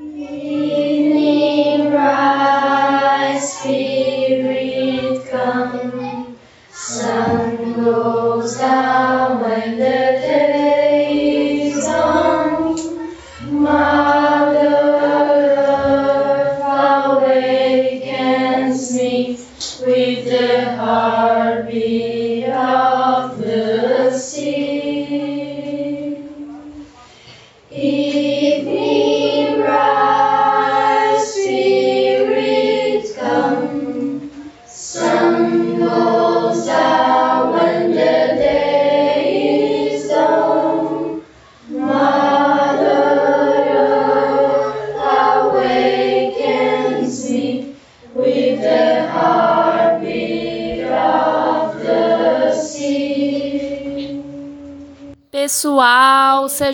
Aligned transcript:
Yeah. 0.00 0.59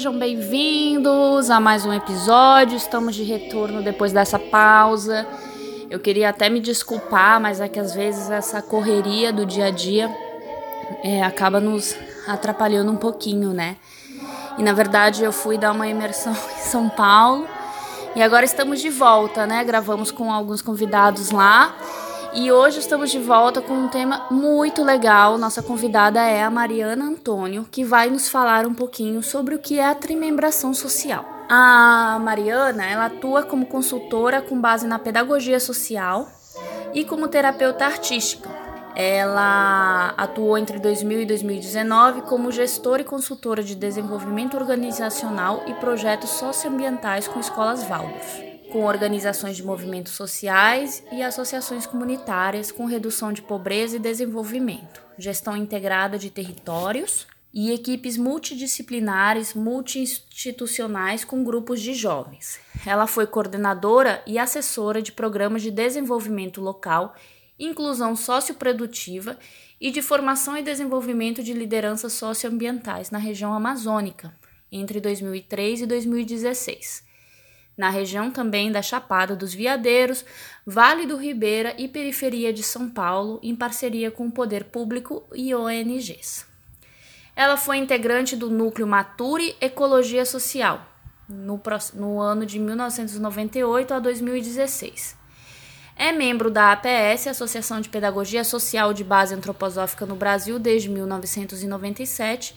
Sejam 0.06 0.20
bem-vindos 0.20 1.51
a 1.51 1.59
mais 1.59 1.84
um 1.84 1.92
episódio. 1.92 2.77
Estamos 2.77 3.16
de 3.16 3.24
retorno 3.24 3.83
depois 3.83 4.12
dessa 4.12 4.38
pausa. 4.38 5.27
Eu 5.91 5.98
queria 5.98 6.29
até 6.29 6.48
me 6.48 6.60
desculpar, 6.60 7.40
mas 7.40 7.60
é 7.60 7.66
que 7.66 7.80
às 7.80 7.93
vezes 7.93 8.30
essa 8.30 8.63
correria 8.63 9.32
do 9.32 9.45
dia 9.45 9.65
a 9.66 9.71
dia 9.73 10.09
é, 11.02 11.24
acaba 11.24 11.59
nos 11.59 11.96
atrapalhando 12.24 12.93
um 12.93 12.96
pouquinho, 12.96 13.52
né? 13.52 13.79
E 14.57 14.63
na 14.63 14.73
verdade 14.73 15.24
eu 15.24 15.32
fui 15.32 15.59
dar 15.59 15.73
uma 15.73 15.88
imersão 15.88 16.32
em 16.57 16.63
São 16.63 16.88
Paulo 16.88 17.45
e 18.15 18.23
agora 18.23 18.45
estamos 18.45 18.80
de 18.80 18.91
volta, 18.91 19.45
né? 19.45 19.65
Gravamos 19.65 20.13
com 20.13 20.32
alguns 20.32 20.63
convidados 20.63 21.32
lá. 21.32 21.74
E 22.32 22.52
hoje 22.52 22.79
estamos 22.79 23.10
de 23.10 23.18
volta 23.18 23.60
com 23.60 23.74
um 23.74 23.88
tema 23.88 24.24
muito 24.30 24.85
legal. 24.85 25.37
Nossa 25.37 25.65
convidada 25.65 26.20
é 26.20 26.45
a 26.45 26.51
Mariana 26.51 27.16
Antônio, 27.27 27.66
que 27.69 27.82
vai 27.82 28.09
nos 28.09 28.29
falar 28.29 28.66
um 28.66 28.74
pouquinho 28.74 29.21
sobre 29.21 29.57
o 29.57 29.59
que 29.59 29.80
é 29.80 29.88
a 29.88 29.96
trimembração 29.96 30.73
social. 30.73 31.24
A 31.49 32.21
Mariana, 32.23 32.87
ela 32.87 33.07
atua 33.07 33.43
como 33.43 33.66
consultora 33.66 34.41
com 34.41 34.60
base 34.60 34.87
na 34.87 34.96
pedagogia 34.96 35.59
social 35.59 36.29
e 36.95 37.04
como 37.04 37.27
terapeuta 37.27 37.85
artística. 37.85 38.49
Ela 38.95 40.15
atuou 40.16 40.57
entre 40.57 40.79
2000 40.79 41.23
e 41.23 41.27
2019 41.27 42.23
como 42.23 42.52
gestora 42.52 43.02
e 43.02 43.04
consultora 43.04 43.60
de 43.60 43.74
desenvolvimento 43.74 44.57
organizacional 44.57 45.65
e 45.66 45.74
projetos 45.74 46.30
socioambientais 46.30 47.27
com 47.27 47.41
escolas 47.41 47.82
Waldorf 47.88 48.55
com 48.77 48.85
organizações 48.85 49.57
de 49.57 49.65
movimentos 49.65 50.13
sociais 50.13 51.02
e 51.10 51.23
associações 51.23 51.87
comunitárias 51.87 52.71
com 52.71 52.85
redução 52.85 53.32
de 53.32 53.41
pobreza 53.41 53.96
e 53.96 53.99
desenvolvimento, 53.99 55.01
gestão 55.16 55.57
integrada 55.57 56.19
de 56.19 56.29
territórios 56.29 57.27
e 57.54 57.73
equipes 57.73 58.19
multidisciplinares, 58.19 59.54
multi-institucionais 59.54 61.24
com 61.24 61.43
grupos 61.43 61.80
de 61.80 61.95
jovens. 61.95 62.60
Ela 62.85 63.07
foi 63.07 63.27
coordenadora 63.27 64.22
e 64.27 64.38
assessora 64.38 65.00
de 65.00 65.10
programas 65.10 65.62
de 65.62 65.71
desenvolvimento 65.71 66.60
local, 66.60 67.15
inclusão 67.59 68.15
socioprodutiva 68.15 69.38
e 69.81 69.91
de 69.91 70.03
formação 70.03 70.54
e 70.54 70.62
desenvolvimento 70.62 71.43
de 71.43 71.54
lideranças 71.54 72.12
socioambientais 72.12 73.10
na 73.10 73.16
região 73.16 73.54
amazônica 73.54 74.34
entre 74.70 75.00
2003 75.00 75.81
e 75.81 75.87
2016 75.87 77.06
na 77.76 77.91
região 77.91 78.31
também 78.31 78.72
da 78.72 78.81
Chapada 78.81 79.37
dos 79.37 79.53
Veadeiros, 79.53 80.25
Vale 80.64 81.06
do 81.06 81.16
Ribeira 81.16 81.75
e 81.78 81.87
periferia 81.87 82.53
de 82.53 82.62
São 82.62 82.88
Paulo, 82.88 83.38
em 83.42 83.54
parceria 83.54 84.10
com 84.10 84.26
o 84.26 84.32
Poder 84.32 84.64
Público 84.64 85.25
e 85.34 85.54
ONGs. 85.54 86.47
Ela 87.37 87.56
foi 87.56 87.76
integrante 87.76 88.34
do 88.34 88.50
núcleo 88.50 88.87
Mature 88.87 89.54
Ecologia 89.60 90.25
Social 90.25 90.84
no, 91.28 91.60
no 91.94 92.20
ano 92.20 92.47
de 92.47 92.59
1998 92.59 93.94
a 93.94 93.98
2016. 93.98 95.16
É 95.98 96.12
membro 96.12 96.50
da 96.50 96.72
APS, 96.72 97.26
Associação 97.28 97.81
de 97.81 97.88
Pedagogia 97.88 98.44
Social 98.44 98.93
de 98.93 99.04
Base 99.04 99.34
Antroposófica 99.34 100.04
no 100.04 100.14
Brasil, 100.14 100.58
desde 100.58 100.88
1997 100.88 102.54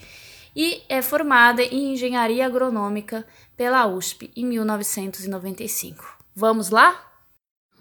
e 0.62 0.84
é 0.90 1.02
formada 1.02 1.64
em 1.64 1.94
Engenharia 1.94 2.46
Agronômica 2.46 3.26
pela 3.56 3.88
USP 3.88 4.30
em 4.36 4.46
1995. 4.46 6.04
Vamos 6.36 6.70
lá? 6.70 7.02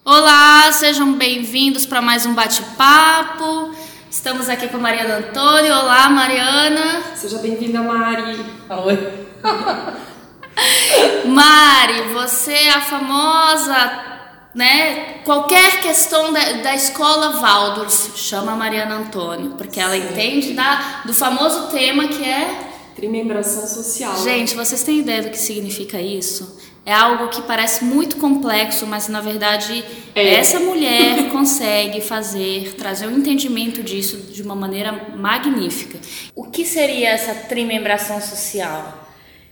Olá, 0.04 0.70
sejam 0.70 1.14
bem-vindos 1.14 1.84
para 1.84 2.00
mais 2.00 2.24
um 2.24 2.34
bate-papo. 2.34 3.74
Estamos 4.08 4.48
aqui 4.48 4.68
com 4.68 4.76
a 4.76 4.80
Mariana 4.80 5.16
Antônio. 5.16 5.74
Olá, 5.74 6.08
Mariana. 6.08 7.02
Seja 7.16 7.38
bem-vinda, 7.38 7.82
Mari. 7.82 8.46
Oi. 8.70 9.26
Mari, 11.26 12.12
você 12.12 12.52
é 12.52 12.74
a 12.74 12.80
famosa 12.80 14.06
né? 14.54 15.20
Qualquer 15.24 15.80
questão 15.80 16.32
da, 16.32 16.40
da 16.62 16.74
escola 16.74 17.40
Waldorf 17.40 18.16
chama 18.16 18.52
a 18.52 18.56
Mariana 18.56 18.96
Antônio, 18.96 19.52
porque 19.52 19.78
ela 19.78 19.96
entende 19.96 20.52
da, 20.52 21.02
do 21.04 21.12
famoso 21.12 21.68
tema 21.68 22.08
que 22.08 22.24
é 22.24 22.67
trimembração 22.98 23.66
social. 23.66 24.16
Gente, 24.22 24.54
vocês 24.54 24.82
têm 24.82 24.98
ideia 24.98 25.22
do 25.22 25.30
que 25.30 25.38
significa 25.38 26.00
isso? 26.00 26.58
É 26.84 26.92
algo 26.92 27.28
que 27.28 27.42
parece 27.42 27.84
muito 27.84 28.16
complexo, 28.16 28.86
mas 28.86 29.08
na 29.08 29.20
verdade 29.20 29.84
é. 30.14 30.34
essa 30.34 30.58
mulher 30.60 31.28
consegue 31.32 32.00
fazer, 32.00 32.74
trazer 32.74 33.06
o 33.06 33.10
um 33.10 33.18
entendimento 33.18 33.82
disso 33.82 34.16
de 34.32 34.42
uma 34.42 34.54
maneira 34.54 34.92
magnífica. 35.16 35.98
O 36.34 36.44
que 36.44 36.64
seria 36.64 37.10
essa 37.10 37.34
trimembração 37.34 38.20
social? 38.20 39.06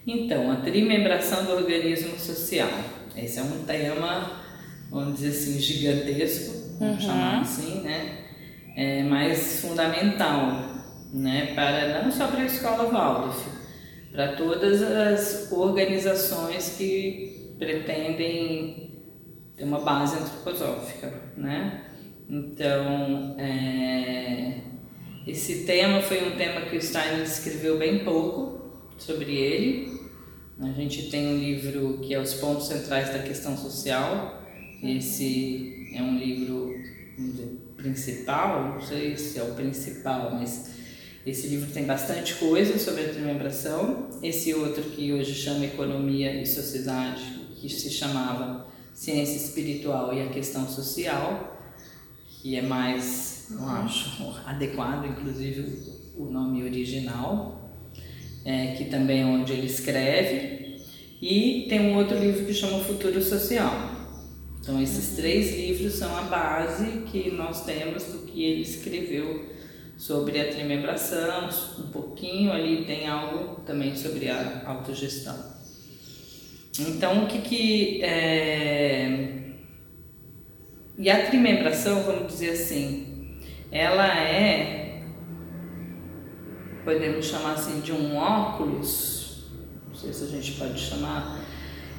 Então, 0.07 0.51
a 0.51 0.57
trimembração 0.57 1.45
do 1.45 1.53
organismo 1.53 2.19
social. 2.19 2.71
Esse 3.17 3.39
é 3.39 3.43
um 3.43 3.65
tema 3.65 4.45
vamos 4.91 5.21
dizer 5.21 5.29
assim, 5.29 5.59
gigantesco, 5.61 6.79
vamos 6.79 7.05
uhum. 7.05 7.11
chamar 7.11 7.41
assim, 7.41 7.81
né? 7.83 8.19
É 8.77 9.03
mais 9.03 9.61
fundamental, 9.61 10.76
né? 11.13 11.53
Para 11.55 12.03
não 12.03 12.11
só 12.11 12.29
para 12.29 12.41
a 12.41 12.47
escola 12.47 12.91
Waldorf, 12.91 13.49
para 14.13 14.37
todas 14.37 14.83
as 14.83 15.53
organizações 15.53 16.77
que 16.77 17.55
pretendem 17.59 18.95
ter 19.57 19.65
uma 19.65 19.81
base 19.81 20.17
antroposófica, 20.17 21.13
né? 21.37 21.83
Então, 22.29 23.37
é, 23.39 24.61
esse 25.27 25.65
tema 25.65 26.03
foi 26.03 26.27
um 26.29 26.37
tema 26.37 26.63
que 26.63 26.77
o 26.77 26.83
Stein 26.83 27.23
escreveu 27.23 27.79
bem 27.79 28.05
pouco 28.05 28.71
sobre 28.99 29.35
ele. 29.35 30.01
A 30.61 30.73
gente 30.73 31.11
tem 31.11 31.29
um 31.29 31.39
livro 31.39 31.99
que 31.99 32.15
é 32.15 32.21
Os 32.21 32.35
Pontos 32.35 32.67
Centrais 32.67 33.11
da 33.11 33.19
Questão 33.21 33.57
Social, 33.57 34.43
esse 34.83 35.91
é 35.95 36.03
um 36.03 36.19
livro 36.19 36.75
principal, 37.77 38.75
não 38.75 38.81
sei 38.81 39.17
se 39.17 39.39
é 39.39 39.43
o 39.43 39.55
principal, 39.55 40.35
mas 40.35 40.76
esse 41.27 41.49
livro 41.49 41.73
tem 41.73 41.85
bastante 41.85 42.35
coisa 42.37 42.79
sobre 42.79 43.07
a 43.07 43.09
trimembração. 43.09 44.09
Esse 44.23 44.55
outro 44.55 44.85
que 44.85 45.13
hoje 45.13 45.35
chama 45.35 45.65
Economia 45.65 46.41
e 46.41 46.47
Sociedade, 46.47 47.23
que 47.57 47.69
se 47.69 47.91
chamava 47.91 48.69
Ciência 48.95 49.37
Espiritual 49.37 50.15
e 50.15 50.23
a 50.23 50.29
Questão 50.29 50.69
Social, 50.69 51.59
que 52.29 52.55
é 52.55 52.63
mais, 52.63 53.49
não 53.51 53.69
acho, 53.69 54.41
adequado, 54.47 55.05
inclusive 55.05 55.83
o 56.17 56.27
nome 56.27 56.63
original, 56.63 57.73
é, 58.45 58.77
que 58.77 58.85
também 58.85 59.23
é 59.23 59.27
onde 59.27 59.53
ele 59.53 59.67
escreve. 59.67 60.77
E 61.21 61.67
tem 61.69 61.81
um 61.81 61.97
outro 61.97 62.17
livro 62.17 62.47
que 62.47 62.55
chama 62.55 62.79
Futuro 62.85 63.21
Social, 63.21 63.97
então, 64.67 64.83
esses 64.83 65.15
três 65.15 65.55
livros 65.55 65.93
são 65.93 66.13
a 66.17 66.23
base 66.23 67.03
que 67.07 67.31
nós 67.31 67.65
temos 67.65 68.03
do 68.03 68.27
que 68.27 68.43
ele 68.43 68.63
escreveu 68.63 69.56
sobre 69.97 70.41
a 70.41 70.49
trimembração, 70.49 71.49
um 71.79 71.91
pouquinho 71.91 72.53
ali 72.53 72.85
tem 72.85 73.09
algo 73.09 73.61
também 73.63 73.97
sobre 73.97 74.29
a 74.29 74.63
autogestão. 74.67 75.57
Então, 76.79 77.25
o 77.25 77.27
que 77.27 77.39
que 77.39 78.05
é... 78.05 79.45
E 80.99 81.11
a 81.11 81.27
trimembração, 81.27 82.03
vamos 82.03 82.33
dizer 82.33 82.51
assim, 82.51 83.39
ela 83.71 84.07
é, 84.07 85.03
podemos 86.85 87.27
chamar 87.27 87.53
assim, 87.53 87.81
de 87.81 87.93
um 87.93 88.17
óculos, 88.17 89.47
não 89.89 89.95
sei 89.95 90.13
se 90.13 90.25
a 90.25 90.29
gente 90.29 90.53
pode 90.53 90.79
chamar, 90.79 91.41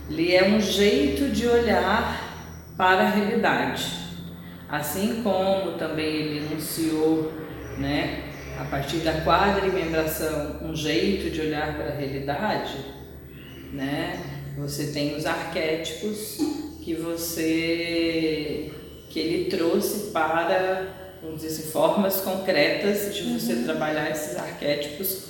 ele 0.09 0.33
é 0.33 0.47
um 0.47 0.59
jeito 0.59 1.29
de 1.29 1.47
olhar 1.47 2.73
para 2.75 3.01
a 3.01 3.09
realidade. 3.09 3.85
Assim 4.69 5.21
como 5.21 5.73
também 5.73 6.05
ele 6.07 6.37
enunciou, 6.45 7.31
né, 7.77 8.23
a 8.59 8.65
partir 8.65 8.97
da 8.97 9.21
quadrimembração, 9.21 10.59
um 10.63 10.75
jeito 10.75 11.29
de 11.29 11.41
olhar 11.41 11.75
para 11.75 11.87
a 11.87 11.95
realidade, 11.95 12.77
né? 13.71 14.19
Você 14.57 14.87
tem 14.87 15.15
os 15.15 15.25
arquétipos 15.25 16.37
que 16.83 16.95
você 16.95 18.71
que 19.09 19.19
ele 19.19 19.49
trouxe 19.49 20.11
para, 20.11 21.17
vamos 21.21 21.41
dizer 21.41 21.59
assim, 21.59 21.71
formas 21.71 22.21
concretas 22.21 23.15
de 23.15 23.23
você 23.33 23.53
uhum. 23.53 23.63
trabalhar 23.63 24.09
esses 24.09 24.35
arquétipos 24.35 25.27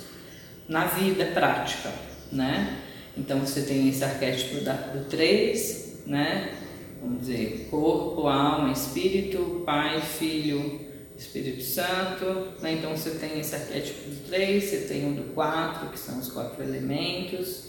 na 0.68 0.86
vida 0.86 1.26
prática, 1.26 1.90
né? 2.32 2.78
Então 3.16 3.38
você 3.40 3.62
tem 3.62 3.88
esse 3.88 4.02
arquétipo 4.02 4.62
da, 4.62 4.72
do 4.72 5.04
três, 5.04 6.02
né? 6.06 6.54
Vamos 7.00 7.20
dizer, 7.20 7.68
corpo, 7.70 8.26
alma, 8.26 8.72
espírito, 8.72 9.62
pai, 9.64 10.00
filho, 10.00 10.87
Espírito 11.18 11.62
Santo. 11.62 12.52
Né? 12.60 12.74
Então 12.74 12.96
você 12.96 13.10
tem 13.10 13.40
esse 13.40 13.54
arquétipo 13.54 14.08
do 14.08 14.28
três, 14.28 14.64
você 14.64 14.78
tem 14.82 15.10
o 15.10 15.14
do 15.14 15.34
quatro, 15.34 15.88
que 15.88 15.98
são 15.98 16.18
os 16.18 16.30
quatro 16.30 16.62
elementos. 16.62 17.68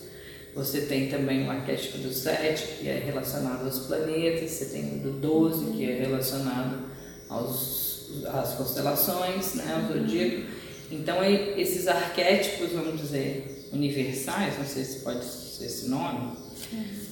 Você 0.54 0.82
tem 0.82 1.10
também 1.10 1.48
o 1.48 1.52
arquétipo 1.52 1.98
do 2.00 2.12
sete, 2.12 2.66
que 2.80 2.88
é 2.88 3.00
relacionado 3.00 3.66
aos 3.66 3.80
planetas. 3.80 4.52
Você 4.52 4.66
tem 4.66 4.84
o 4.96 5.00
do 5.00 5.12
doze, 5.14 5.72
que 5.72 5.90
é 5.90 6.00
relacionado 6.00 6.90
aos, 7.28 8.10
às 8.28 8.54
constelações, 8.54 9.56
né? 9.56 9.74
ao 9.76 9.94
zodíaco. 9.94 10.44
Então 10.92 11.24
esses 11.24 11.88
arquétipos, 11.88 12.72
vamos 12.72 13.00
dizer, 13.00 13.70
universais, 13.72 14.58
não 14.58 14.66
sei 14.66 14.84
se 14.84 15.00
pode 15.00 15.24
ser 15.24 15.66
esse 15.66 15.88
nome, 15.88 16.34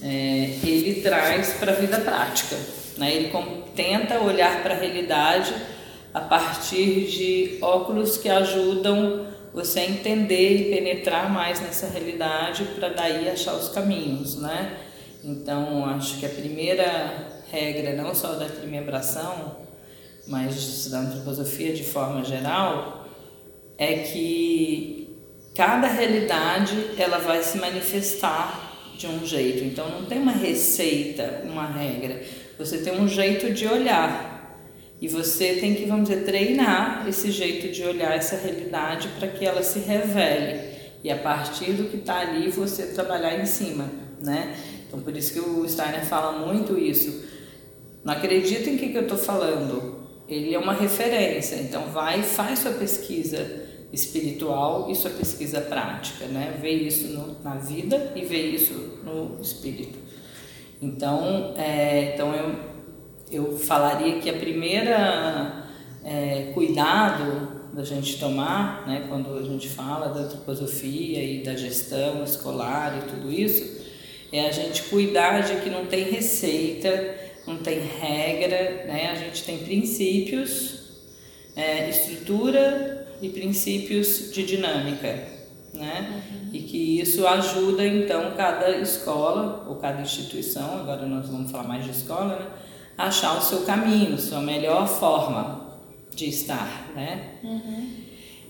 é, 0.02 0.58
ele 0.64 1.00
traz 1.00 1.54
para 1.54 1.72
a 1.72 1.74
vida 1.76 1.98
prática. 1.98 2.56
Né? 2.96 3.14
Ele 3.14 3.32
tenta 3.76 4.20
olhar 4.20 4.62
para 4.62 4.74
a 4.74 4.78
realidade 4.78 5.54
a 6.12 6.20
partir 6.20 7.06
de 7.06 7.58
óculos 7.60 8.16
que 8.16 8.28
ajudam 8.28 9.26
você 9.52 9.80
a 9.80 9.90
entender 9.90 10.56
e 10.56 10.74
penetrar 10.74 11.30
mais 11.30 11.60
nessa 11.60 11.86
realidade 11.88 12.64
para 12.76 12.90
daí 12.90 13.28
achar 13.28 13.54
os 13.54 13.68
caminhos, 13.68 14.36
né? 14.36 14.78
Então, 15.24 15.84
acho 15.86 16.18
que 16.18 16.26
a 16.26 16.28
primeira 16.28 17.42
regra, 17.50 17.94
não 17.94 18.14
só 18.14 18.34
da 18.34 18.46
trimembração, 18.46 19.56
mas 20.26 20.88
da 20.90 21.00
antroposofia 21.00 21.72
de 21.72 21.82
forma 21.82 22.24
geral, 22.24 23.06
é 23.76 23.94
que 23.98 25.16
cada 25.54 25.88
realidade 25.88 26.76
ela 26.98 27.18
vai 27.18 27.42
se 27.42 27.58
manifestar 27.58 28.92
de 28.96 29.06
um 29.06 29.26
jeito. 29.26 29.64
Então, 29.64 29.88
não 29.88 30.04
tem 30.04 30.18
uma 30.18 30.32
receita, 30.32 31.42
uma 31.44 31.66
regra. 31.66 32.22
Você 32.58 32.78
tem 32.78 33.00
um 33.00 33.08
jeito 33.08 33.52
de 33.52 33.66
olhar 33.66 34.37
e 35.00 35.06
você 35.06 35.54
tem 35.54 35.74
que, 35.74 35.84
vamos 35.84 36.08
dizer, 36.08 36.24
treinar 36.24 37.06
esse 37.08 37.30
jeito 37.30 37.68
de 37.68 37.84
olhar 37.84 38.16
essa 38.16 38.36
realidade 38.36 39.08
para 39.18 39.28
que 39.28 39.44
ela 39.44 39.62
se 39.62 39.78
revele. 39.78 40.60
E 41.04 41.10
a 41.10 41.16
partir 41.16 41.72
do 41.72 41.84
que 41.84 41.98
está 41.98 42.18
ali, 42.18 42.50
você 42.50 42.86
trabalhar 42.88 43.38
em 43.38 43.46
cima, 43.46 43.88
né? 44.20 44.56
Então, 44.86 45.00
por 45.00 45.16
isso 45.16 45.32
que 45.32 45.38
o 45.38 45.68
Steiner 45.68 46.04
fala 46.04 46.44
muito 46.44 46.76
isso. 46.76 47.24
Não 48.04 48.12
acredita 48.12 48.68
em 48.68 48.76
que, 48.76 48.88
que 48.88 48.98
eu 48.98 49.02
estou 49.02 49.18
falando. 49.18 49.98
Ele 50.28 50.52
é 50.52 50.58
uma 50.58 50.72
referência. 50.72 51.56
Então, 51.56 51.84
vai 51.92 52.20
e 52.20 52.22
faz 52.24 52.58
sua 52.58 52.72
pesquisa 52.72 53.68
espiritual 53.92 54.90
e 54.90 54.96
sua 54.96 55.10
pesquisa 55.12 55.60
prática, 55.60 56.26
né? 56.26 56.58
Vê 56.60 56.70
isso 56.70 57.08
no, 57.08 57.40
na 57.42 57.54
vida 57.54 58.12
e 58.16 58.24
vê 58.24 58.48
isso 58.48 58.74
no 59.04 59.40
espírito. 59.40 59.96
Então, 60.82 61.54
é, 61.56 62.14
então 62.14 62.34
eu 62.34 62.67
eu 63.30 63.58
falaria 63.58 64.18
que 64.18 64.30
a 64.30 64.34
primeira 64.34 65.64
é, 66.04 66.50
cuidado 66.54 67.58
da 67.72 67.84
gente 67.84 68.18
tomar, 68.18 68.86
né, 68.86 69.04
quando 69.08 69.36
a 69.38 69.42
gente 69.42 69.68
fala 69.68 70.08
da 70.08 70.20
antroposofia 70.20 71.22
e 71.22 71.42
da 71.42 71.54
gestão 71.54 72.24
escolar 72.24 72.98
e 72.98 73.10
tudo 73.10 73.30
isso, 73.30 73.86
é 74.32 74.46
a 74.46 74.52
gente 74.52 74.82
cuidar 74.84 75.40
de 75.40 75.60
que 75.60 75.70
não 75.70 75.86
tem 75.86 76.04
receita, 76.04 77.14
não 77.46 77.58
tem 77.58 77.80
regra, 77.80 78.86
né, 78.86 79.10
a 79.12 79.16
gente 79.16 79.44
tem 79.44 79.58
princípios, 79.58 80.78
é, 81.54 81.88
estrutura 81.88 83.06
e 83.20 83.28
princípios 83.28 84.32
de 84.32 84.44
dinâmica. 84.44 85.38
Né? 85.74 86.22
Uhum. 86.32 86.50
E 86.54 86.60
que 86.60 87.00
isso 87.00 87.26
ajuda 87.26 87.86
então 87.86 88.32
cada 88.36 88.78
escola 88.78 89.66
ou 89.68 89.76
cada 89.76 90.00
instituição, 90.00 90.80
agora 90.80 91.06
nós 91.06 91.28
vamos 91.28 91.50
falar 91.50 91.64
mais 91.64 91.84
de 91.84 91.90
escola, 91.90 92.36
né? 92.36 92.46
Achar 92.98 93.38
o 93.38 93.40
seu 93.40 93.60
caminho, 93.60 94.18
sua 94.18 94.40
melhor 94.40 94.88
forma 94.88 95.78
de 96.12 96.28
estar, 96.28 96.90
né? 96.96 97.34
Uhum. 97.44 97.90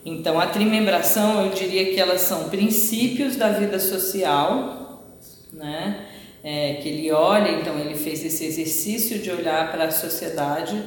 Então, 0.06 0.40
a 0.40 0.46
trimembração, 0.46 1.44
eu 1.44 1.52
diria 1.52 1.92
que 1.92 2.00
elas 2.00 2.22
são 2.22 2.48
princípios 2.48 3.36
da 3.36 3.50
vida 3.50 3.78
social, 3.78 5.04
né? 5.52 6.06
É, 6.42 6.74
que 6.74 6.88
ele 6.88 7.10
olha, 7.12 7.50
então 7.50 7.78
ele 7.78 7.94
fez 7.94 8.24
esse 8.24 8.46
exercício 8.46 9.18
de 9.18 9.30
olhar 9.30 9.70
para 9.70 9.84
a 9.84 9.90
sociedade 9.90 10.82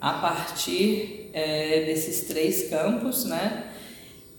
a 0.00 0.14
partir 0.14 1.30
é, 1.32 1.84
desses 1.84 2.26
três 2.26 2.68
campos, 2.68 3.26
né? 3.26 3.64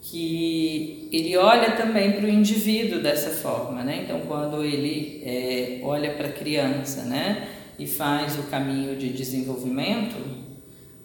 Que 0.01 1.07
ele 1.13 1.38
olha 1.38 1.71
também 1.78 2.12
para 2.12 2.25
o 2.25 2.30
indivíduo 2.30 3.00
dessa 3.00 3.30
forma, 3.30 3.83
né? 3.83 4.01
Então, 4.04 4.21
quando 4.28 4.66
ele 4.66 5.21
é, 5.24 5.80
olha 5.81 6.12
para 6.12 6.28
a 6.28 6.31
criança, 6.31 7.04
né? 7.04 7.48
E 7.77 7.88
faz 7.88 8.38
o 8.39 8.44
caminho 8.44 8.95
de 8.98 9.10
desenvolvimento, 9.10 10.16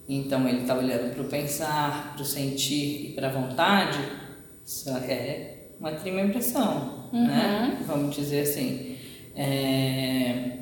então 0.08 0.48
ele 0.48 0.62
está 0.62 0.76
olhando 0.76 1.14
para 1.14 1.22
o 1.22 1.28
pensar, 1.28 2.14
para 2.14 2.22
o 2.22 2.26
sentir 2.26 3.10
e 3.10 3.12
para 3.14 3.28
a 3.28 3.32
vontade, 3.32 3.98
isso 4.64 4.90
é 4.90 5.58
uma 5.78 5.92
trimembração, 5.92 7.08
uhum. 7.12 7.26
né? 7.26 7.82
Vamos 7.86 8.14
dizer 8.14 8.42
assim. 8.42 8.96
É... 9.34 10.58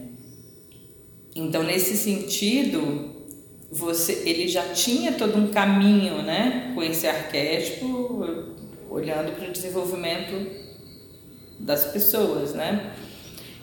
Então, 1.34 1.62
nesse 1.62 1.96
sentido, 1.96 3.26
você, 3.70 4.22
ele 4.25 4.49
já 4.49 4.72
tinha 4.72 5.12
todo 5.12 5.37
um 5.38 5.49
caminho, 5.49 6.22
né? 6.22 6.72
Com 6.75 6.82
esse 6.82 7.06
arquétipo, 7.06 8.54
olhando 8.90 9.37
para 9.37 9.49
o 9.49 9.52
desenvolvimento 9.52 10.69
das 11.61 11.87
pessoas, 11.87 12.54
né? 12.54 12.93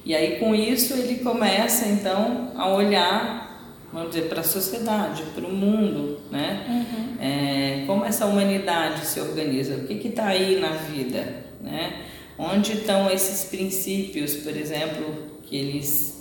E 0.05 0.13
aí 0.15 0.37
com 0.39 0.53
isso 0.53 0.93
ele 0.93 1.15
começa 1.23 1.87
então 1.87 2.51
a 2.55 2.69
olhar, 2.69 3.81
vamos 3.91 4.09
dizer, 4.09 4.29
para 4.29 4.41
a 4.41 4.43
sociedade, 4.43 5.23
para 5.33 5.45
o 5.45 5.51
mundo, 5.51 6.19
né? 6.31 6.63
Uhum. 6.69 7.15
É, 7.19 7.83
como 7.87 8.05
essa 8.05 8.27
humanidade 8.27 9.05
se 9.05 9.19
organiza, 9.19 9.75
o 9.75 9.87
que 9.87 10.07
está 10.07 10.27
aí 10.27 10.59
na 10.59 10.69
vida, 10.69 11.45
né? 11.59 12.03
Onde 12.37 12.73
estão 12.73 13.09
esses 13.09 13.45
princípios, 13.49 14.35
por 14.35 14.55
exemplo, 14.55 15.05
que 15.43 15.55
eles 15.57 16.13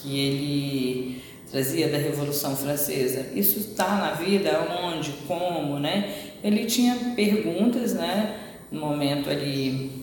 que 0.00 0.18
ele 0.18 1.22
trazia 1.50 1.88
da 1.88 1.98
Revolução 1.98 2.56
Francesa. 2.56 3.26
Isso 3.34 3.58
está 3.58 3.96
na 3.96 4.12
vida, 4.12 4.66
onde, 4.82 5.12
como, 5.26 5.78
né? 5.78 6.14
Ele 6.42 6.66
tinha 6.66 6.94
perguntas, 7.16 7.94
né? 7.94 8.36
No 8.70 8.80
momento 8.80 9.28
ali 9.28 9.97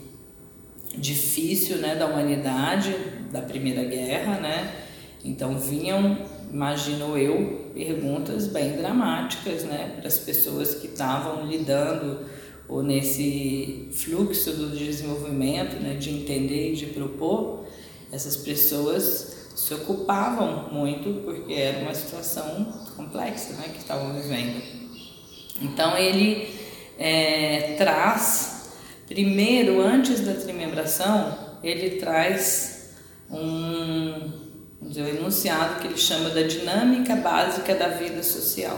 difícil 0.97 1.77
né, 1.77 1.95
da 1.95 2.07
humanidade, 2.07 2.95
da 3.31 3.41
Primeira 3.41 3.83
Guerra, 3.83 4.39
né? 4.39 4.73
Então 5.23 5.57
vinham, 5.57 6.17
imagino 6.51 7.17
eu, 7.17 7.71
perguntas 7.73 8.47
bem 8.47 8.73
dramáticas 8.73 9.63
né, 9.63 9.95
para 9.97 10.07
as 10.07 10.19
pessoas 10.19 10.75
que 10.75 10.87
estavam 10.87 11.45
lidando 11.47 12.25
ou 12.67 12.81
nesse 12.81 13.89
fluxo 13.91 14.51
do 14.53 14.75
desenvolvimento, 14.75 15.75
né, 15.81 15.95
de 15.95 16.11
entender 16.11 16.73
e 16.73 16.75
de 16.75 16.87
propor, 16.87 17.65
essas 18.11 18.37
pessoas 18.37 19.51
se 19.55 19.73
ocupavam 19.73 20.69
muito 20.71 21.23
porque 21.23 21.53
era 21.53 21.79
uma 21.79 21.93
situação 21.93 22.65
complexa 22.95 23.53
né, 23.53 23.69
que 23.71 23.79
estavam 23.79 24.13
vivendo. 24.13 24.61
Então 25.61 25.97
ele 25.97 26.49
é, 26.97 27.75
traz 27.77 28.54
Primeiro, 29.07 29.81
antes 29.81 30.21
da 30.21 30.33
trimembração, 30.33 31.38
ele 31.63 31.97
traz 31.97 32.95
um, 33.29 34.31
um 34.81 35.07
enunciado 35.07 35.79
que 35.79 35.88
ele 35.88 35.97
chama 35.97 36.29
da 36.29 36.41
dinâmica 36.41 37.15
básica 37.15 37.75
da 37.75 37.89
vida 37.89 38.24
social. 38.24 38.77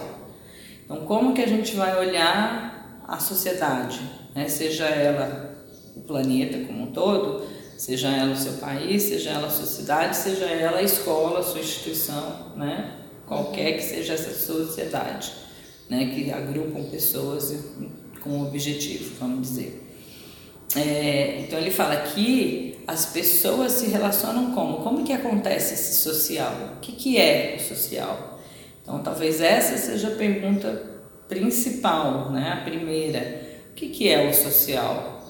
Então, 0.83 1.05
como 1.05 1.33
que 1.33 1.41
a 1.41 1.47
gente 1.47 1.75
vai 1.75 1.97
olhar 1.97 3.03
a 3.07 3.19
sociedade, 3.19 3.99
né? 4.35 4.49
seja 4.49 4.85
ela 4.85 5.55
o 5.95 6.01
planeta 6.01 6.65
como 6.65 6.83
um 6.83 6.91
todo, 6.91 7.47
seja 7.77 8.09
ela 8.09 8.33
o 8.33 8.37
seu 8.37 8.53
país, 8.53 9.03
seja 9.03 9.31
ela 9.31 9.47
a 9.47 9.49
sua 9.49 9.65
cidade, 9.65 10.15
seja 10.15 10.45
ela 10.45 10.79
a 10.79 10.83
escola, 10.83 11.39
a 11.39 11.43
sua 11.43 11.61
instituição, 11.61 12.53
né? 12.55 12.97
qualquer 13.25 13.73
que 13.73 13.83
seja 13.83 14.13
essa 14.13 14.33
sociedade, 14.33 15.33
né? 15.89 16.11
que 16.13 16.31
agrupam 16.31 16.83
pessoas 16.89 17.53
com 18.21 18.29
um 18.29 18.47
objetivo, 18.47 19.15
vamos 19.19 19.47
dizer. 19.47 19.86
É, 20.77 21.39
então 21.39 21.57
ele 21.57 21.71
fala 21.71 21.95
que 21.97 22.77
as 22.85 23.07
pessoas 23.07 23.73
se 23.73 23.87
relacionam 23.87 24.51
como? 24.51 24.77
Como 24.77 25.03
que 25.03 25.11
acontece 25.11 25.73
esse 25.73 26.01
social? 26.01 26.53
O 26.77 26.79
que, 26.79 26.91
que 26.91 27.17
é 27.17 27.55
o 27.57 27.61
social? 27.61 28.39
Então, 28.81 28.99
talvez 28.99 29.41
essa 29.41 29.77
seja 29.77 30.09
a 30.09 30.15
pergunta 30.15 30.83
principal, 31.27 32.31
né? 32.31 32.59
A 32.61 32.63
primeira. 32.63 33.41
O 33.71 33.73
que, 33.73 33.89
que 33.89 34.07
é 34.07 34.29
o 34.29 34.33
social? 34.33 35.21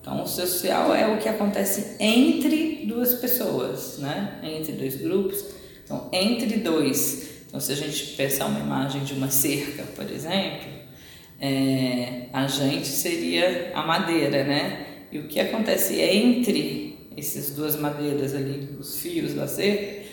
Então, 0.00 0.22
o 0.22 0.26
social 0.26 0.94
é 0.94 1.06
o 1.06 1.18
que 1.18 1.28
acontece 1.28 1.96
entre 2.00 2.86
duas 2.86 3.14
pessoas, 3.14 3.98
né? 3.98 4.40
Entre 4.42 4.72
dois 4.72 4.96
grupos. 4.96 5.44
Então, 5.84 6.08
entre 6.12 6.56
dois. 6.58 7.44
Então, 7.46 7.60
se 7.60 7.72
a 7.72 7.76
gente 7.76 8.16
pensar 8.16 8.46
uma 8.46 8.60
imagem 8.60 9.04
de 9.04 9.12
uma 9.12 9.30
cerca, 9.30 9.84
por 9.94 10.10
exemplo, 10.10 10.68
é, 11.40 12.26
a 12.32 12.46
gente 12.46 12.88
seria 12.88 13.70
a 13.74 13.82
madeira, 13.86 14.42
né? 14.42 14.85
E 15.16 15.18
o 15.18 15.28
que 15.28 15.40
acontece 15.40 15.98
entre 15.98 17.10
essas 17.16 17.50
duas 17.50 17.74
madeiras 17.76 18.34
ali, 18.34 18.76
os 18.78 18.98
fios 18.98 19.32
da 19.32 19.48
cerca, 19.48 20.04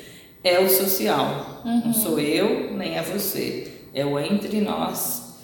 é 0.42 0.60
o 0.60 0.70
social. 0.70 1.62
Uhum. 1.66 1.88
Não 1.88 1.94
sou 1.94 2.20
eu, 2.22 2.74
nem 2.74 2.98
é 2.98 3.02
você. 3.02 3.68
É 3.94 4.06
o 4.06 4.18
entre 4.18 4.62
nós. 4.62 5.36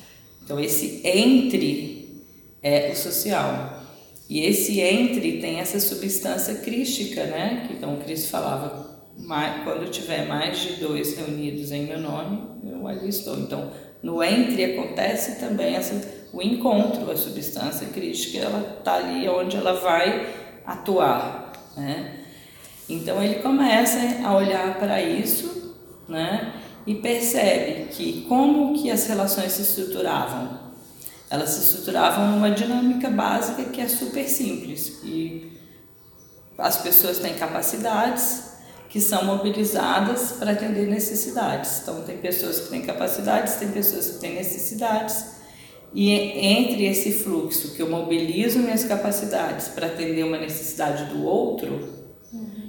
Então, 0.42 0.58
esse 0.58 1.01
entre 1.06 2.24
é 2.63 2.92
o 2.92 2.96
social. 2.96 3.84
E 4.30 4.46
esse 4.46 4.80
entre 4.80 5.42
tem 5.42 5.60
essa 5.60 5.78
substância 5.78 6.56
crística, 6.56 7.25
né? 7.25 7.66
Que 7.68 7.74
então 7.74 7.98
Cristo 7.98 8.30
falava, 8.30 9.04
quando 9.66 9.92
tiver 9.92 10.25
mais 10.25 10.58
de 10.58 10.74
dois 10.75 11.18
reunidos 11.18 11.74
em 11.74 11.86
meu 11.86 12.00
nome, 12.00 12.42
eu 12.63 12.88
ali 12.88 13.10
estou. 13.10 13.38
Então, 13.38 13.72
no 14.01 14.24
entre 14.24 14.63
acontece 14.63 15.38
também 15.38 15.75
essa, 15.75 15.96
o 16.31 16.41
encontro, 16.41 17.09
a 17.12 17.17
substância 17.17 17.88
crística, 17.88 18.38
ela 18.38 18.77
está 18.79 18.95
ali 18.95 19.27
onde 19.27 19.57
ela 19.57 19.74
vai 19.74 20.27
atuar, 20.65 21.51
né? 21.75 22.19
Então 22.88 23.21
ele 23.24 23.36
começa 23.36 24.00
a 24.24 24.36
olhar 24.36 24.77
para 24.79 25.01
isso, 25.01 25.75
né? 26.07 26.53
E 26.86 26.95
percebe 26.95 27.89
que 27.91 28.25
como 28.27 28.74
que 28.79 28.89
as 28.89 29.05
relações 29.07 29.51
se 29.51 29.62
estruturavam. 29.62 30.59
Elas 31.29 31.50
se 31.50 31.62
estruturavam 31.62 32.31
numa 32.31 32.50
dinâmica 32.50 33.09
básica 33.09 33.65
que 33.65 33.79
é 33.79 33.88
super 33.88 34.27
simples. 34.27 35.00
E 35.03 35.51
as 36.57 36.77
pessoas 36.77 37.19
têm 37.19 37.36
capacidades 37.36 38.50
que 38.89 39.00
são 39.00 39.24
mobilizadas 39.24 40.31
para 40.33 40.51
atender 40.51 40.88
necessidades. 40.88 41.81
Então 41.83 42.01
tem 42.01 42.17
pessoas 42.17 42.62
que 42.62 42.69
têm 42.69 42.81
capacidades, 42.81 43.55
tem 43.55 43.69
pessoas 43.69 44.09
que 44.09 44.19
têm 44.19 44.33
necessidades. 44.33 45.38
E 45.93 46.12
entre 46.12 46.86
esse 46.86 47.12
fluxo 47.12 47.74
que 47.75 47.81
eu 47.81 47.89
mobilizo 47.89 48.60
minhas 48.60 48.84
capacidades 48.84 49.69
para 49.69 49.88
atender 49.88 50.24
uma 50.24 50.38
necessidade 50.38 51.05
do 51.05 51.25
outro, 51.25 52.00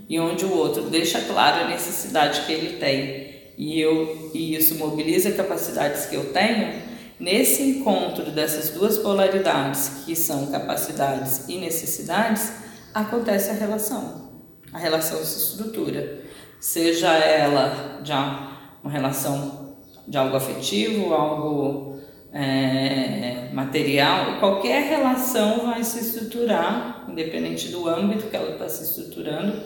e 0.08 0.18
onde 0.18 0.44
o 0.44 0.56
outro 0.56 0.84
deixa 0.84 1.20
clara 1.20 1.64
a 1.64 1.68
necessidade 1.68 2.40
que 2.46 2.52
ele 2.52 2.78
tem 2.78 3.30
e 3.60 3.78
eu 3.78 4.30
e 4.32 4.54
isso 4.56 4.76
mobiliza 4.76 5.32
capacidades 5.32 6.06
que 6.06 6.16
eu 6.16 6.32
tenho, 6.32 6.80
nesse 7.20 7.62
encontro 7.62 8.30
dessas 8.30 8.70
duas 8.70 8.96
polaridades, 8.96 10.02
que 10.06 10.16
são 10.16 10.46
capacidades 10.46 11.46
e 11.46 11.58
necessidades, 11.58 12.52
acontece 12.94 13.50
a 13.50 13.52
relação. 13.52 14.30
A 14.72 14.78
relação 14.78 15.22
se 15.22 15.52
estrutura, 15.52 16.22
seja 16.58 17.12
ela 17.12 18.00
já 18.02 18.56
uma 18.82 18.90
relação 18.90 19.74
de 20.08 20.16
algo 20.16 20.36
afetivo, 20.36 21.12
algo 21.12 21.99
é, 22.32 23.48
material, 23.52 24.38
qualquer 24.38 24.88
relação 24.88 25.66
vai 25.66 25.82
se 25.82 25.98
estruturar, 25.98 27.06
independente 27.08 27.68
do 27.68 27.88
âmbito 27.88 28.28
que 28.28 28.36
ela 28.36 28.52
está 28.52 28.68
se 28.68 28.84
estruturando, 28.84 29.60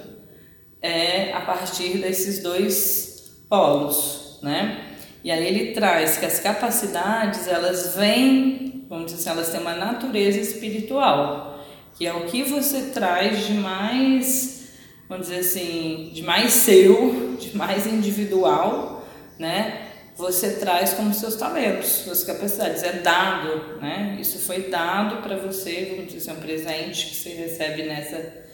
é 0.80 1.32
a 1.32 1.40
partir 1.40 1.98
desses 1.98 2.42
dois 2.42 3.44
polos, 3.48 4.38
né? 4.42 4.94
E 5.22 5.30
aí 5.30 5.46
ele 5.46 5.72
traz 5.72 6.18
que 6.18 6.26
as 6.26 6.40
capacidades, 6.40 7.48
elas 7.48 7.96
vêm, 7.96 8.84
vamos 8.88 9.06
dizer 9.06 9.30
assim, 9.30 9.30
elas 9.30 9.50
têm 9.50 9.60
uma 9.60 9.74
natureza 9.74 10.38
espiritual, 10.38 11.64
que 11.96 12.06
é 12.06 12.12
o 12.12 12.26
que 12.26 12.42
você 12.42 12.90
traz 12.90 13.46
de 13.46 13.54
mais, 13.54 14.72
vamos 15.08 15.28
dizer 15.28 15.40
assim, 15.40 16.10
de 16.12 16.22
mais 16.22 16.52
seu, 16.52 17.36
de 17.38 17.56
mais 17.56 17.86
individual, 17.86 19.06
né? 19.38 19.83
Você 20.16 20.52
traz 20.52 20.94
como 20.94 21.12
seus 21.12 21.36
talentos, 21.36 21.88
suas 21.88 22.22
capacidades, 22.22 22.82
é 22.82 22.92
dado, 22.92 23.80
né? 23.80 24.16
Isso 24.20 24.38
foi 24.38 24.68
dado 24.70 25.22
para 25.22 25.36
você, 25.36 25.94
vamos 25.96 26.12
dizer 26.12 26.32
um 26.32 26.36
presente 26.36 27.06
que 27.06 27.16
você 27.16 27.30
recebe 27.30 27.82
nessa 27.82 28.44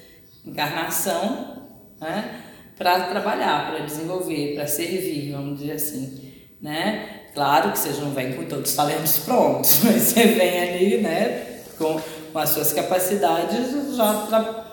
encarnação, 0.47 1.69
né? 2.01 2.47
para 2.81 2.99
trabalhar, 3.01 3.71
para 3.71 3.85
desenvolver, 3.85 4.55
para 4.55 4.67
servir, 4.67 5.33
vamos 5.33 5.61
dizer 5.61 5.73
assim, 5.73 6.33
né? 6.63 7.25
Claro 7.35 7.73
que 7.73 7.79
você 7.79 7.91
não 8.01 8.13
vem 8.13 8.33
com 8.33 8.47
todos 8.47 8.71
os 8.71 8.75
talentos 8.75 9.19
prontos, 9.19 9.81
mas 9.85 10.01
você 10.01 10.29
vem 10.29 10.61
ali, 10.63 10.97
né, 10.97 11.61
com, 11.77 12.01
com 12.33 12.39
as 12.39 12.49
suas 12.49 12.73
capacidades 12.73 13.95
já 13.95 14.65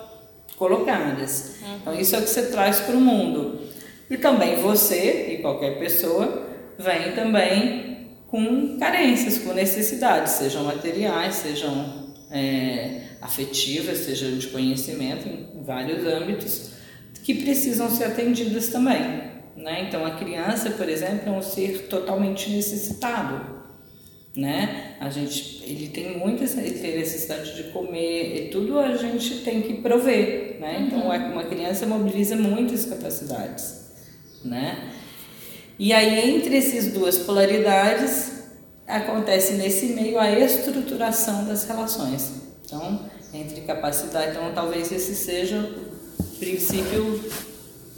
colocadas. 0.56 1.56
Uhum. 1.60 1.76
Então 1.82 2.00
isso 2.00 2.16
é 2.16 2.20
o 2.20 2.22
que 2.22 2.30
você 2.30 2.46
traz 2.46 2.80
para 2.80 2.96
o 2.96 3.00
mundo. 3.00 3.60
E 4.08 4.16
também 4.16 4.56
você 4.56 5.34
e 5.34 5.42
qualquer 5.42 5.78
pessoa 5.78 6.47
vem 6.78 7.12
também 7.12 8.08
com 8.28 8.78
carências, 8.78 9.38
com 9.38 9.52
necessidades, 9.52 10.32
sejam 10.32 10.64
materiais, 10.64 11.34
sejam 11.34 12.14
é, 12.30 13.02
afetivas, 13.20 13.98
sejam 13.98 14.38
de 14.38 14.46
conhecimento, 14.48 15.28
em 15.28 15.62
vários 15.64 16.06
âmbitos 16.06 16.70
que 17.24 17.34
precisam 17.34 17.90
ser 17.90 18.04
atendidas 18.04 18.68
também. 18.68 19.28
Né? 19.56 19.86
Então, 19.88 20.06
a 20.06 20.12
criança, 20.12 20.70
por 20.70 20.88
exemplo, 20.88 21.28
é 21.28 21.30
um 21.30 21.42
ser 21.42 21.88
totalmente 21.88 22.48
necessitado. 22.50 23.58
Né? 24.36 24.96
A 25.00 25.10
gente, 25.10 25.62
ele 25.64 25.88
tem 25.88 26.16
muita 26.16 26.44
ele 26.44 26.78
tem 26.78 26.96
necessidade 26.96 27.56
de 27.56 27.64
comer 27.70 28.36
e 28.36 28.48
tudo 28.50 28.78
a 28.78 28.96
gente 28.96 29.40
tem 29.40 29.62
que 29.62 29.74
prover, 29.74 30.58
né? 30.60 30.86
Então 30.86 31.00
uhum. 31.00 31.32
uma 31.32 31.42
criança 31.42 31.86
mobiliza 31.86 32.36
muitas 32.36 32.84
capacidades, 32.84 33.90
né? 34.44 34.92
E 35.78 35.92
aí 35.92 36.36
entre 36.36 36.56
essas 36.56 36.92
duas 36.92 37.18
polaridades 37.18 38.32
acontece 38.86 39.54
nesse 39.54 39.86
meio 39.86 40.18
a 40.18 40.30
estruturação 40.30 41.44
das 41.44 41.64
relações. 41.64 42.32
Então 42.64 43.00
entre 43.32 43.60
capacidade, 43.62 44.32
então 44.32 44.52
talvez 44.54 44.90
esse 44.90 45.14
seja 45.14 45.70
princípio 46.38 47.20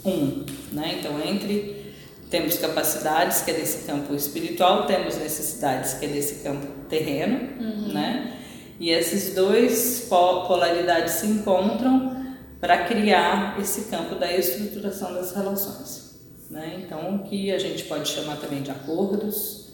1, 0.03 0.09
um, 0.09 0.45
né? 0.71 0.97
Então, 0.99 1.19
entre 1.23 1.93
temos 2.29 2.57
capacidades, 2.57 3.41
que 3.41 3.51
é 3.51 3.53
desse 3.53 3.85
campo 3.85 4.15
espiritual, 4.15 4.85
temos 4.85 5.17
necessidades, 5.17 5.93
que 5.95 6.05
é 6.05 6.07
desse 6.07 6.43
campo 6.43 6.65
terreno, 6.89 7.39
uhum. 7.59 7.93
né? 7.93 8.37
E 8.79 8.89
esses 8.89 9.35
dois 9.35 10.07
polaridades 10.09 11.13
se 11.15 11.27
encontram 11.27 12.35
para 12.59 12.85
criar 12.85 13.59
esse 13.59 13.89
campo 13.89 14.15
da 14.15 14.35
estruturação 14.35 15.13
das 15.13 15.35
relações, 15.35 16.10
né? 16.51 16.83
Então, 16.85 17.15
o 17.15 17.23
que 17.23 17.49
a 17.51 17.57
gente 17.57 17.85
pode 17.85 18.09
chamar 18.09 18.35
também 18.35 18.61
de 18.61 18.69
acordos, 18.69 19.69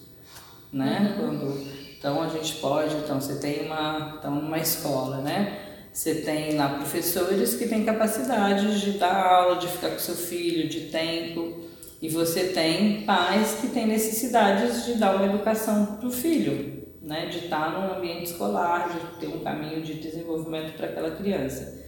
né? 0.71 1.17
Uhum. 1.17 1.25
Quando 1.25 1.77
então 1.97 2.21
a 2.21 2.29
gente 2.29 2.55
pode, 2.57 2.95
então 2.95 3.19
você 3.19 3.39
tem 3.39 3.65
uma, 3.65 4.17
então 4.19 4.35
numa 4.35 4.59
escola, 4.59 5.17
né? 5.17 5.59
Você 5.91 6.21
tem 6.21 6.55
lá 6.55 6.69
professores 6.69 7.55
que 7.55 7.67
têm 7.67 7.83
capacidade 7.83 8.79
de 8.79 8.99
dar 8.99 9.15
aula, 9.15 9.57
de 9.57 9.67
ficar 9.67 9.89
com 9.89 9.97
seu 9.97 10.13
filho, 10.13 10.69
de 10.69 10.81
tempo. 10.91 11.65
E 11.99 12.07
você 12.07 12.49
tem 12.49 13.01
pais 13.01 13.57
que 13.59 13.69
têm 13.69 13.87
necessidades 13.87 14.85
de 14.85 14.93
dar 14.93 15.15
uma 15.15 15.25
educação 15.25 15.97
para 15.97 16.07
o 16.07 16.11
filho, 16.11 16.83
né? 17.01 17.25
de 17.25 17.45
estar 17.45 17.71
num 17.71 17.97
ambiente 17.97 18.25
escolar, 18.25 18.89
de 18.89 19.19
ter 19.19 19.35
um 19.35 19.39
caminho 19.39 19.81
de 19.81 19.95
desenvolvimento 19.95 20.77
para 20.77 20.85
aquela 20.85 21.09
criança. 21.09 21.83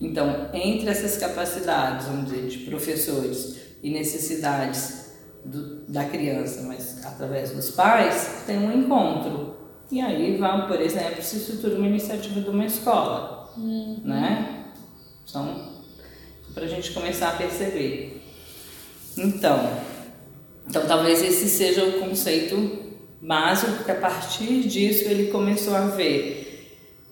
Então, 0.00 0.48
entre 0.54 0.88
essas 0.88 1.18
capacidades, 1.18 2.06
vamos 2.06 2.32
dizer, 2.32 2.48
de 2.48 2.58
professores 2.70 3.61
e 3.82 3.90
necessidades 3.90 5.12
do, 5.44 5.84
da 5.88 6.04
criança, 6.04 6.62
mas 6.62 7.04
através 7.04 7.50
dos 7.50 7.70
pais, 7.70 8.44
tem 8.46 8.58
um 8.58 8.72
encontro. 8.72 9.56
E 9.90 10.00
aí, 10.00 10.36
vamos, 10.36 10.66
por 10.66 10.80
exemplo, 10.80 11.22
se 11.22 11.36
estrutura 11.36 11.76
uma 11.76 11.86
iniciativa 11.86 12.40
de 12.40 12.48
uma 12.48 12.64
escola 12.64 13.42
uhum. 13.56 14.00
né? 14.04 14.64
Então, 15.28 15.72
para 16.54 16.64
a 16.64 16.68
gente 16.68 16.92
começar 16.92 17.30
a 17.30 17.32
perceber. 17.32 18.22
Então, 19.16 19.78
então, 20.66 20.86
talvez 20.86 21.22
esse 21.22 21.48
seja 21.48 21.84
o 21.84 22.00
conceito 22.00 22.80
básico, 23.20 23.72
porque 23.72 23.90
a 23.90 23.96
partir 23.96 24.62
disso 24.62 25.04
ele 25.04 25.30
começou 25.30 25.74
a 25.74 25.86
ver 25.86 26.48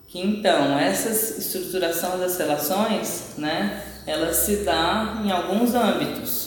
que 0.07 0.19
então 0.19 0.77
essa 0.77 1.09
estruturação 1.39 2.19
das 2.19 2.37
relações, 2.37 3.35
né, 3.37 3.81
ela 4.05 4.33
se 4.33 4.57
dá 4.57 5.21
em 5.23 5.31
alguns 5.31 5.73
âmbitos. 5.73 6.40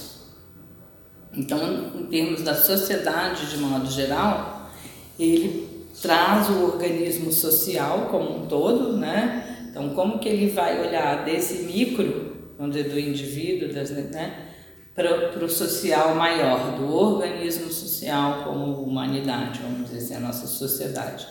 Então, 1.36 1.90
em 2.00 2.06
termos 2.06 2.42
da 2.42 2.54
sociedade 2.54 3.46
de 3.50 3.58
modo 3.58 3.90
geral, 3.90 4.70
ele 5.18 5.68
traz 6.00 6.48
o 6.48 6.64
organismo 6.64 7.32
social 7.32 8.08
como 8.10 8.44
um 8.44 8.46
todo, 8.46 8.96
né, 8.96 9.68
Então, 9.70 9.90
como 9.90 10.20
que 10.20 10.28
ele 10.28 10.50
vai 10.50 10.80
olhar 10.86 11.24
desse 11.24 11.64
micro, 11.64 12.36
vamos 12.56 12.76
dizer, 12.76 12.90
do 12.90 12.98
indivíduo, 12.98 13.72
das, 13.72 13.90
né, 13.90 14.50
para 14.94 15.44
o 15.44 15.48
social 15.48 16.14
maior, 16.14 16.76
do 16.76 16.94
organismo 16.94 17.72
social 17.72 18.44
como 18.44 18.82
humanidade, 18.82 19.58
vamos 19.60 19.90
dizer 19.90 19.98
assim, 19.98 20.14
a 20.14 20.20
nossa 20.20 20.46
sociedade. 20.46 21.26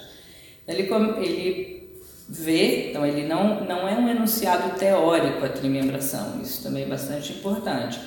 Ele, 0.68 0.90
ele 1.22 1.94
vê, 2.28 2.90
então 2.90 3.06
ele 3.06 3.26
não, 3.26 3.64
não 3.64 3.88
é 3.88 3.94
um 3.94 4.10
enunciado 4.10 4.78
teórico 4.78 5.46
a 5.46 5.50
trimembração, 5.50 6.42
isso 6.42 6.64
também 6.64 6.84
é 6.84 6.88
bastante 6.88 7.32
importante. 7.32 7.98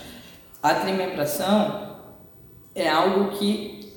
A 0.63 0.75
trimembração 0.75 1.86
é 2.77 2.89
algo 2.89 3.37
que 3.39 3.91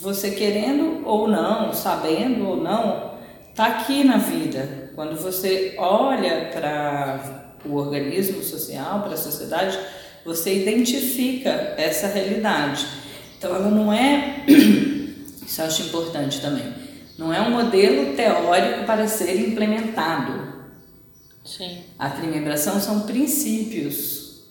você 0.00 0.30
querendo 0.30 1.06
ou 1.06 1.28
não, 1.28 1.72
sabendo 1.74 2.48
ou 2.48 2.56
não, 2.56 3.14
está 3.50 3.66
aqui 3.66 4.02
na 4.02 4.16
vida. 4.16 4.90
Quando 4.94 5.14
você 5.14 5.74
olha 5.78 6.50
para 6.52 7.44
o 7.66 7.74
organismo 7.74 8.42
social, 8.42 9.02
para 9.02 9.12
a 9.12 9.18
sociedade, 9.18 9.78
você 10.24 10.62
identifica 10.62 11.50
essa 11.76 12.08
realidade. 12.08 12.86
Então 13.38 13.54
ela 13.54 13.70
não 13.70 13.92
é, 13.92 14.44
isso 14.48 15.60
eu 15.60 15.66
acho 15.66 15.82
importante 15.82 16.40
também, 16.40 16.72
não 17.18 17.32
é 17.32 17.40
um 17.40 17.50
modelo 17.50 18.16
teórico 18.16 18.84
para 18.84 19.06
ser 19.06 19.38
implementado. 19.38 20.56
Sim. 21.44 21.80
A 21.98 22.10
trimembração 22.10 22.80
são 22.80 23.00
princípios, 23.00 24.44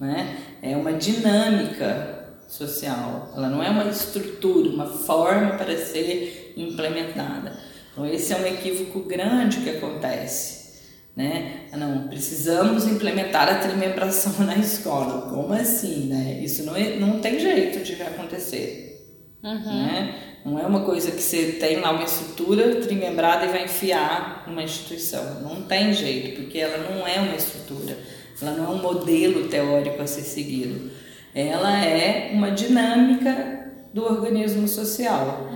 né? 0.00 0.36
é 0.62 0.76
uma 0.76 0.92
dinâmica 0.92 2.11
social, 2.52 3.32
ela 3.36 3.48
não 3.48 3.62
é 3.62 3.70
uma 3.70 3.88
estrutura, 3.88 4.68
uma 4.68 4.86
forma 4.86 5.52
para 5.52 5.76
ser 5.76 6.54
implementada. 6.56 7.56
Então 7.92 8.06
esse 8.06 8.32
é 8.32 8.36
um 8.36 8.46
equívoco 8.46 9.00
grande 9.00 9.58
que 9.58 9.70
acontece 9.70 10.62
né? 11.14 11.66
Ah, 11.70 11.76
não, 11.76 12.08
precisamos 12.08 12.86
implementar 12.86 13.48
a 13.48 13.58
trimembração 13.58 14.32
na 14.46 14.56
escola. 14.56 15.30
Como 15.30 15.52
assim, 15.52 16.06
né? 16.06 16.40
Isso 16.42 16.64
não, 16.64 16.74
é, 16.74 16.96
não 16.96 17.20
tem 17.20 17.38
jeito 17.38 17.84
de 17.84 18.00
acontecer, 18.02 19.14
uhum. 19.42 19.86
né? 19.86 20.14
Não 20.44 20.58
é 20.58 20.66
uma 20.66 20.80
coisa 20.80 21.12
que 21.12 21.22
você 21.22 21.52
tem 21.52 21.78
lá 21.78 21.92
uma 21.92 22.02
estrutura 22.02 22.76
trimembrada 22.76 23.44
e 23.44 23.48
vai 23.48 23.64
enfiar 23.64 24.44
numa 24.48 24.62
instituição. 24.62 25.40
Não 25.40 25.62
tem 25.62 25.92
jeito, 25.92 26.40
porque 26.40 26.58
ela 26.58 26.78
não 26.78 27.06
é 27.06 27.20
uma 27.20 27.36
estrutura. 27.36 27.96
Ela 28.40 28.52
não 28.52 28.64
é 28.64 28.68
um 28.70 28.82
modelo 28.82 29.46
teórico 29.48 30.02
a 30.02 30.06
ser 30.06 30.22
seguido. 30.22 30.90
Ela 31.34 31.84
é 31.84 32.30
uma 32.34 32.50
dinâmica 32.50 33.72
do 33.92 34.04
organismo 34.04 34.68
social. 34.68 35.48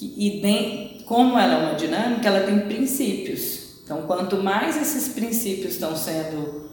E 0.00 1.02
como 1.06 1.38
ela 1.38 1.54
é 1.54 1.56
uma 1.66 1.74
dinâmica, 1.74 2.28
ela 2.28 2.46
tem 2.46 2.60
princípios. 2.60 3.80
Então, 3.84 4.02
quanto 4.02 4.36
mais 4.36 4.80
esses 4.80 5.08
princípios 5.12 5.74
estão 5.74 5.96
sendo, 5.96 6.70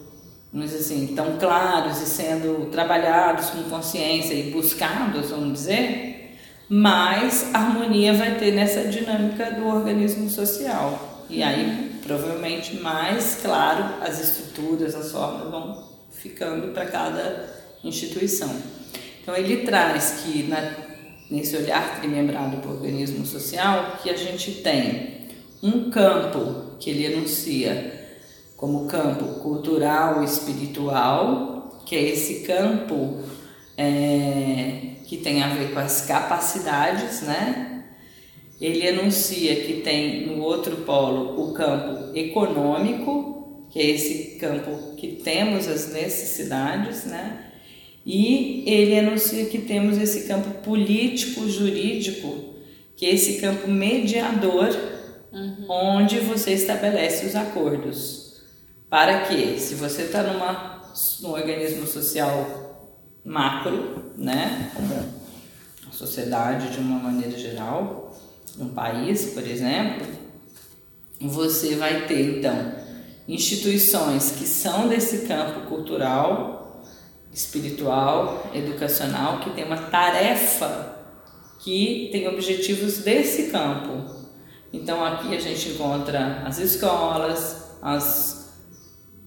vamos 0.53 0.69
dizer 0.69 0.79
assim, 0.79 1.15
tão 1.15 1.37
claros 1.37 1.99
e 1.99 2.05
sendo 2.05 2.67
trabalhados 2.71 3.49
com 3.49 3.63
consciência 3.63 4.35
e 4.35 4.51
buscados, 4.51 5.31
vamos 5.31 5.53
dizer, 5.53 6.37
mais 6.69 7.53
harmonia 7.55 8.13
vai 8.13 8.35
ter 8.35 8.51
nessa 8.51 8.83
dinâmica 8.83 9.51
do 9.51 9.67
organismo 9.67 10.29
social. 10.29 11.25
E 11.29 11.41
aí, 11.41 11.99
provavelmente, 12.03 12.75
mais 12.77 13.39
claro 13.41 13.95
as 14.01 14.21
estruturas, 14.21 14.93
as 14.93 15.11
formas 15.11 15.49
vão 15.49 15.83
ficando 16.11 16.71
para 16.71 16.85
cada 16.85 17.56
instituição. 17.83 18.53
Então, 19.21 19.35
ele 19.35 19.65
traz 19.65 20.21
que 20.23 20.43
na, 20.43 20.73
nesse 21.29 21.55
olhar 21.57 21.99
trimembrado 21.99 22.57
para 22.57 22.71
o 22.71 22.75
organismo 22.75 23.25
social, 23.25 23.97
que 24.01 24.09
a 24.09 24.15
gente 24.15 24.61
tem 24.61 25.27
um 25.61 25.89
campo 25.89 26.77
que 26.79 26.89
ele 26.89 27.05
enuncia 27.05 28.07
como 28.55 28.87
campo 28.87 29.39
cultural 29.41 30.23
espiritual, 30.23 31.83
que 31.85 31.95
é 31.95 32.01
esse 32.01 32.45
campo 32.45 33.19
é, 33.77 34.95
que 35.05 35.17
tem 35.17 35.43
a 35.43 35.49
ver 35.49 35.73
com 35.73 35.79
as 35.79 36.05
capacidades, 36.05 37.21
né? 37.21 37.83
Ele 38.59 38.85
enuncia 38.85 39.55
que 39.55 39.81
tem 39.81 40.25
no 40.25 40.41
outro 40.41 40.77
polo 40.77 41.49
o 41.49 41.53
campo 41.53 42.17
econômico, 42.17 43.67
que 43.69 43.79
é 43.79 43.85
esse 43.91 44.37
campo 44.39 44.95
que 44.95 45.17
temos 45.23 45.67
as 45.67 45.93
necessidades, 45.93 47.05
né? 47.05 47.46
E 48.09 48.63
ele 48.65 48.93
enuncia 48.93 49.47
que 49.47 49.57
temos 49.57 49.97
esse 49.97 50.29
campo 50.29 50.61
político, 50.61 51.45
jurídico, 51.49 52.53
que 52.95 53.05
é 53.05 53.13
esse 53.13 53.41
campo 53.41 53.67
mediador 53.67 54.69
uhum. 55.33 55.65
onde 55.67 56.19
você 56.21 56.53
estabelece 56.53 57.25
os 57.25 57.35
acordos. 57.35 58.43
Para 58.89 59.25
que, 59.25 59.59
se 59.59 59.75
você 59.75 60.03
está 60.03 60.23
numa 60.23 60.77
num 61.21 61.31
organismo 61.31 61.85
social 61.85 62.95
macro, 63.25 64.13
né, 64.17 64.71
como 64.73 64.93
a 65.89 65.91
sociedade 65.91 66.69
de 66.69 66.79
uma 66.79 66.97
maneira 66.97 67.37
geral, 67.37 68.17
um 68.57 68.69
país, 68.69 69.33
por 69.33 69.45
exemplo, 69.45 70.07
você 71.19 71.75
vai 71.75 72.07
ter 72.07 72.37
então 72.37 72.71
instituições 73.27 74.31
que 74.31 74.45
são 74.45 74.87
desse 74.87 75.27
campo 75.27 75.67
cultural, 75.67 76.56
espiritual, 77.37 78.49
educacional, 78.51 79.39
que 79.39 79.51
tem 79.51 79.63
uma 79.63 79.77
tarefa 79.77 80.95
que 81.59 82.09
tem 82.11 82.27
objetivos 82.27 82.97
desse 82.99 83.51
campo. 83.51 84.09
Então 84.73 85.05
aqui 85.05 85.35
a 85.35 85.39
gente 85.39 85.69
encontra 85.69 86.41
as 86.45 86.57
escolas, 86.57 87.77
as, 87.79 88.59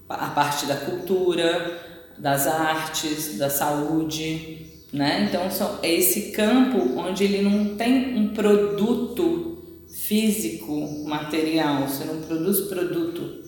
a 0.08 0.26
parte 0.26 0.66
da 0.66 0.74
cultura, 0.74 1.78
das 2.18 2.48
artes, 2.48 3.38
da 3.38 3.48
saúde, 3.48 4.66
né? 4.92 5.28
Então 5.28 5.48
são, 5.48 5.78
é 5.80 5.94
esse 5.94 6.32
campo 6.32 6.98
onde 6.98 7.22
ele 7.22 7.42
não 7.42 7.76
tem 7.76 8.16
um 8.16 8.34
produto 8.34 9.86
físico, 9.88 11.04
material, 11.06 11.86
você 11.86 12.04
não 12.04 12.20
produz 12.22 12.62
produto, 12.62 13.44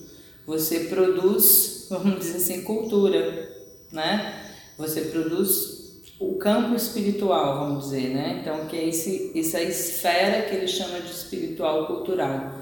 você 0.46 0.80
produz, 0.84 1.88
vamos 1.90 2.20
dizer 2.20 2.36
assim, 2.36 2.62
cultura, 2.62 3.50
né? 3.90 4.41
Você 4.78 5.02
produz 5.02 5.82
o 6.18 6.36
campo 6.36 6.74
espiritual, 6.74 7.58
vamos 7.58 7.84
dizer, 7.84 8.14
né? 8.14 8.38
Então, 8.40 8.66
que 8.66 8.76
é 8.76 8.88
esse, 8.88 9.32
essa 9.34 9.60
esfera 9.60 10.42
que 10.42 10.54
ele 10.54 10.68
chama 10.68 11.00
de 11.00 11.10
espiritual 11.10 11.86
cultural. 11.86 12.52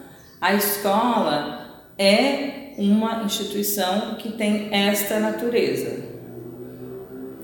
A 0.40 0.54
escola 0.54 1.84
é 1.98 2.72
uma 2.78 3.22
instituição 3.24 4.14
que 4.14 4.32
tem 4.32 4.68
esta 4.72 5.20
natureza. 5.20 6.02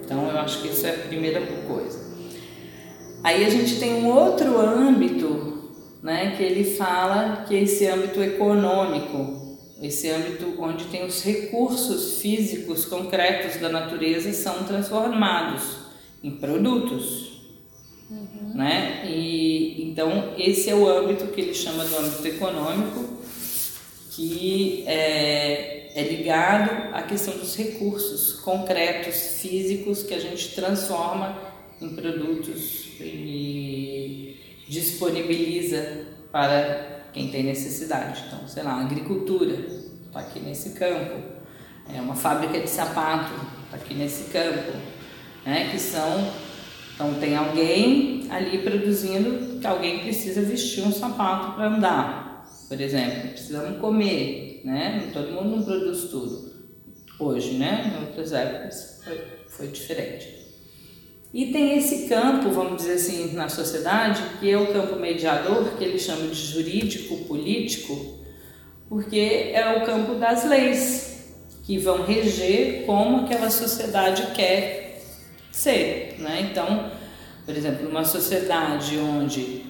Então, 0.02 0.28
eu 0.30 0.38
acho 0.38 0.62
que 0.62 0.68
isso 0.68 0.86
é 0.86 0.90
a 0.90 0.98
primeira 0.98 1.42
coisa. 1.68 2.06
Aí 3.22 3.44
a 3.44 3.50
gente 3.50 3.78
tem 3.78 4.04
um 4.04 4.08
outro 4.08 4.58
âmbito, 4.58 5.70
né, 6.02 6.34
que 6.36 6.42
ele 6.42 6.64
fala 6.76 7.44
que 7.46 7.54
é 7.54 7.62
esse 7.62 7.86
âmbito 7.86 8.22
econômico, 8.22 9.45
esse 9.80 10.08
âmbito 10.08 10.54
onde 10.58 10.84
tem 10.86 11.04
os 11.04 11.22
recursos 11.22 12.18
físicos 12.18 12.86
concretos 12.86 13.60
da 13.60 13.68
natureza 13.68 14.32
são 14.32 14.64
transformados 14.64 15.62
em 16.22 16.30
produtos. 16.30 17.36
Uhum. 18.10 18.54
Né? 18.54 19.04
E, 19.06 19.90
então, 19.90 20.34
esse 20.38 20.70
é 20.70 20.74
o 20.74 20.88
âmbito 20.88 21.26
que 21.28 21.40
ele 21.40 21.54
chama 21.54 21.84
do 21.84 21.96
âmbito 21.96 22.26
econômico, 22.26 23.04
que 24.12 24.84
é, 24.86 25.90
é 25.94 26.02
ligado 26.04 26.94
à 26.94 27.02
questão 27.02 27.36
dos 27.36 27.54
recursos 27.54 28.40
concretos, 28.40 29.40
físicos, 29.40 30.02
que 30.02 30.14
a 30.14 30.20
gente 30.20 30.54
transforma 30.54 31.38
em 31.82 31.90
produtos 31.90 32.86
e 33.00 34.36
disponibiliza 34.68 36.06
para 36.32 36.95
quem 37.16 37.28
tem 37.28 37.44
necessidade. 37.44 38.24
Então, 38.26 38.46
sei 38.46 38.62
lá, 38.62 38.78
agricultura 38.78 39.54
está 40.06 40.20
aqui 40.20 40.38
nesse 40.38 40.70
campo, 40.70 41.18
é 41.90 41.98
uma 41.98 42.14
fábrica 42.14 42.60
de 42.60 42.68
sapato 42.68 43.32
está 43.64 43.78
aqui 43.78 43.94
nesse 43.94 44.30
campo, 44.30 44.72
né? 45.46 45.70
Que 45.70 45.78
são 45.78 46.30
então 46.94 47.14
tem 47.14 47.34
alguém 47.36 48.26
ali 48.30 48.58
produzindo 48.58 49.58
que 49.58 49.66
alguém 49.66 50.00
precisa 50.00 50.42
vestir 50.42 50.82
um 50.82 50.92
sapato 50.92 51.54
para 51.54 51.68
andar, 51.68 52.46
por 52.68 52.78
exemplo, 52.78 53.30
precisamos 53.30 53.80
comer, 53.80 54.60
né? 54.64 55.10
Todo 55.12 55.32
mundo 55.32 55.56
não 55.56 55.62
produz 55.62 56.10
tudo 56.10 56.52
hoje, 57.18 57.54
né? 57.54 57.94
Em 57.94 58.06
outras 58.06 58.32
épocas 58.32 59.00
foi, 59.02 59.20
foi 59.48 59.68
diferente. 59.68 60.35
E 61.34 61.46
tem 61.46 61.76
esse 61.76 62.08
campo, 62.08 62.50
vamos 62.50 62.78
dizer 62.78 62.94
assim, 62.94 63.34
na 63.34 63.48
sociedade, 63.48 64.22
que 64.40 64.50
é 64.50 64.56
o 64.56 64.72
campo 64.72 64.96
mediador, 64.96 65.76
que 65.76 65.84
ele 65.84 65.98
chama 65.98 66.28
de 66.28 66.34
jurídico 66.34 67.16
político, 67.24 68.18
porque 68.88 69.50
é 69.52 69.76
o 69.76 69.84
campo 69.84 70.14
das 70.14 70.44
leis 70.44 71.34
que 71.64 71.78
vão 71.78 72.04
reger 72.04 72.84
como 72.86 73.24
aquela 73.24 73.50
sociedade 73.50 74.28
quer 74.34 75.02
ser, 75.50 76.16
né? 76.18 76.48
Então, 76.50 76.90
por 77.44 77.56
exemplo, 77.56 77.88
uma 77.88 78.04
sociedade 78.04 78.96
onde 78.98 79.62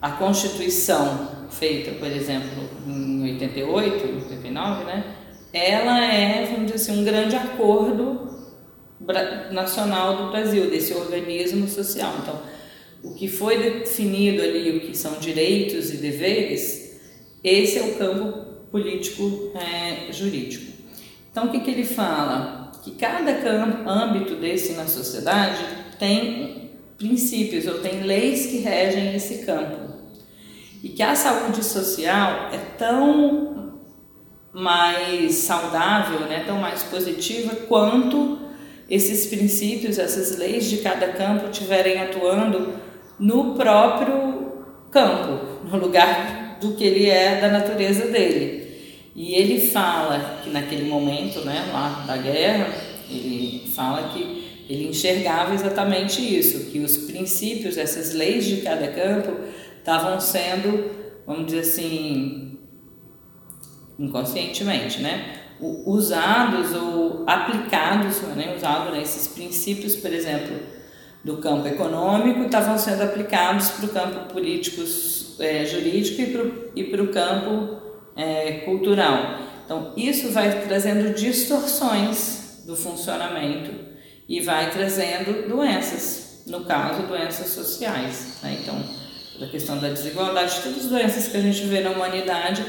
a 0.00 0.10
Constituição 0.10 1.46
feita, 1.50 1.92
por 1.92 2.08
exemplo, 2.08 2.68
em 2.86 3.22
88, 3.32 4.32
89, 4.32 4.84
né? 4.84 5.14
Ela 5.52 6.04
é, 6.04 6.44
vamos 6.44 6.70
dizer 6.70 6.74
assim, 6.74 7.00
um 7.00 7.04
grande 7.04 7.34
acordo 7.34 8.25
nacional 9.52 10.16
do 10.16 10.30
Brasil, 10.30 10.70
desse 10.70 10.94
organismo 10.94 11.68
social. 11.68 12.14
Então, 12.22 12.40
o 13.02 13.14
que 13.14 13.28
foi 13.28 13.58
definido 13.58 14.42
ali, 14.42 14.76
o 14.76 14.80
que 14.80 14.96
são 14.96 15.18
direitos 15.18 15.92
e 15.92 15.98
deveres, 15.98 16.98
esse 17.42 17.78
é 17.78 17.82
o 17.82 17.94
campo 17.94 18.46
político 18.70 19.52
é, 19.54 20.12
jurídico. 20.12 20.72
Então, 21.30 21.46
o 21.46 21.50
que, 21.50 21.60
que 21.60 21.70
ele 21.70 21.84
fala? 21.84 22.72
Que 22.82 22.92
cada 22.92 23.34
campo, 23.34 23.88
âmbito 23.88 24.36
desse 24.36 24.72
na 24.72 24.86
sociedade 24.86 25.62
tem 25.98 26.70
princípios 26.96 27.66
ou 27.66 27.78
tem 27.80 28.02
leis 28.02 28.46
que 28.46 28.58
regem 28.58 29.14
esse 29.14 29.44
campo. 29.44 29.94
E 30.82 30.88
que 30.88 31.02
a 31.02 31.14
saúde 31.14 31.64
social 31.64 32.50
é 32.52 32.58
tão 32.78 33.74
mais 34.52 35.34
saudável, 35.34 36.20
né, 36.20 36.44
tão 36.46 36.58
mais 36.58 36.82
positiva 36.82 37.54
quanto 37.68 38.45
esses 38.88 39.26
princípios, 39.26 39.98
essas 39.98 40.38
leis 40.38 40.66
de 40.66 40.78
cada 40.78 41.08
campo 41.08 41.50
estiverem 41.50 42.00
atuando 42.00 42.74
no 43.18 43.54
próprio 43.54 44.64
campo, 44.90 45.64
no 45.64 45.78
lugar 45.78 46.58
do 46.60 46.74
que 46.74 46.84
ele 46.84 47.08
é 47.08 47.40
da 47.40 47.48
natureza 47.48 48.06
dele. 48.06 48.66
E 49.14 49.34
ele 49.34 49.68
fala 49.68 50.40
que 50.42 50.50
naquele 50.50 50.88
momento, 50.88 51.40
né, 51.40 51.68
lá 51.72 52.04
da 52.06 52.16
guerra, 52.16 52.68
ele 53.10 53.70
fala 53.74 54.10
que 54.10 54.64
ele 54.68 54.88
enxergava 54.88 55.54
exatamente 55.54 56.20
isso, 56.20 56.70
que 56.70 56.80
os 56.80 56.96
princípios, 56.98 57.78
essas 57.78 58.12
leis 58.12 58.44
de 58.44 58.58
cada 58.58 58.88
campo 58.88 59.32
estavam 59.78 60.20
sendo, 60.20 60.90
vamos 61.26 61.46
dizer 61.46 61.60
assim, 61.60 62.58
inconscientemente, 63.98 65.00
né, 65.00 65.45
usados 65.60 66.74
ou 66.74 67.24
aplicados, 67.26 68.20
né, 68.22 68.54
usados 68.56 68.92
né, 68.92 69.02
esses 69.02 69.28
princípios, 69.28 69.96
por 69.96 70.12
exemplo, 70.12 70.56
do 71.24 71.38
campo 71.38 71.66
econômico 71.66 72.44
estavam 72.44 72.78
sendo 72.78 73.02
aplicados 73.02 73.70
para 73.70 73.86
o 73.86 73.88
campo 73.88 74.32
político 74.32 74.82
é, 75.40 75.64
jurídico 75.64 76.22
e 76.76 76.84
para 76.84 77.02
o 77.02 77.08
campo 77.08 77.80
é, 78.16 78.60
cultural. 78.64 79.40
Então, 79.64 79.92
isso 79.96 80.30
vai 80.30 80.64
trazendo 80.66 81.12
distorções 81.14 82.62
do 82.64 82.76
funcionamento 82.76 83.72
e 84.28 84.40
vai 84.40 84.70
trazendo 84.70 85.48
doenças, 85.48 86.44
no 86.46 86.64
caso, 86.64 87.02
doenças 87.02 87.48
sociais. 87.48 88.38
Né? 88.42 88.58
Então, 88.62 88.80
a 89.40 89.46
questão 89.50 89.78
da 89.78 89.88
desigualdade, 89.88 90.60
todas 90.62 90.84
as 90.84 90.90
doenças 90.90 91.28
que 91.28 91.36
a 91.36 91.40
gente 91.40 91.62
vê 91.64 91.80
na 91.80 91.90
humanidade, 91.90 92.64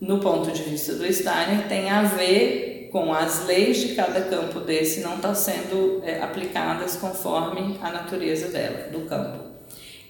no 0.00 0.18
ponto 0.18 0.50
de 0.50 0.62
vista 0.62 0.94
do 0.94 1.12
Steiner, 1.12 1.68
tem 1.68 1.90
a 1.90 2.02
ver 2.02 2.88
com 2.92 3.12
as 3.12 3.46
leis 3.46 3.78
de 3.78 3.94
cada 3.94 4.20
campo 4.22 4.60
desse 4.60 5.00
não 5.00 5.16
estar 5.16 5.28
tá 5.28 5.34
sendo 5.34 6.00
é, 6.04 6.22
aplicadas 6.22 6.96
conforme 6.96 7.76
a 7.82 7.90
natureza 7.90 8.48
dela, 8.48 8.88
do 8.90 9.00
campo. 9.00 9.44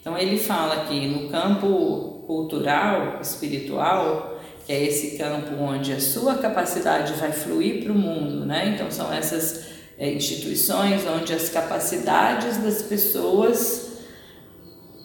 Então 0.00 0.18
ele 0.18 0.38
fala 0.38 0.84
que 0.84 1.06
no 1.06 1.30
campo 1.30 2.24
cultural, 2.26 3.20
espiritual, 3.22 4.38
que 4.66 4.72
é 4.72 4.84
esse 4.84 5.16
campo 5.16 5.54
onde 5.58 5.92
a 5.92 6.00
sua 6.00 6.34
capacidade 6.34 7.14
vai 7.14 7.32
fluir 7.32 7.82
para 7.82 7.92
o 7.92 7.94
mundo, 7.94 8.44
né? 8.44 8.74
Então 8.74 8.90
são 8.90 9.10
essas 9.10 9.66
é, 9.98 10.12
instituições 10.12 11.06
onde 11.06 11.32
as 11.32 11.48
capacidades 11.48 12.58
das 12.58 12.82
pessoas 12.82 13.92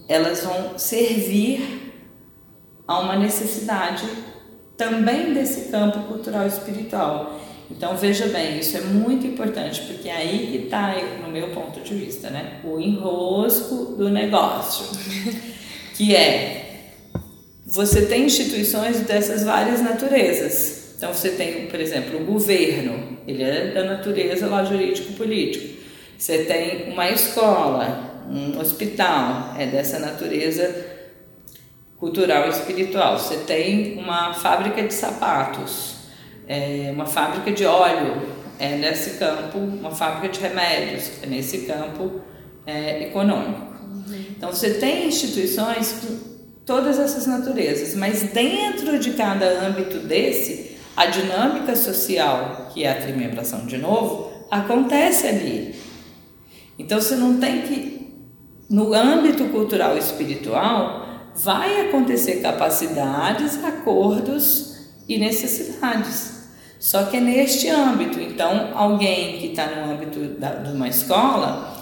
elas 0.07 0.43
vão 0.43 0.77
servir 0.77 1.93
a 2.87 2.99
uma 2.99 3.15
necessidade 3.15 4.03
também 4.79 5.33
desse 5.33 5.69
campo 5.69 5.99
cultural 6.07 6.47
espiritual. 6.47 7.37
Então 7.69 7.97
veja 7.97 8.27
bem, 8.27 8.59
isso 8.59 8.77
é 8.77 8.81
muito 8.81 9.27
importante, 9.27 9.81
porque 9.81 10.07
é 10.07 10.15
aí 10.15 10.47
que 10.51 10.65
está, 10.65 10.95
no 11.21 11.29
meu 11.29 11.49
ponto 11.49 11.81
de 11.81 11.93
vista, 11.93 12.29
né, 12.29 12.61
o 12.63 12.79
enrosco 12.79 13.93
do 13.97 14.09
negócio, 14.09 14.85
que 15.95 16.15
é 16.15 16.65
você 17.67 18.05
tem 18.05 18.25
instituições 18.25 19.01
dessas 19.01 19.43
várias 19.43 19.81
naturezas. 19.81 20.95
Então 20.97 21.13
você 21.13 21.31
tem, 21.31 21.67
por 21.67 21.79
exemplo, 21.79 22.21
o 22.21 22.25
governo, 22.25 23.19
ele 23.27 23.43
é 23.43 23.71
da 23.71 23.83
natureza 23.83 24.47
lá 24.47 24.63
jurídico-político. 24.63 25.77
Você 26.17 26.45
tem 26.45 26.91
uma 26.91 27.09
escola, 27.09 28.23
um 28.27 28.59
hospital, 28.59 29.55
é 29.59 29.67
dessa 29.67 29.99
natureza 29.99 30.98
cultural 31.99 32.47
e 32.47 32.49
espiritual. 32.49 33.19
Você 33.19 33.37
tem 33.37 33.97
uma 33.97 34.33
fábrica 34.33 34.81
de 34.81 34.93
sapatos, 34.93 35.97
é, 36.47 36.89
uma 36.93 37.05
fábrica 37.05 37.51
de 37.51 37.65
óleo 37.65 38.39
é 38.57 38.75
nesse 38.75 39.17
campo, 39.17 39.57
uma 39.57 39.91
fábrica 39.91 40.29
de 40.29 40.39
remédios 40.39 41.11
é 41.21 41.27
nesse 41.27 41.59
campo 41.59 42.21
é, 42.65 43.03
econômico. 43.03 43.61
Uhum. 43.83 44.25
Então 44.31 44.51
você 44.51 44.75
tem 44.75 45.07
instituições 45.07 45.93
com 45.93 46.29
todas 46.65 46.99
essas 46.99 47.25
naturezas, 47.25 47.95
mas 47.95 48.23
dentro 48.23 48.99
de 48.99 49.11
cada 49.11 49.45
âmbito 49.65 49.99
desse, 49.99 50.77
a 50.95 51.05
dinâmica 51.05 51.75
social, 51.75 52.69
que 52.73 52.83
é 52.83 52.91
a 52.91 53.01
trimembração 53.01 53.65
de 53.65 53.77
novo, 53.77 54.31
acontece 54.51 55.27
ali. 55.27 55.75
Então 56.77 56.99
você 56.99 57.15
não 57.15 57.39
tem 57.39 57.61
que, 57.61 58.13
no 58.69 58.93
âmbito 58.93 59.45
cultural 59.45 59.95
e 59.95 59.99
espiritual, 59.99 61.08
vai 61.43 61.87
acontecer 61.87 62.41
capacidades, 62.41 63.63
acordos 63.63 64.77
e 65.07 65.17
necessidades. 65.17 66.39
Só 66.79 67.03
que 67.03 67.17
é 67.17 67.19
neste 67.19 67.67
âmbito. 67.67 68.19
Então, 68.19 68.71
alguém 68.73 69.39
que 69.39 69.47
está 69.47 69.67
no 69.67 69.91
âmbito 69.91 70.19
da, 70.39 70.55
de 70.55 70.71
uma 70.71 70.87
escola 70.87 71.77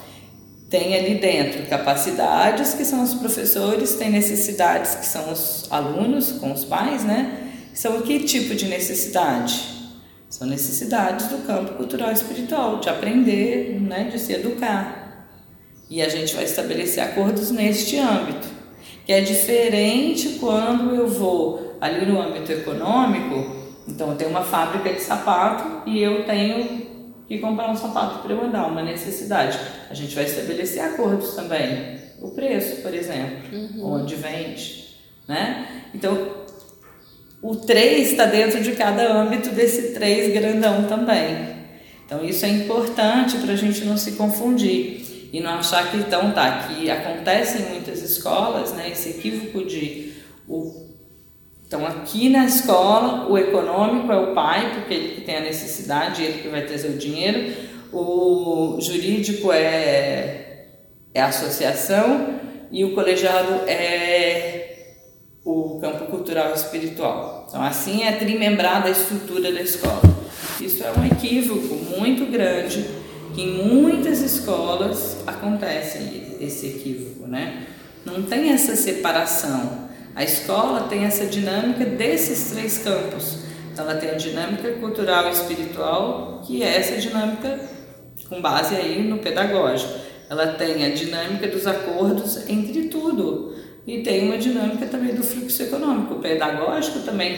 tem 0.69 0.95
ali 0.95 1.15
dentro 1.15 1.65
capacidades, 1.67 2.73
que 2.73 2.83
são 2.83 3.01
os 3.01 3.13
professores, 3.13 3.95
tem 3.95 4.09
necessidades, 4.09 4.95
que 4.95 5.05
são 5.05 5.31
os 5.31 5.65
alunos 5.71 6.33
com 6.33 6.51
os 6.51 6.65
pais, 6.65 7.05
né? 7.05 7.51
São 7.73 8.01
que 8.01 8.19
tipo 8.21 8.53
de 8.53 8.65
necessidade? 8.67 9.77
São 10.29 10.45
necessidades 10.45 11.27
do 11.27 11.37
campo 11.47 11.75
cultural 11.75 12.09
e 12.09 12.13
espiritual, 12.13 12.79
de 12.79 12.89
aprender, 12.89 13.79
né, 13.79 14.09
de 14.11 14.19
se 14.19 14.33
educar. 14.33 15.25
E 15.89 16.01
a 16.01 16.09
gente 16.09 16.35
vai 16.35 16.43
estabelecer 16.43 17.01
acordos 17.01 17.49
neste 17.49 17.97
âmbito, 17.97 18.56
que 19.07 19.11
é 19.11 19.21
diferente 19.21 20.37
quando 20.39 20.93
eu 20.93 21.07
vou 21.07 21.75
ali 21.81 22.05
no 22.05 22.21
âmbito 22.21 22.51
econômico 22.51 23.57
então, 23.87 24.11
eu 24.11 24.15
tenho 24.17 24.29
uma 24.29 24.43
fábrica 24.43 24.93
de 24.93 24.99
sapato 24.99 25.89
e 25.89 26.01
eu 26.01 26.25
tenho 26.25 26.85
que 27.27 27.39
comprar 27.39 27.71
um 27.71 27.75
sapato 27.75 28.19
para 28.19 28.33
eu 28.33 28.43
andar, 28.43 28.67
uma 28.67 28.83
necessidade. 28.83 29.57
A 29.89 29.93
gente 29.93 30.13
vai 30.13 30.25
estabelecer 30.25 30.83
acordos 30.83 31.33
também. 31.33 31.97
O 32.21 32.31
preço, 32.31 32.81
por 32.81 32.93
exemplo, 32.93 33.37
uhum. 33.51 33.93
onde 33.93 34.15
vende. 34.15 34.97
Né? 35.27 35.83
Então, 35.93 36.45
o 37.41 37.55
3 37.55 38.11
está 38.11 38.25
dentro 38.25 38.61
de 38.61 38.73
cada 38.73 39.13
âmbito 39.13 39.49
desse 39.49 39.93
3 39.93 40.33
grandão 40.33 40.83
também. 40.83 41.55
Então, 42.05 42.23
isso 42.23 42.45
é 42.45 42.49
importante 42.49 43.37
para 43.37 43.53
a 43.53 43.57
gente 43.57 43.85
não 43.85 43.97
se 43.97 44.13
confundir 44.13 45.05
e 45.37 45.39
não 45.39 45.51
achar 45.51 45.91
que, 45.91 45.97
então, 45.97 46.31
tá, 46.31 46.67
que 46.67 46.89
acontece 46.89 47.59
em 47.59 47.69
muitas 47.69 48.01
escolas, 48.01 48.73
né, 48.73 48.89
esse 48.89 49.09
equívoco 49.09 49.63
de 49.65 50.13
o 50.47 50.87
então, 51.67 51.85
aqui 51.85 52.29
na 52.29 52.45
escola, 52.45 53.29
o 53.29 53.37
econômico 53.37 54.09
é 54.09 54.15
o 54.15 54.33
pai, 54.33 54.71
porque 54.73 54.93
ele 54.93 55.15
que 55.15 55.21
tem 55.21 55.35
a 55.35 55.41
necessidade, 55.41 56.23
ele 56.23 56.41
que 56.41 56.47
vai 56.47 56.61
trazer 56.61 56.87
o 56.87 56.97
dinheiro. 56.97 57.53
O 57.91 58.77
jurídico 58.79 59.51
é, 59.51 60.67
é 61.13 61.21
a 61.21 61.25
associação 61.25 62.39
e 62.71 62.85
o 62.85 62.95
colegiado 62.95 63.67
é 63.67 64.93
o 65.43 65.77
campo 65.81 66.05
cultural 66.05 66.51
e 66.51 66.53
espiritual. 66.53 67.47
Então, 67.49 67.61
assim 67.61 68.05
é 68.05 68.13
trimembrada 68.13 68.87
a 68.87 68.91
estrutura 68.91 69.51
da 69.51 69.61
escola. 69.61 70.01
Isso 70.61 70.81
é 70.85 70.91
um 70.97 71.05
equívoco 71.05 71.75
muito 71.97 72.31
grande 72.31 72.96
que 73.37 73.43
em 73.43 73.67
muitas 73.67 74.19
escolas 74.19 75.17
acontece 75.27 76.35
esse 76.41 76.65
equívoco, 76.65 77.27
né? 77.27 77.67
Não 78.03 78.23
tem 78.23 78.49
essa 78.49 78.75
separação. 78.75 79.87
A 80.15 80.23
escola 80.23 80.87
tem 80.89 81.03
essa 81.03 81.23
dinâmica 81.27 81.85
desses 81.85 82.49
três 82.49 82.79
campos. 82.79 83.43
Ela 83.77 83.93
tem 83.93 84.09
a 84.09 84.15
dinâmica 84.15 84.71
cultural 84.79 85.27
e 85.27 85.33
espiritual, 85.33 86.41
que 86.47 86.63
é 86.63 86.77
essa 86.77 86.97
dinâmica 86.97 87.59
com 88.27 88.41
base 88.41 88.75
aí 88.75 89.07
no 89.07 89.19
pedagógico. 89.19 89.93
Ela 90.27 90.47
tem 90.53 90.83
a 90.83 90.89
dinâmica 90.89 91.47
dos 91.47 91.67
acordos 91.67 92.49
entre 92.49 92.85
tudo 92.85 93.53
e 93.85 94.01
tem 94.01 94.25
uma 94.25 94.39
dinâmica 94.39 94.87
também 94.87 95.13
do 95.13 95.21
fluxo 95.21 95.61
econômico. 95.61 96.15
O 96.15 96.19
pedagógico 96.19 97.01
também 97.01 97.37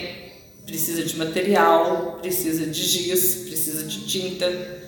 precisa 0.65 1.03
de 1.03 1.17
material, 1.17 2.19
precisa 2.21 2.65
de 2.65 2.81
giz, 2.81 3.43
precisa 3.49 3.83
de 3.83 4.05
tinta, 4.07 4.78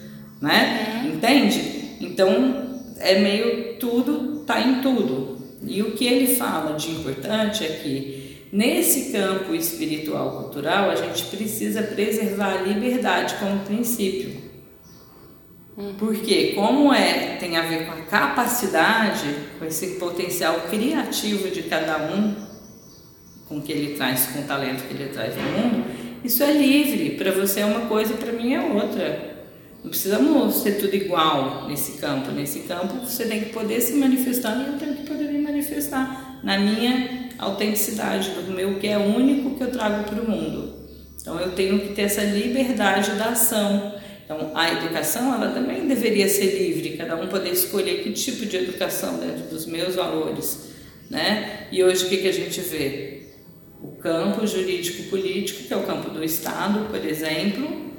né? 0.41 1.03
Uhum. 1.03 1.13
Entende? 1.13 1.97
Então 2.01 2.81
é 2.99 3.19
meio 3.19 3.75
tudo, 3.75 4.43
tá 4.45 4.59
em 4.59 4.81
tudo. 4.81 5.39
E 5.63 5.81
o 5.81 5.91
que 5.91 6.05
ele 6.05 6.35
fala 6.35 6.75
de 6.75 6.91
importante 6.91 7.63
é 7.63 7.67
que 7.67 8.21
Nesse 8.51 9.13
campo 9.13 9.55
espiritual 9.55 10.41
cultural, 10.41 10.89
a 10.89 10.95
gente 10.95 11.23
precisa 11.27 11.83
preservar 11.83 12.55
a 12.55 12.61
liberdade 12.61 13.35
como 13.35 13.61
princípio. 13.61 14.41
Porque 15.97 16.51
como 16.53 16.93
é, 16.93 17.37
tem 17.37 17.55
a 17.55 17.61
ver 17.61 17.85
com 17.85 17.93
a 17.93 18.01
capacidade, 18.01 19.33
com 19.57 19.63
esse 19.63 19.95
potencial 19.95 20.67
criativo 20.69 21.49
de 21.49 21.63
cada 21.63 21.97
um, 22.13 22.35
com 23.47 23.61
que 23.61 23.71
ele 23.71 23.95
traz, 23.95 24.27
com 24.27 24.41
o 24.41 24.43
talento 24.43 24.85
que 24.85 24.93
ele 24.95 25.09
traz 25.13 25.33
no 25.37 25.43
mundo, 25.43 25.85
isso 26.21 26.43
é 26.43 26.51
livre. 26.51 27.11
Para 27.11 27.31
você 27.31 27.61
é 27.61 27.65
uma 27.65 27.87
coisa, 27.87 28.15
para 28.15 28.33
mim 28.33 28.53
é 28.53 28.59
outra. 28.59 29.40
Não 29.83 29.89
precisamos 29.89 30.55
ser 30.55 30.73
tudo 30.73 30.95
igual 30.95 31.67
nesse 31.67 31.93
campo. 31.93 32.31
Nesse 32.31 32.59
campo 32.61 33.05
você 33.05 33.25
tem 33.25 33.41
que 33.41 33.49
poder 33.49 33.81
se 33.81 33.93
manifestar 33.93 34.55
e 34.57 34.71
eu 34.71 34.77
tenho 34.77 34.95
que 34.95 35.07
poder 35.07 35.25
me 35.25 35.39
manifestar 35.39 36.39
na 36.43 36.59
minha 36.59 37.29
autenticidade, 37.37 38.29
do 38.29 38.51
meu 38.51 38.79
que 38.79 38.87
é 38.87 38.97
único 38.97 39.55
que 39.55 39.63
eu 39.63 39.71
trago 39.71 40.03
para 40.03 40.21
o 40.21 40.29
mundo. 40.29 40.75
Então 41.19 41.39
eu 41.39 41.51
tenho 41.51 41.79
que 41.79 41.93
ter 41.93 42.03
essa 42.03 42.23
liberdade 42.23 43.11
da 43.11 43.29
ação. 43.29 43.95
Então 44.23 44.51
a 44.53 44.71
educação 44.71 45.33
ela 45.33 45.51
também 45.51 45.87
deveria 45.87 46.29
ser 46.29 46.57
livre, 46.57 46.95
cada 46.97 47.15
um 47.15 47.27
poder 47.27 47.51
escolher 47.51 48.03
que 48.03 48.11
tipo 48.11 48.45
de 48.45 48.57
educação 48.57 49.17
dentro 49.17 49.43
dos 49.49 49.65
meus 49.65 49.95
valores, 49.95 50.69
né? 51.09 51.67
E 51.71 51.83
hoje 51.83 52.05
o 52.05 52.09
que, 52.09 52.17
que 52.17 52.27
a 52.27 52.33
gente 52.33 52.59
vê? 52.61 53.21
O 53.83 53.95
campo 53.97 54.45
jurídico-político, 54.45 55.63
que 55.63 55.73
é 55.73 55.77
o 55.77 55.83
campo 55.83 56.11
do 56.11 56.23
Estado, 56.23 56.87
por 56.87 57.03
exemplo, 57.03 57.90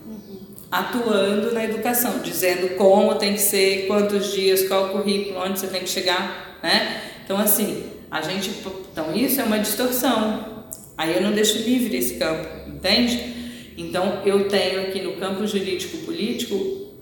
atuando 0.72 1.52
na 1.52 1.62
educação, 1.64 2.20
dizendo 2.20 2.76
como 2.76 3.14
tem 3.16 3.34
que 3.34 3.42
ser, 3.42 3.86
quantos 3.86 4.32
dias, 4.32 4.66
qual 4.66 4.86
o 4.86 4.88
currículo, 4.88 5.38
onde 5.38 5.60
você 5.60 5.66
tem 5.66 5.82
que 5.82 5.90
chegar, 5.90 6.58
né? 6.62 7.02
Então 7.22 7.36
assim, 7.36 7.84
a 8.10 8.22
gente, 8.22 8.50
então 8.90 9.14
isso 9.14 9.38
é 9.38 9.44
uma 9.44 9.58
distorção. 9.58 10.64
Aí 10.96 11.14
eu 11.14 11.20
não 11.20 11.32
deixo 11.32 11.58
livre 11.58 11.94
esse 11.98 12.14
campo, 12.14 12.48
entende? 12.66 13.74
Então 13.76 14.22
eu 14.24 14.48
tenho 14.48 14.80
aqui 14.80 15.02
no 15.02 15.12
campo 15.16 15.46
jurídico 15.46 15.98
político 15.98 16.54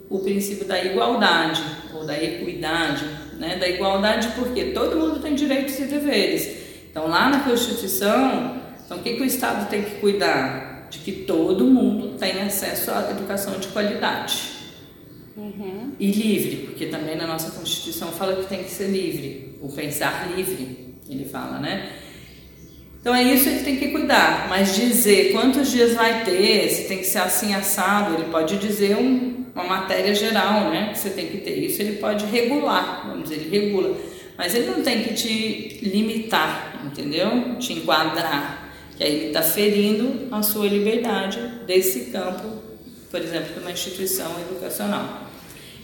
o 0.09 0.19
princípio 0.19 0.65
da 0.65 0.83
igualdade 0.85 1.63
ou 1.95 2.05
da 2.05 2.21
equidade, 2.21 3.05
né? 3.39 3.57
Da 3.57 3.69
igualdade 3.69 4.33
porque 4.35 4.65
todo 4.67 4.97
mundo 4.97 5.21
tem 5.21 5.37
direitos 5.37 5.79
e 5.79 5.85
deveres. 5.85 6.57
Então 6.91 7.07
lá 7.07 7.29
na 7.29 7.41
Constituição, 7.45 8.61
então 8.85 8.99
o 8.99 9.01
que, 9.01 9.15
que 9.15 9.23
o 9.23 9.25
Estado 9.25 9.71
tem 9.71 9.85
que 9.85 10.01
cuidar? 10.01 10.70
De 10.91 10.99
que 10.99 11.13
todo 11.13 11.65
mundo 11.65 12.19
tem 12.19 12.43
acesso 12.43 12.91
à 12.91 13.11
educação 13.11 13.59
de 13.59 13.69
qualidade. 13.69 14.61
Uhum. 15.37 15.93
E 15.99 16.11
livre, 16.11 16.67
porque 16.67 16.87
também 16.87 17.17
na 17.17 17.27
nossa 17.27 17.53
Constituição 17.53 18.09
fala 18.09 18.37
que 18.37 18.49
tem 18.49 18.65
que 18.65 18.71
ser 18.71 18.89
livre, 18.89 19.57
o 19.63 19.73
pensar 19.73 20.29
livre, 20.37 20.97
ele 21.09 21.25
fala, 21.25 21.59
né? 21.59 21.91
Então 23.01 23.15
é 23.15 23.23
isso 23.23 23.45
que 23.45 23.51
ele 23.51 23.65
tem 23.65 23.77
que 23.79 23.89
cuidar, 23.89 24.47
mas 24.49 24.75
dizer 24.75 25.33
quantos 25.33 25.71
dias 25.71 25.95
vai 25.95 26.23
ter, 26.25 26.69
se 26.69 26.87
tem 26.87 26.99
que 26.99 27.07
ser 27.07 27.21
assim 27.21 27.55
assado, 27.55 28.15
ele 28.15 28.31
pode 28.31 28.59
dizer 28.59 28.97
um, 28.97 29.47
uma 29.55 29.65
matéria 29.65 30.15
geral, 30.15 30.71
né? 30.71 30.91
Que 30.93 30.99
você 30.99 31.11
tem 31.11 31.29
que 31.29 31.39
ter 31.39 31.57
isso, 31.57 31.81
ele 31.81 31.97
pode 31.97 32.27
regular, 32.27 33.07
vamos 33.07 33.31
dizer, 33.31 33.37
ele 33.37 33.59
regula, 33.59 33.97
mas 34.37 34.55
ele 34.55 34.67
não 34.67 34.83
tem 34.83 35.03
que 35.03 35.15
te 35.15 35.79
limitar, 35.83 36.83
entendeu? 36.85 37.57
Te 37.59 37.73
enquadrar. 37.73 38.60
Que 39.01 39.05
aí 39.05 39.15
ele 39.15 39.27
está 39.29 39.41
ferindo 39.41 40.29
a 40.31 40.43
sua 40.43 40.69
liberdade 40.69 41.41
desse 41.67 42.11
campo, 42.11 42.47
por 43.11 43.19
exemplo, 43.19 43.55
de 43.55 43.61
uma 43.61 43.73
instituição 43.73 44.31
educacional. 44.43 45.23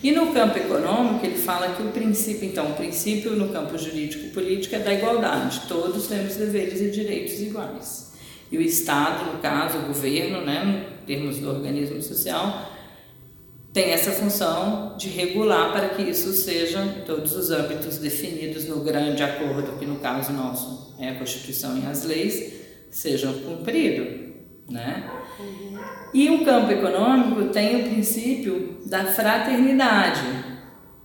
E 0.02 0.12
no 0.12 0.34
campo 0.34 0.58
econômico, 0.58 1.24
ele 1.24 1.38
fala 1.38 1.74
que 1.74 1.82
o 1.82 1.86
princípio, 1.92 2.46
então, 2.46 2.72
o 2.72 2.74
princípio 2.74 3.30
no 3.30 3.48
campo 3.48 3.78
jurídico-político 3.78 4.74
é 4.74 4.80
da 4.80 4.92
igualdade. 4.92 5.62
Todos 5.66 6.08
temos 6.08 6.36
deveres 6.36 6.78
e 6.82 6.90
direitos 6.90 7.40
iguais. 7.40 8.12
E 8.52 8.58
o 8.58 8.60
Estado, 8.60 9.32
no 9.32 9.38
caso, 9.38 9.78
o 9.78 9.86
governo, 9.86 10.42
né, 10.42 10.84
em 11.02 11.06
termos 11.06 11.38
do 11.38 11.48
organismo 11.48 12.02
social, 12.02 12.70
tem 13.72 13.92
essa 13.92 14.12
função 14.12 14.94
de 14.98 15.08
regular 15.08 15.72
para 15.72 15.88
que 15.88 16.02
isso 16.02 16.34
seja 16.34 16.82
em 16.82 17.00
todos 17.06 17.34
os 17.34 17.50
âmbitos 17.50 17.96
definidos 17.96 18.66
no 18.66 18.80
grande 18.80 19.22
acordo, 19.22 19.78
que 19.78 19.86
no 19.86 19.96
caso 20.00 20.34
nosso 20.34 20.94
é 20.98 21.08
a 21.08 21.14
Constituição 21.14 21.78
e 21.78 21.86
as 21.86 22.04
leis, 22.04 22.55
sejam 22.96 23.34
cumpridos, 23.40 24.08
né? 24.70 25.04
Uhum. 25.38 25.78
E 26.14 26.30
o 26.30 26.46
campo 26.46 26.72
econômico 26.72 27.52
tem 27.52 27.76
o 27.76 27.90
princípio 27.90 28.78
da 28.86 29.04
fraternidade. 29.04 30.22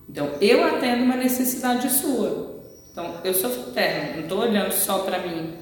Então, 0.10 0.30
eu 0.39 0.63
atendo 0.63 1.04
uma 1.04 1.17
necessidade 1.17 1.89
sua. 1.91 2.62
Então, 2.89 3.15
eu 3.25 3.34
sou 3.34 3.49
fraterno, 3.49 4.13
não 4.13 4.23
estou 4.23 4.39
olhando 4.39 4.71
só 4.71 4.99
para 4.99 5.19
mim. 5.19 5.54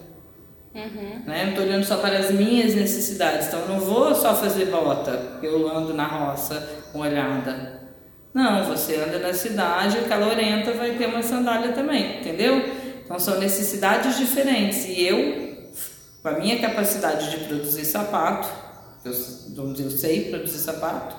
Uhum. 0.75 1.23
Né? 1.25 1.45
Não 1.45 1.49
estou 1.49 1.65
olhando 1.65 1.83
só 1.83 1.97
para 1.97 2.19
as 2.19 2.29
minhas 2.29 2.75
necessidades. 2.75 3.47
Então, 3.47 3.67
não 3.67 3.79
vou 3.79 4.13
só 4.13 4.35
fazer 4.35 4.65
bota, 4.65 5.39
eu 5.41 5.67
ando 5.67 5.95
na 5.95 6.05
roça 6.05 6.79
olhada. 6.93 7.79
Não, 8.31 8.65
você 8.65 8.97
anda 8.97 9.17
na 9.17 9.33
cidade, 9.33 9.97
a 9.97 10.03
calorenta 10.03 10.73
vai 10.73 10.91
ter 10.91 11.07
uma 11.07 11.23
sandália 11.23 11.71
também, 11.71 12.19
entendeu? 12.19 12.63
Então, 13.03 13.17
são 13.17 13.39
necessidades 13.39 14.15
diferentes. 14.15 14.85
E 14.85 15.03
eu 15.03 15.48
com 16.21 16.27
a 16.29 16.39
minha 16.39 16.59
capacidade 16.59 17.31
de 17.31 17.45
produzir 17.45 17.85
sapato, 17.85 18.49
eu, 19.05 19.13
eu 19.77 19.89
sei 19.89 20.29
produzir 20.29 20.59
sapato, 20.59 21.15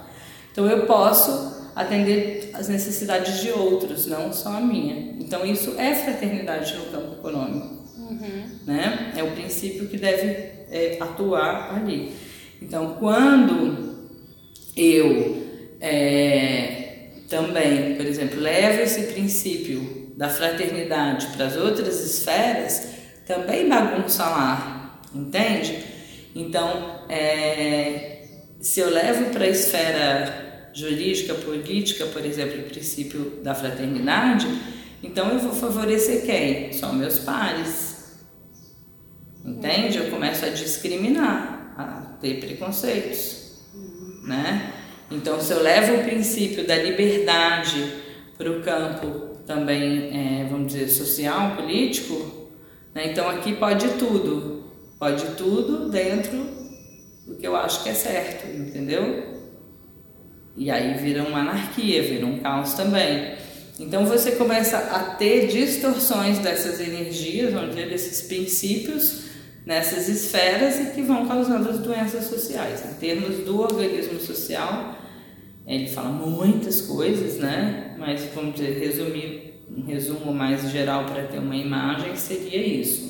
então 0.53 0.67
eu 0.67 0.87
posso 0.87 1.71
atender 1.75 2.51
as 2.53 2.69
necessidades 2.69 3.41
de 3.41 3.51
outros, 3.51 4.07
não 4.07 4.33
só 4.33 4.51
a 4.51 4.61
minha. 4.61 5.17
Então 5.19 5.45
isso 5.47 5.75
é 5.79 5.95
fraternidade 5.95 6.77
no 6.77 6.87
campo 6.87 7.15
econômico, 7.15 7.85
uhum. 7.97 8.45
né? 8.67 9.13
É 9.17 9.23
o 9.23 9.31
princípio 9.33 9.89
que 9.89 9.97
deve 9.97 10.27
é, 10.71 10.99
atuar 11.01 11.75
ali. 11.75 12.15
Então 12.61 12.97
quando 12.99 14.11
eu 14.77 15.47
é, 15.81 17.13
também, 17.29 17.95
por 17.95 18.05
exemplo, 18.05 18.41
levo 18.41 18.83
esse 18.83 19.13
princípio 19.13 20.13
da 20.17 20.29
fraternidade 20.29 21.29
para 21.29 21.47
as 21.47 21.57
outras 21.57 22.05
esferas, 22.05 22.89
também 23.27 23.69
bagunça 23.69 24.25
lá 24.25 24.80
Entende? 25.14 25.85
Então, 26.35 27.05
é, 27.09 28.27
se 28.61 28.81
eu 28.81 28.90
levo 28.90 29.31
para 29.31 29.44
a 29.44 29.49
esfera 29.49 30.70
jurídica, 30.73 31.35
política, 31.35 32.07
por 32.07 32.25
exemplo, 32.25 32.61
o 32.61 32.64
princípio 32.64 33.40
da 33.42 33.55
fraternidade, 33.55 34.46
então 35.03 35.31
eu 35.31 35.38
vou 35.38 35.53
favorecer 35.53 36.25
quem? 36.25 36.73
Só 36.73 36.92
meus 36.92 37.18
pares. 37.20 38.20
Entende? 39.44 39.99
Eu 39.99 40.11
começo 40.11 40.44
a 40.44 40.51
discriminar, 40.51 41.75
a 41.77 42.18
ter 42.20 42.38
preconceitos, 42.38 43.62
né? 44.25 44.75
Então, 45.11 45.40
se 45.40 45.53
eu 45.53 45.62
levo 45.62 45.96
o 45.96 46.05
princípio 46.05 46.64
da 46.66 46.77
liberdade 46.77 47.92
para 48.38 48.51
o 48.51 48.62
campo 48.62 49.38
também, 49.44 50.42
é, 50.42 50.46
vamos 50.49 50.73
dizer, 50.73 50.88
social, 50.88 51.57
político, 51.57 52.49
né? 52.94 53.11
então 53.11 53.29
aqui 53.29 53.55
pode 53.55 53.88
tudo. 53.94 54.60
Pode 55.01 55.25
tudo 55.35 55.89
dentro 55.89 56.37
do 57.27 57.35
que 57.35 57.47
eu 57.47 57.57
acho 57.57 57.83
que 57.83 57.89
é 57.89 57.95
certo, 57.95 58.47
entendeu? 58.55 59.41
E 60.55 60.71
aí 60.71 60.93
vira 60.99 61.23
uma 61.23 61.41
anarquia, 61.41 62.03
vira 62.03 62.27
um 62.27 62.39
caos 62.41 62.75
também. 62.75 63.35
Então 63.79 64.05
você 64.05 64.33
começa 64.33 64.77
a 64.77 65.15
ter 65.15 65.47
distorções 65.47 66.39
dessas 66.41 66.81
energias, 66.81 67.51
vamos 67.55 67.71
dizer, 67.71 67.89
desses 67.89 68.29
princípios 68.29 69.31
nessas 69.65 70.09
esferas 70.09 70.79
e 70.79 70.91
que 70.93 71.01
vão 71.01 71.27
causando 71.27 71.71
as 71.71 71.79
doenças 71.79 72.25
sociais. 72.25 72.85
Em 72.85 72.95
termos 72.95 73.39
do 73.39 73.61
organismo 73.61 74.21
social, 74.21 74.99
ele 75.67 75.87
fala 75.87 76.11
muitas 76.11 76.83
coisas, 76.83 77.39
né? 77.39 77.95
Mas 77.99 78.25
vamos 78.35 78.55
dizer, 78.55 78.79
resumir 78.79 79.65
um 79.75 79.87
resumo 79.87 80.35
mais 80.35 80.69
geral 80.71 81.07
para 81.07 81.23
ter 81.23 81.39
uma 81.39 81.57
imagem 81.57 82.15
seria 82.17 82.59
isso. 82.59 83.10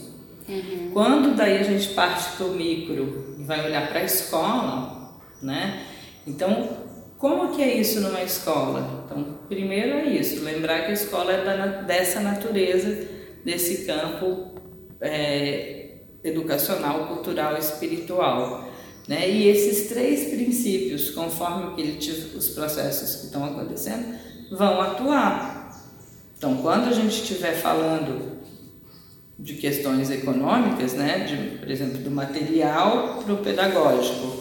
Uhum. 0.51 0.91
Quando 0.93 1.37
daí 1.37 1.59
a 1.59 1.63
gente 1.63 1.91
parte 1.91 2.37
para 2.37 2.47
o 2.47 2.55
micro 2.55 3.37
e 3.39 3.45
vai 3.45 3.65
olhar 3.65 3.89
para 3.89 4.01
a 4.01 4.05
escola, 4.05 5.21
né? 5.41 5.85
Então, 6.27 6.69
como 7.17 7.55
que 7.55 7.63
é 7.63 7.77
isso 7.77 8.01
numa 8.01 8.23
escola? 8.23 9.05
Então, 9.05 9.39
primeiro 9.49 9.91
é 9.99 10.05
isso, 10.07 10.43
lembrar 10.43 10.87
que 10.87 10.91
a 10.91 10.95
escola 10.95 11.33
é 11.33 11.45
da, 11.45 11.67
dessa 11.83 12.21
natureza, 12.21 13.07
desse 13.45 13.85
campo 13.85 14.55
é, 15.01 15.99
educacional, 16.25 17.07
cultural 17.07 17.57
espiritual. 17.57 18.69
Né? 19.07 19.29
E 19.29 19.49
esses 19.49 19.89
três 19.89 20.31
princípios, 20.31 21.11
conforme 21.11 21.75
que 21.75 21.81
ele, 21.81 21.99
os 22.37 22.49
processos 22.49 23.21
que 23.21 23.27
estão 23.27 23.45
acontecendo, 23.45 24.17
vão 24.51 24.81
atuar. 24.81 25.61
Então, 26.37 26.57
quando 26.57 26.89
a 26.89 26.93
gente 26.93 27.23
estiver 27.23 27.55
falando 27.55 28.40
de 29.41 29.55
questões 29.55 30.11
econômicas, 30.11 30.93
né? 30.93 31.21
De, 31.21 31.59
por 31.59 31.71
exemplo, 31.71 31.99
do 31.99 32.11
material 32.11 33.23
para 33.25 33.35
o 33.35 33.39
pedagógico. 33.39 34.37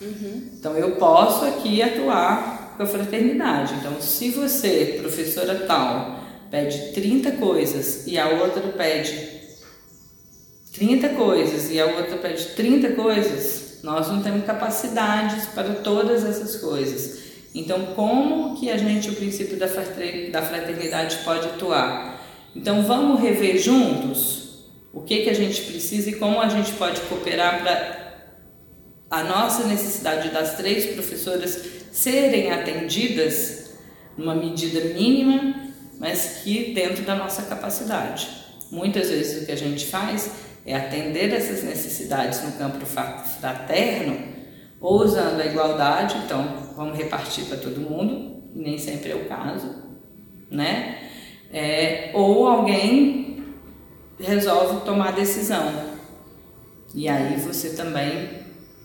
Uhum. 0.00 0.50
Então, 0.58 0.76
eu 0.76 0.92
posso 0.92 1.44
aqui 1.44 1.82
atuar 1.82 2.74
com 2.76 2.82
a 2.84 2.86
fraternidade. 2.86 3.74
Então, 3.74 4.00
se 4.00 4.30
você, 4.30 4.98
professora 5.00 5.66
tal, 5.66 6.20
pede 6.50 6.92
30 6.92 7.32
coisas 7.32 8.06
e 8.06 8.16
a 8.16 8.28
outra 8.28 8.62
pede 8.62 9.38
30 10.72 11.08
coisas 11.10 11.70
e 11.70 11.80
a 11.80 11.86
outra 11.86 12.16
pede 12.18 12.44
30 12.54 12.92
coisas, 12.92 13.80
nós 13.82 14.08
não 14.08 14.22
temos 14.22 14.46
capacidades 14.46 15.46
para 15.46 15.74
todas 15.74 16.24
essas 16.24 16.56
coisas. 16.56 17.18
Então, 17.52 17.86
como 17.96 18.56
que 18.56 18.70
a 18.70 18.76
gente, 18.76 19.10
o 19.10 19.14
princípio 19.14 19.58
da 19.58 19.66
fraternidade 20.42 21.18
pode 21.24 21.48
atuar? 21.48 22.17
Então, 22.54 22.82
vamos 22.82 23.20
rever 23.20 23.58
juntos 23.58 24.38
o 24.92 25.02
que, 25.02 25.22
que 25.24 25.30
a 25.30 25.34
gente 25.34 25.62
precisa 25.62 26.10
e 26.10 26.14
como 26.14 26.40
a 26.40 26.48
gente 26.48 26.72
pode 26.72 27.00
cooperar 27.02 27.62
para 27.62 28.08
a 29.10 29.24
nossa 29.24 29.66
necessidade 29.66 30.30
das 30.30 30.56
três 30.56 30.86
professoras 30.94 31.62
serem 31.92 32.50
atendidas 32.50 33.70
numa 34.16 34.34
medida 34.34 34.80
mínima, 34.94 35.54
mas 35.98 36.40
que 36.42 36.72
dentro 36.74 37.04
da 37.04 37.14
nossa 37.14 37.42
capacidade. 37.42 38.28
Muitas 38.70 39.08
vezes 39.08 39.42
o 39.42 39.46
que 39.46 39.52
a 39.52 39.56
gente 39.56 39.86
faz 39.86 40.30
é 40.66 40.76
atender 40.76 41.32
essas 41.32 41.62
necessidades 41.62 42.42
no 42.42 42.52
campo 42.52 42.84
fraterno, 42.84 44.36
ou 44.80 45.02
usando 45.02 45.40
a 45.40 45.46
igualdade, 45.46 46.16
então 46.24 46.72
vamos 46.76 46.96
repartir 46.96 47.46
para 47.46 47.56
todo 47.56 47.80
mundo, 47.80 48.42
nem 48.54 48.78
sempre 48.78 49.10
é 49.10 49.16
o 49.16 49.26
caso, 49.26 49.82
né? 50.50 51.07
É, 51.52 52.10
ou 52.14 52.46
alguém 52.46 53.44
resolve 54.18 54.84
tomar 54.84 55.12
decisão. 55.12 55.96
E 56.94 57.08
aí 57.08 57.36
você 57.40 57.70
também 57.70 58.28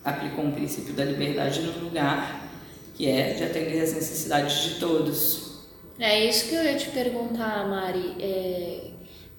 aplicou 0.03 0.45
um 0.45 0.51
princípio 0.51 0.93
da 0.93 1.05
liberdade 1.05 1.61
no 1.61 1.85
lugar, 1.85 2.49
que 2.93 3.09
é 3.09 3.33
de 3.33 3.43
atender 3.43 3.81
as 3.81 3.93
necessidades 3.93 4.55
de 4.61 4.79
todos. 4.79 5.53
É 5.99 6.25
isso 6.25 6.49
que 6.49 6.55
eu 6.55 6.63
ia 6.63 6.75
te 6.75 6.89
perguntar, 6.89 7.67
Mari. 7.67 8.15
É, 8.19 8.91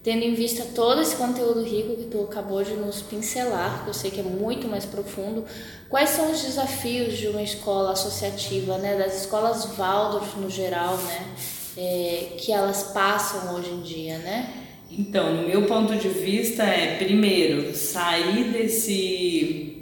tendo 0.03 0.23
em 0.23 0.35
vista 0.35 0.67
todo 0.75 1.01
esse 1.01 1.17
conteúdo 1.17 1.63
rico 1.63 1.97
que 1.97 2.05
tu 2.05 2.23
acabou 2.23 2.63
de 2.63 2.75
nos 2.75 3.01
pincelar, 3.01 3.85
que 3.85 3.91
eu 3.91 3.95
sei 3.95 4.11
que 4.11 4.21
é 4.21 4.23
muito 4.23 4.69
mais 4.69 4.85
profundo, 4.85 5.45
quais 5.89 6.11
são 6.11 6.31
os 6.31 6.43
desafios 6.43 7.17
de 7.17 7.29
uma 7.29 7.43
escola 7.43 7.93
associativa, 7.93 8.77
né, 8.77 8.97
das 8.97 9.23
escolas 9.23 9.65
Waldorf 9.77 10.39
no 10.39 10.51
geral, 10.51 10.99
né, 10.99 11.35
é, 11.77 12.37
que 12.39 12.53
elas 12.53 12.85
passam 12.93 13.55
hoje 13.55 13.71
em 13.71 13.83
dia, 13.83 14.19
né? 14.19 14.53
Então, 14.91 15.35
no 15.35 15.49
meu 15.49 15.67
ponto 15.67 15.97
de 15.97 16.09
vista 16.09 16.63
é, 16.63 16.97
primeiro, 16.97 17.75
sair 17.75 18.53
desse 18.53 19.75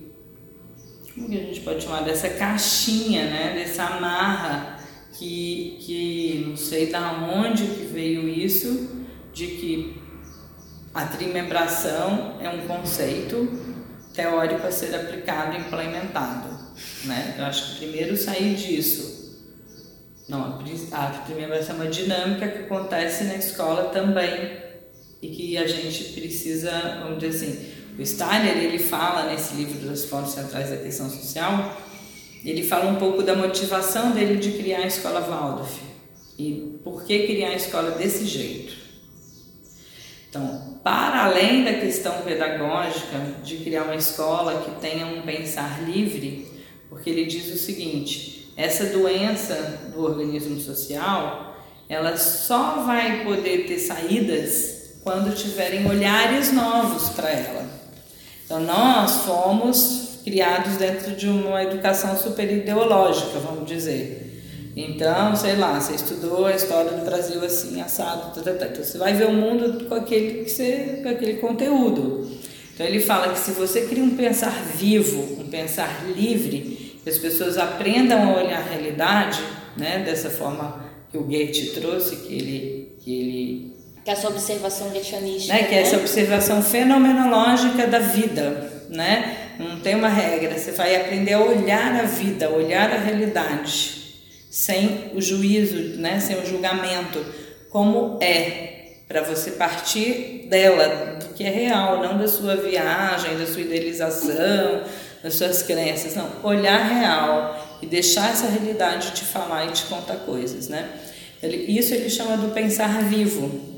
como 1.15 1.29
que 1.29 1.37
a 1.37 1.45
gente 1.45 1.61
pode 1.61 1.85
chamar 1.85 2.03
dessa 2.03 2.29
caixinha, 2.31 3.25
né, 3.25 3.53
dessa 3.55 3.85
amarra 3.85 4.79
que, 5.13 5.77
que 5.81 6.45
não 6.49 6.57
sei 6.57 6.87
da 6.87 7.13
onde 7.13 7.65
que 7.67 7.85
veio 7.85 8.29
isso, 8.29 9.05
de 9.33 9.47
que 9.47 10.03
a 10.95 11.07
trimembração 11.07 12.39
é 12.41 12.49
um 12.49 12.67
conceito 12.67 13.49
teórico 14.15 14.67
a 14.67 14.71
ser 14.71 14.95
aplicado 14.95 15.57
e 15.57 15.61
implementado, 15.61 16.49
né? 17.05 17.35
Eu 17.39 17.45
acho 17.45 17.73
que 17.73 17.79
primeiro 17.79 18.17
sair 18.17 18.55
disso. 18.55 19.12
Não, 20.33 20.59
a 20.93 21.07
trimembração 21.27 21.77
é 21.77 21.79
uma 21.81 21.91
dinâmica 21.91 22.49
que 22.49 22.61
acontece 22.61 23.25
na 23.25 23.35
escola 23.35 23.91
também 23.91 24.57
e 25.21 25.29
que 25.29 25.59
a 25.59 25.67
gente 25.67 26.05
precisa, 26.19 26.71
vamos 27.03 27.19
dizer 27.19 27.37
assim, 27.37 27.67
o 27.99 28.07
Steiner, 28.07 28.57
ele 28.57 28.79
fala 28.79 29.31
nesse 29.31 29.55
livro 29.55 29.87
dos 29.87 30.07
pontos 30.07 30.33
centrais 30.33 30.71
da 30.71 30.77
atenção 30.77 31.11
social, 31.11 31.77
ele 32.43 32.63
fala 32.63 32.91
um 32.91 32.95
pouco 32.95 33.23
da 33.23 33.35
motivação 33.35 34.13
dele 34.13 34.39
de 34.39 34.53
criar 34.53 34.79
a 34.79 34.87
escola 34.87 35.21
Waldorf 35.21 35.79
e 36.39 36.79
por 36.83 37.05
que 37.05 37.27
criar 37.27 37.51
a 37.51 37.55
escola 37.57 37.91
desse 37.91 38.25
jeito. 38.25 38.73
Então, 40.31 40.81
para 40.83 41.27
além 41.27 41.63
da 41.63 41.75
questão 41.75 42.23
pedagógica 42.23 43.19
de 43.45 43.59
criar 43.59 43.83
uma 43.83 43.97
escola 43.97 44.63
que 44.63 44.81
tenha 44.81 45.05
um 45.09 45.21
pensar 45.21 45.85
livre, 45.85 46.49
porque 46.89 47.11
ele 47.11 47.27
diz 47.27 47.53
o 47.53 47.59
seguinte: 47.59 48.42
essa 48.57 48.87
doença 48.87 49.81
do 49.95 50.03
organismo 50.03 50.61
social, 50.61 51.57
ela 51.89 52.17
só 52.17 52.83
vai 52.85 53.25
poder 53.25 53.67
ter 53.67 53.79
saídas 53.79 54.83
quando 55.03 55.35
tiverem 55.35 55.87
olhares 55.87 56.53
novos 56.53 57.11
para 57.11 57.31
ela. 57.31 57.67
Então, 58.45 58.61
nós 58.61 59.23
fomos 59.23 60.21
criados 60.25 60.77
dentro 60.77 61.15
de 61.17 61.29
uma 61.29 61.63
educação 61.63 62.17
super 62.17 62.51
ideológica, 62.51 63.39
vamos 63.41 63.67
dizer. 63.67 64.43
Então, 64.75 65.37
sei 65.37 65.57
lá, 65.57 65.79
você 65.79 65.95
estudou 65.95 66.47
a 66.47 66.55
história 66.55 66.93
do 66.93 67.05
Brasil 67.05 67.45
assim, 67.45 67.81
assado, 67.81 68.35
tá, 68.35 68.41
tá, 68.41 68.59
tá. 68.59 68.67
então 68.67 68.83
você 68.83 68.97
vai 68.97 69.13
ver 69.13 69.27
o 69.27 69.33
mundo 69.33 69.87
com 69.87 69.95
aquele, 69.95 70.45
que 70.45 70.51
você, 70.51 71.01
com 71.03 71.09
aquele 71.11 71.35
conteúdo. 71.35 72.31
Então, 72.75 72.87
ele 72.87 73.01
fala 73.01 73.33
que 73.33 73.39
se 73.39 73.51
você 73.51 73.83
cria 73.83 74.03
um 74.03 74.17
pensar 74.17 74.65
vivo, 74.75 75.41
um 75.43 75.49
pensar 75.49 76.07
livre, 76.17 76.82
que 77.03 77.11
as 77.11 77.19
pessoas 77.19 77.59
aprendam 77.59 78.31
a 78.31 78.43
olhar 78.43 78.61
a 78.61 78.63
realidade, 78.63 79.41
né, 79.77 80.03
dessa 80.05 80.31
forma 80.31 80.85
que 81.11 81.19
o 81.19 81.25
Goethe 81.25 81.71
trouxe, 81.75 82.17
que 82.17 82.35
ele, 82.35 82.97
que 83.01 83.21
ele 83.21 83.73
que 84.05 84.11
é 84.11 84.15
essa 84.15 84.29
observação 84.29 84.89
goetianística. 84.89 85.55
Né? 85.55 85.63
Que 85.65 85.75
é 85.77 85.83
essa 85.83 85.97
né? 85.97 86.03
observação 86.03 86.63
fenomenológica 86.63 87.87
da 87.87 88.01
vida, 88.01 88.73
né? 88.89 89.37
Não 89.59 89.79
tem 89.79 89.95
uma 89.95 90.09
regra, 90.09 90.59
você 90.59 90.73
vai 90.73 90.97
aprender 90.97 91.35
a 91.35 91.41
olhar 91.41 91.95
a 91.95 92.03
vida, 92.03 92.51
olhar 92.51 92.91
a 92.91 92.99
realidade, 92.99 94.03
sem 94.51 95.13
o 95.15 95.21
juízo, 95.21 96.01
né? 96.01 96.19
sem 96.19 96.37
o 96.37 96.45
julgamento, 96.45 97.25
como 97.71 98.19
é, 98.21 98.95
para 99.07 99.23
você 99.23 99.53
partir 99.53 100.47
dela, 100.49 101.19
do 101.21 101.35
que 101.35 101.45
é 101.45 101.51
real, 101.51 102.03
não 102.03 102.19
da 102.19 102.27
sua 102.27 102.57
viagem, 102.57 103.39
da 103.39 103.47
sua 103.47 103.61
idealização, 103.61 104.83
das 105.23 105.35
suas 105.35 105.63
crenças, 105.63 106.17
não, 106.17 106.31
olhar 106.43 106.83
real 106.83 107.79
e 107.81 107.87
deixar 107.87 108.31
essa 108.31 108.47
realidade 108.47 109.13
te 109.13 109.25
falar 109.25 109.67
e 109.67 109.71
te 109.71 109.85
contar 109.85 110.17
coisas, 110.17 110.69
né? 110.69 110.89
Ele, 111.43 111.57
isso 111.79 111.95
ele 111.95 112.11
chama 112.11 112.37
do 112.37 112.53
pensar 112.53 113.03
vivo, 113.03 113.73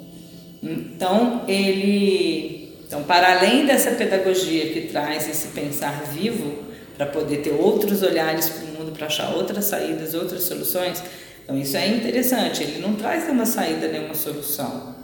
então, 0.64 1.44
ele, 1.46 2.72
então, 2.87 3.02
para 3.02 3.38
além 3.38 3.66
dessa 3.66 3.90
pedagogia 3.90 4.72
que 4.72 4.83
traz 4.83 5.28
esse 5.28 5.48
pensar 5.48 6.04
vivo, 6.04 6.64
para 6.96 7.07
poder 7.07 7.38
ter 7.38 7.50
outros 7.50 8.02
olhares 8.02 8.48
para 8.48 8.64
o 8.64 8.68
mundo, 8.68 8.92
para 8.92 9.07
achar 9.07 9.35
outras 9.35 9.66
saídas, 9.66 10.14
outras 10.14 10.44
soluções, 10.44 11.02
então 11.42 11.59
isso 11.59 11.76
é 11.76 11.87
interessante. 11.88 12.62
Ele 12.62 12.78
não 12.78 12.94
traz 12.94 13.24
nenhuma 13.24 13.44
saída, 13.44 13.88
nenhuma 13.88 14.14
solução. 14.14 14.94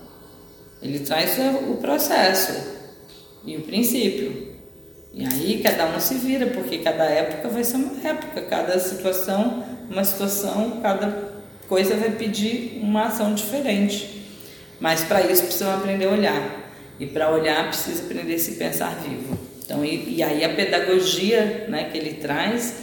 Ele 0.81 1.01
traz 1.01 1.37
o 1.69 1.77
processo 1.77 2.53
e 3.45 3.57
o 3.57 3.63
princípio. 3.63 4.50
E 5.13 5.25
aí 5.25 5.61
cada 5.63 5.87
um 5.87 5.99
se 5.99 6.15
vira, 6.15 6.47
porque 6.47 6.79
cada 6.79 7.05
época 7.05 7.49
vai 7.49 7.65
ser 7.65 7.77
uma 7.77 8.09
época, 8.09 8.43
cada 8.43 8.79
situação, 8.79 9.65
uma 9.91 10.05
situação, 10.05 10.81
cada 10.81 11.33
coisa 11.69 11.97
vai 11.97 12.11
pedir 12.11 12.79
uma 12.81 13.07
ação 13.07 13.35
diferente. 13.35 14.25
Mas 14.79 15.05
para 15.05 15.21
isso 15.23 15.43
precisam 15.43 15.75
aprender 15.75 16.07
a 16.07 16.11
olhar. 16.11 16.61
E 16.99 17.07
para 17.07 17.31
olhar 17.31 17.69
precisa 17.69 18.03
aprender 18.05 18.35
a 18.35 18.39
se 18.39 18.53
pensar 18.53 18.95
vivo. 18.97 19.39
Então, 19.65 19.85
e, 19.85 20.17
e, 20.17 20.23
aí 20.23 20.45
a 20.45 20.49
pedagogia 20.49 21.67
né, 21.69 21.89
que 21.91 21.97
ele 21.97 22.15
traz 22.15 22.75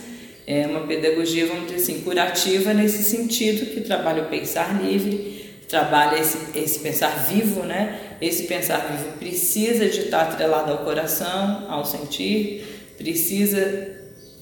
é 0.46 0.66
uma 0.66 0.88
pedagogia, 0.88 1.46
vamos 1.46 1.66
dizer 1.66 1.76
assim, 1.76 2.02
curativa 2.02 2.74
nesse 2.74 3.04
sentido, 3.04 3.74
que 3.74 3.82
trabalha 3.82 4.24
o 4.24 4.26
pensar 4.28 4.82
livre, 4.82 5.54
trabalha 5.68 6.18
esse, 6.18 6.58
esse 6.58 6.80
pensar 6.80 7.10
vivo, 7.28 7.64
né? 7.64 8.00
Esse 8.22 8.44
pensar 8.44 8.80
vivo 8.92 9.18
precisa 9.18 9.88
de 9.88 10.02
estar 10.02 10.24
atrelado 10.24 10.72
ao 10.72 10.80
coração, 10.80 11.66
ao 11.70 11.86
sentir, 11.86 12.94
precisa 12.98 13.96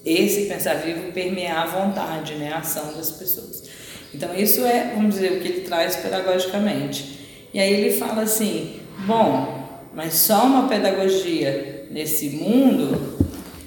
esse 0.05 0.45
pensar 0.45 0.75
vivo 0.75 1.11
permear 1.11 1.63
a 1.63 1.65
vontade, 1.65 2.35
né? 2.35 2.53
A 2.53 2.59
ação 2.59 2.93
das 2.93 3.11
pessoas. 3.11 3.63
Então, 4.13 4.33
isso 4.35 4.63
é, 4.63 4.93
vamos 4.95 5.15
dizer, 5.15 5.33
o 5.33 5.39
que 5.41 5.47
ele 5.47 5.61
traz 5.61 5.95
pedagogicamente. 5.95 7.19
E 7.53 7.59
aí 7.59 7.73
ele 7.73 7.97
fala 7.97 8.21
assim: 8.21 8.79
bom, 9.05 9.67
mas 9.93 10.13
só 10.13 10.45
uma 10.45 10.67
pedagogia 10.67 11.87
nesse 11.89 12.29
mundo 12.29 13.17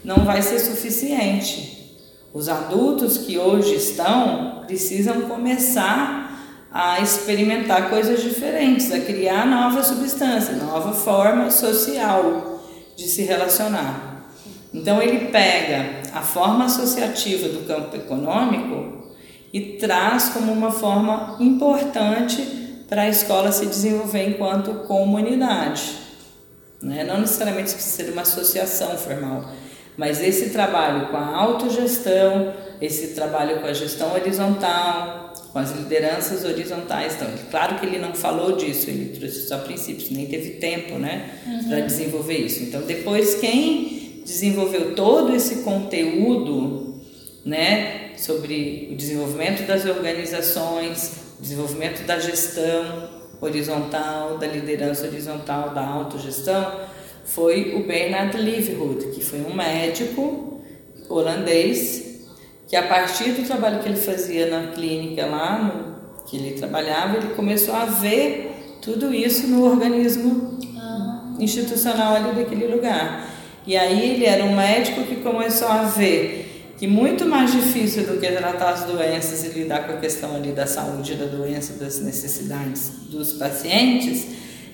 não 0.05 0.25
vai 0.25 0.41
ser 0.41 0.59
suficiente. 0.59 1.97
Os 2.33 2.49
adultos 2.49 3.19
que 3.19 3.39
hoje 3.39 3.75
estão 3.75 4.63
precisam 4.67 5.23
começar 5.23 6.28
a 6.71 7.01
experimentar 7.01 7.89
coisas 7.89 8.23
diferentes, 8.23 8.93
a 8.93 9.01
criar 9.01 9.47
nova 9.47 9.83
substância, 9.83 10.55
nova 10.55 10.93
forma 10.93 11.51
social 11.51 12.61
de 12.97 13.05
se 13.09 13.23
relacionar. 13.23 14.27
Então 14.73 15.01
ele 15.01 15.27
pega 15.27 16.03
a 16.13 16.21
forma 16.21 16.67
associativa 16.67 17.49
do 17.49 17.67
campo 17.67 17.97
econômico 17.97 19.09
e 19.53 19.79
traz 19.79 20.29
como 20.29 20.53
uma 20.53 20.71
forma 20.71 21.37
importante 21.41 22.43
para 22.89 23.03
a 23.03 23.09
escola 23.09 23.51
se 23.51 23.67
desenvolver 23.67 24.29
enquanto 24.29 24.87
comunidade. 24.87 25.97
Né? 26.83 27.03
Não 27.05 27.21
necessariamente 27.21 27.73
precisa 27.73 28.05
ser 28.05 28.13
uma 28.13 28.23
associação 28.23 28.97
formal, 28.97 29.51
mas 29.97 30.23
esse 30.23 30.51
trabalho 30.51 31.09
com 31.09 31.17
a 31.17 31.37
autogestão, 31.37 32.53
esse 32.81 33.15
trabalho 33.15 33.61
com 33.61 33.67
a 33.67 33.73
gestão 33.73 34.13
horizontal, 34.13 35.28
com 35.53 35.59
as 35.59 35.73
lideranças 35.73 36.45
horizontais. 36.45 37.15
Então, 37.15 37.29
claro 37.51 37.79
que 37.79 37.87
ele 37.87 37.99
não 37.99 38.15
falou 38.15 38.57
disso, 38.57 38.91
ele 38.91 39.17
trouxe 39.19 39.49
só 39.49 39.59
princípios, 39.59 40.11
nem 40.11 40.27
teve 40.27 40.51
tempo, 40.53 40.99
né, 40.99 41.31
uhum. 41.47 41.69
para 41.69 41.81
desenvolver 41.81 42.39
isso. 42.39 42.63
Então, 42.63 42.83
depois 42.83 43.37
quem 43.37 44.23
desenvolveu 44.25 44.95
todo 44.95 45.35
esse 45.35 45.63
conteúdo, 45.63 47.01
né, 47.45 48.11
sobre 48.17 48.89
o 48.93 48.97
desenvolvimento 48.97 49.67
das 49.67 49.87
organizações, 49.87 51.13
desenvolvimento 51.41 52.05
da 52.05 52.19
gestão 52.19 53.09
horizontal, 53.41 54.37
da 54.37 54.47
liderança 54.47 55.07
horizontal, 55.07 55.71
da 55.71 55.87
autogestão, 55.87 56.81
foi 57.25 57.75
o 57.75 57.87
Bernard 57.87 58.37
Liverhood, 58.37 59.13
que 59.13 59.23
foi 59.23 59.41
um 59.41 59.55
médico 59.55 60.61
holandês 61.09 62.08
que 62.69 62.77
a 62.77 62.83
partir 62.83 63.33
do 63.33 63.47
trabalho 63.47 63.81
que 63.81 63.89
ele 63.89 63.97
fazia 63.97 64.47
na 64.51 64.73
clínica 64.73 65.25
lá, 65.27 65.59
no, 65.59 66.25
que 66.27 66.37
ele 66.37 66.53
trabalhava, 66.53 67.17
ele 67.17 67.29
começou 67.35 67.75
a 67.75 67.87
ver 67.87 68.79
tudo 68.83 69.13
isso 69.13 69.47
no 69.49 69.65
organismo 69.65 70.59
ah. 70.77 71.33
institucional 71.41 72.15
ali 72.15 72.37
daquele 72.37 72.67
lugar. 72.67 73.27
E 73.67 73.77
aí 73.77 74.13
ele 74.13 74.27
era 74.27 74.45
um 74.45 74.55
médico 74.55 75.03
que 75.03 75.17
começou 75.17 75.69
a 75.69 75.85
ver 75.85 76.75
que 76.79 76.87
muito 76.87 77.27
mais 77.27 77.51
difícil 77.51 78.07
do 78.07 78.21
que 78.21 78.31
tratar 78.31 78.71
as 78.71 78.85
doenças 78.85 79.45
e 79.45 79.59
lidar 79.59 79.87
com 79.87 79.95
a 79.95 79.97
questão 79.97 80.37
ali 80.37 80.53
da 80.53 80.67
saúde 80.67 81.17
da 81.17 81.25
doença, 81.25 81.73
das 81.73 82.01
necessidades 82.01 82.93
dos 83.11 83.33
pacientes, 83.33 84.27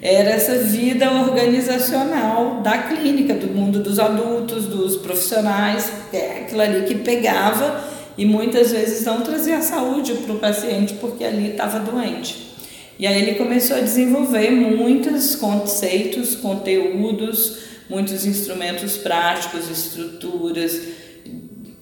era 0.05 0.33
essa 0.33 0.59
vida 0.59 1.11
organizacional 1.11 2.61
da 2.61 2.77
clínica, 2.77 3.33
do 3.33 3.47
mundo 3.47 3.83
dos 3.83 3.99
adultos, 3.99 4.67
dos 4.67 4.97
profissionais, 4.97 5.91
é 6.13 6.41
aquilo 6.43 6.61
ali 6.61 6.85
que 6.85 6.97
pegava 6.97 7.83
e 8.19 8.27
muitas 8.27 8.71
vezes 8.71 9.03
não 9.07 9.23
trazia 9.23 9.63
saúde 9.63 10.13
para 10.13 10.35
o 10.35 10.39
paciente 10.39 10.93
porque 11.01 11.25
ali 11.25 11.53
estava 11.53 11.79
doente. 11.79 12.53
E 12.99 13.07
aí 13.07 13.23
ele 13.23 13.37
começou 13.37 13.79
a 13.79 13.81
desenvolver 13.81 14.51
muitos 14.51 15.37
conceitos, 15.37 16.37
conteúdos, 16.37 17.61
muitos 17.89 18.27
instrumentos 18.27 18.99
práticos, 18.99 19.71
estruturas, 19.71 20.83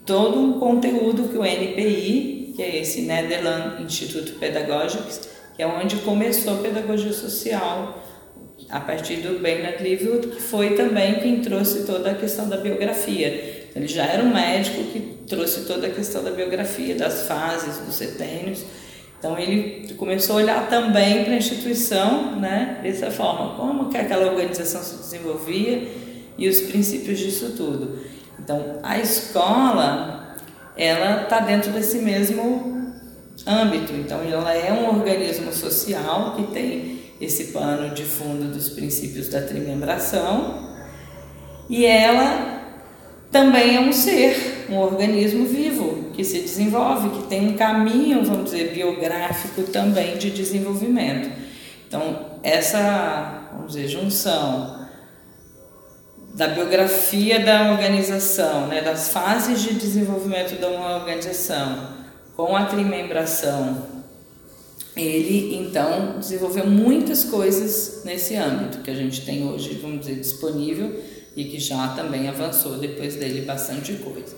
todo 0.07 0.39
um 0.39 0.61
conteúdo 0.61 1.25
que 1.25 1.37
o 1.37 1.45
NPI, 1.45 2.53
que 2.55 2.63
é 2.63 2.81
esse 2.83 3.01
Netherlands 3.01 3.81
Instituto 3.81 4.35
Pedagógico, 4.39 5.03
que 5.57 5.63
é 5.63 5.67
onde 5.67 5.97
começou 5.97 6.55
a 6.55 6.59
pedagogia 6.59 7.13
social 7.13 7.99
a 8.71 8.81
partir 8.81 9.17
do 9.17 9.41
Bernard 9.41 9.83
Livio, 9.83 10.21
que 10.21 10.41
foi 10.41 10.71
também 10.75 11.15
quem 11.17 11.41
trouxe 11.41 11.85
toda 11.85 12.11
a 12.11 12.15
questão 12.15 12.49
da 12.49 12.57
biografia. 12.57 13.69
Ele 13.75 13.89
já 13.89 14.05
era 14.05 14.23
um 14.23 14.33
médico 14.33 14.85
que 14.85 15.01
trouxe 15.27 15.65
toda 15.67 15.87
a 15.87 15.91
questão 15.91 16.23
da 16.23 16.31
biografia, 16.31 16.95
das 16.95 17.27
fases, 17.27 17.79
dos 17.79 17.95
setênios. 17.95 18.65
Então 19.19 19.39
ele 19.39 19.95
começou 19.95 20.37
a 20.37 20.43
olhar 20.43 20.69
também 20.69 21.25
para 21.25 21.35
a 21.35 21.37
instituição, 21.37 22.41
né, 22.41 22.81
dessa 22.83 23.11
forma, 23.11 23.55
como 23.57 23.89
que 23.89 23.97
aquela 23.97 24.27
organização 24.27 24.83
se 24.83 24.97
desenvolvia 24.97 25.89
e 26.37 26.49
os 26.49 26.61
princípios 26.63 27.19
disso 27.19 27.55
tudo. 27.57 27.99
Então 28.39 28.81
a 28.83 28.99
escola, 28.99 30.37
ela 30.77 31.23
está 31.23 31.41
dentro 31.41 31.71
desse 31.71 31.99
mesmo 31.99 32.93
âmbito. 33.47 33.93
Então 33.93 34.21
ela 34.23 34.53
é 34.53 34.73
um 34.73 34.89
organismo 34.89 35.53
social 35.53 36.35
que 36.37 36.53
tem 36.53 37.02
esse 37.23 37.53
pano 37.53 37.95
de 37.95 38.03
fundo 38.03 38.53
dos 38.53 38.69
princípios 38.71 39.29
da 39.29 39.41
trimembração, 39.41 40.69
e 41.71 41.87
ela 41.87 42.61
também 43.31 43.77
é 43.77 43.81
um 43.81 43.93
ser, 43.93 44.67
um 44.69 44.77
organismo 44.77 45.47
vivo 45.47 46.11
que 46.13 46.25
se 46.25 46.41
desenvolve, 46.41 47.11
que 47.11 47.29
tem 47.29 47.51
um 47.51 47.55
caminho, 47.55 48.25
vamos 48.25 48.51
dizer, 48.51 48.75
biográfico 48.75 49.63
também 49.63 50.19
de 50.19 50.31
desenvolvimento. 50.31 51.31
Então, 51.87 52.33
essa, 52.43 53.49
vamos 53.53 53.75
dizer, 53.75 53.87
junção 53.87 54.83
da 56.35 56.49
biografia 56.49 57.39
da 57.39 57.71
organização, 57.71 58.67
né, 58.67 58.81
das 58.81 59.11
fases 59.11 59.63
de 59.63 59.75
desenvolvimento 59.75 60.59
de 60.59 60.65
uma 60.65 60.97
organização, 60.97 61.89
com 62.35 62.57
a 62.57 62.65
trimembração 62.65 63.92
ele 64.97 65.57
então 65.57 66.19
desenvolveu 66.19 66.67
muitas 66.67 67.25
coisas 67.25 68.03
nesse 68.05 68.37
âmbito 68.37 68.79
que 68.79 68.91
a 68.91 68.95
gente 68.95 69.25
tem 69.25 69.49
hoje, 69.49 69.79
vamos 69.81 70.01
dizer, 70.01 70.17
disponível 70.17 71.01
e 71.35 71.45
que 71.45 71.59
já 71.59 71.89
também 71.89 72.29
avançou 72.29 72.77
depois 72.77 73.17
dele 73.17 73.43
bastante 73.43 73.95
coisa. 73.95 74.37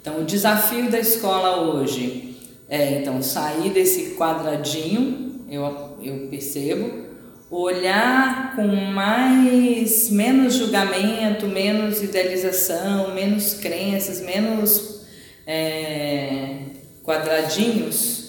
Então, 0.00 0.20
o 0.20 0.24
desafio 0.24 0.90
da 0.90 0.98
escola 0.98 1.72
hoje 1.72 2.36
é 2.68 2.98
então 2.98 3.22
sair 3.22 3.70
desse 3.70 4.16
quadradinho, 4.16 5.44
eu, 5.48 5.96
eu 6.02 6.26
percebo, 6.28 7.02
olhar 7.48 8.56
com 8.56 8.66
mais 8.66 10.10
menos 10.10 10.54
julgamento, 10.54 11.46
menos 11.46 12.02
idealização, 12.02 13.14
menos 13.14 13.54
crenças, 13.54 14.20
menos 14.20 15.02
é, 15.46 16.62
quadradinhos 17.04 18.21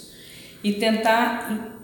e 0.64 0.74
tentar, 0.74 1.80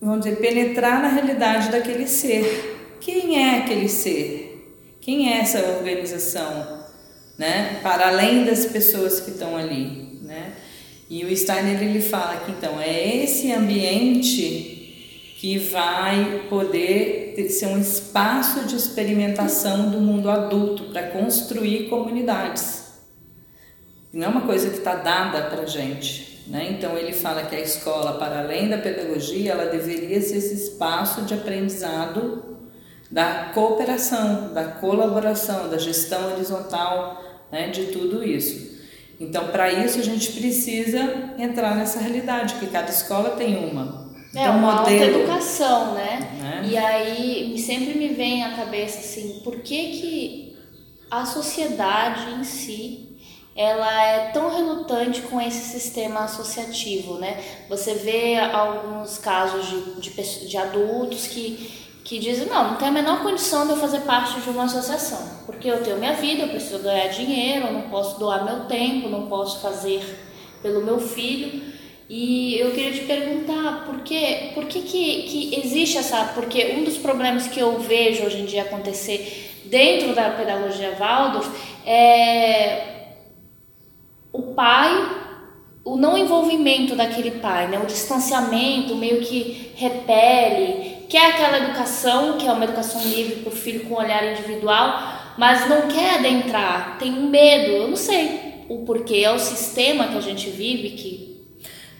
vamos 0.00 0.24
dizer, 0.24 0.36
penetrar 0.36 1.00
na 1.00 1.08
realidade 1.08 1.70
daquele 1.70 2.06
ser. 2.06 2.96
Quem 3.00 3.42
é 3.42 3.58
aquele 3.58 3.88
ser? 3.88 4.52
Quem 5.00 5.32
é 5.32 5.38
essa 5.38 5.60
organização? 5.76 6.82
Né? 7.38 7.80
Para 7.82 8.08
além 8.08 8.44
das 8.44 8.66
pessoas 8.66 9.20
que 9.20 9.30
estão 9.30 9.56
ali, 9.56 10.20
né? 10.22 10.52
E 11.08 11.24
o 11.24 11.36
Steiner 11.36 11.82
ele 11.82 12.00
fala 12.00 12.40
que 12.40 12.52
então 12.52 12.80
é 12.80 13.16
esse 13.22 13.52
ambiente 13.52 15.34
que 15.38 15.58
vai 15.58 16.46
poder 16.48 17.34
ser 17.50 17.66
um 17.66 17.80
espaço 17.80 18.64
de 18.64 18.76
experimentação 18.76 19.90
do 19.90 20.00
mundo 20.00 20.30
adulto 20.30 20.84
para 20.84 21.08
construir 21.08 21.88
comunidades. 21.88 22.92
Não 24.12 24.24
é 24.24 24.28
uma 24.28 24.42
coisa 24.42 24.70
que 24.70 24.78
está 24.78 24.94
dada 24.94 25.50
para 25.50 25.66
gente, 25.66 26.31
né? 26.46 26.68
Então 26.70 26.96
ele 26.96 27.12
fala 27.12 27.44
que 27.44 27.54
a 27.54 27.60
escola, 27.60 28.14
para 28.14 28.40
além 28.40 28.68
da 28.68 28.78
pedagogia, 28.78 29.52
ela 29.52 29.66
deveria 29.66 30.20
ser 30.20 30.38
esse 30.38 30.54
espaço 30.54 31.22
de 31.22 31.34
aprendizado 31.34 32.52
da 33.10 33.50
cooperação, 33.52 34.52
da 34.54 34.64
colaboração, 34.64 35.68
da 35.68 35.76
gestão 35.76 36.32
horizontal, 36.32 37.22
né? 37.52 37.68
de 37.68 37.86
tudo 37.86 38.24
isso. 38.24 38.72
Então, 39.20 39.48
para 39.48 39.70
isso, 39.70 40.00
a 40.00 40.02
gente 40.02 40.32
precisa 40.32 41.32
entrar 41.38 41.76
nessa 41.76 42.00
realidade, 42.00 42.54
que 42.54 42.66
cada 42.66 42.90
escola 42.90 43.30
tem 43.30 43.70
uma. 43.70 44.10
É, 44.34 44.40
então, 44.40 44.58
uma 44.58 44.76
modelo, 44.80 45.20
educação, 45.20 45.94
né? 45.94 46.28
né? 46.40 46.62
E 46.68 46.76
aí 46.76 47.58
sempre 47.58 47.98
me 47.98 48.08
vem 48.08 48.42
à 48.42 48.56
cabeça 48.56 48.98
assim, 48.98 49.40
por 49.44 49.60
que, 49.60 49.90
que 49.90 50.56
a 51.10 51.26
sociedade 51.26 52.32
em 52.32 52.42
si 52.42 53.11
ela 53.54 54.02
é 54.06 54.30
tão 54.30 54.50
relutante 54.54 55.20
com 55.22 55.40
esse 55.40 55.78
sistema 55.78 56.20
associativo, 56.20 57.18
né? 57.18 57.38
Você 57.68 57.94
vê 57.94 58.38
alguns 58.38 59.18
casos 59.18 59.66
de, 60.00 60.00
de, 60.00 60.48
de, 60.48 60.56
adultos 60.56 61.26
que, 61.26 61.70
que 62.02 62.18
dizem, 62.18 62.46
não, 62.46 62.70
não 62.70 62.76
tem 62.76 62.88
a 62.88 62.92
menor 62.92 63.22
condição 63.22 63.66
de 63.66 63.72
eu 63.72 63.76
fazer 63.76 64.00
parte 64.00 64.40
de 64.40 64.48
uma 64.48 64.64
associação, 64.64 65.42
porque 65.44 65.68
eu 65.68 65.82
tenho 65.82 65.98
minha 65.98 66.14
vida, 66.14 66.44
eu 66.44 66.48
preciso 66.48 66.78
ganhar 66.78 67.08
dinheiro, 67.08 67.66
eu 67.66 67.72
não 67.74 67.82
posso 67.82 68.18
doar 68.18 68.44
meu 68.44 68.64
tempo, 68.64 69.10
não 69.10 69.26
posso 69.26 69.60
fazer 69.60 70.02
pelo 70.62 70.82
meu 70.82 70.98
filho. 70.98 71.72
E 72.08 72.58
eu 72.58 72.72
queria 72.72 72.92
te 72.92 73.04
perguntar, 73.04 73.84
por 73.86 74.00
que, 74.00 74.50
por 74.54 74.66
que, 74.66 74.82
que, 74.82 75.22
que 75.22 75.60
existe 75.62 75.96
essa... 75.96 76.24
Porque 76.34 76.74
um 76.76 76.84
dos 76.84 76.98
problemas 76.98 77.46
que 77.46 77.58
eu 77.58 77.78
vejo 77.78 78.24
hoje 78.24 78.40
em 78.40 78.44
dia 78.44 78.62
acontecer 78.62 79.62
dentro 79.64 80.14
da 80.14 80.30
pedagogia 80.30 80.94
Waldorf 80.98 81.48
é 81.86 83.01
o 84.32 84.54
pai, 84.54 84.90
o 85.84 85.96
não 85.96 86.16
envolvimento 86.16 86.96
daquele 86.96 87.32
pai, 87.32 87.68
né? 87.68 87.78
o 87.78 87.86
distanciamento 87.86 88.96
meio 88.96 89.20
que 89.20 89.72
repele, 89.74 91.06
quer 91.08 91.32
aquela 91.32 91.58
educação, 91.58 92.38
que 92.38 92.46
é 92.46 92.52
uma 92.52 92.64
educação 92.64 93.02
livre 93.02 93.36
para 93.36 93.52
o 93.52 93.56
filho 93.56 93.84
com 93.84 93.94
um 93.94 93.98
olhar 93.98 94.24
individual, 94.32 95.34
mas 95.36 95.68
não 95.68 95.88
quer 95.88 96.18
adentrar, 96.18 96.98
tem 96.98 97.12
um 97.12 97.28
medo, 97.28 97.72
eu 97.72 97.88
não 97.88 97.96
sei 97.96 98.64
o 98.68 98.84
porquê, 98.84 99.16
é 99.24 99.30
o 99.30 99.38
sistema 99.38 100.08
que 100.08 100.16
a 100.16 100.20
gente 100.20 100.48
vive 100.48 100.90
que... 100.90 101.32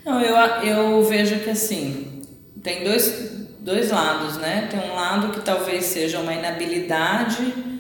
Não, 0.05 0.21
eu, 0.21 0.37
eu 0.65 1.03
vejo 1.03 1.41
que 1.41 1.51
assim, 1.51 2.23
tem 2.63 2.85
dois, 2.85 3.47
dois 3.61 3.91
lados, 3.91 4.37
né? 4.37 4.69
Tem 4.71 4.91
um 4.91 4.95
lado 4.95 5.33
que 5.33 5.41
talvez 5.41 5.85
seja 5.85 6.19
uma 6.19 6.33
inabilidade 6.33 7.72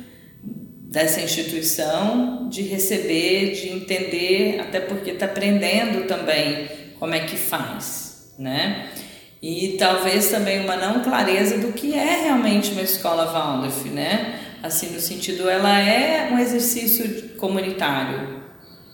dessa 0.92 1.22
instituição, 1.22 2.48
de 2.50 2.60
receber, 2.60 3.52
de 3.52 3.70
entender, 3.70 4.60
até 4.60 4.78
porque 4.78 5.12
está 5.12 5.24
aprendendo 5.24 6.06
também 6.06 6.68
como 6.98 7.14
é 7.14 7.20
que 7.20 7.34
faz, 7.34 8.34
né? 8.38 8.90
E 9.40 9.76
talvez 9.78 10.28
também 10.28 10.60
uma 10.60 10.76
não 10.76 11.02
clareza 11.02 11.56
do 11.56 11.72
que 11.72 11.94
é 11.94 12.24
realmente 12.24 12.72
uma 12.72 12.82
escola 12.82 13.24
Waldorf, 13.32 13.88
né? 13.88 14.38
Assim, 14.62 14.90
no 14.90 15.00
sentido, 15.00 15.48
ela 15.48 15.80
é 15.80 16.30
um 16.30 16.38
exercício 16.38 17.30
comunitário, 17.38 18.42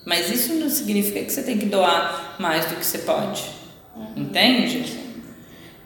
mas 0.07 0.31
isso 0.31 0.55
não 0.55 0.71
significa 0.71 1.25
que 1.25 1.33
você 1.33 1.43
tem 1.43 1.59
que 1.59 1.67
doar 1.67 2.37
mais 2.39 2.65
do 2.67 2.77
que 2.77 2.87
você 2.87 2.99
pode, 2.99 3.43
Entende? 4.17 4.97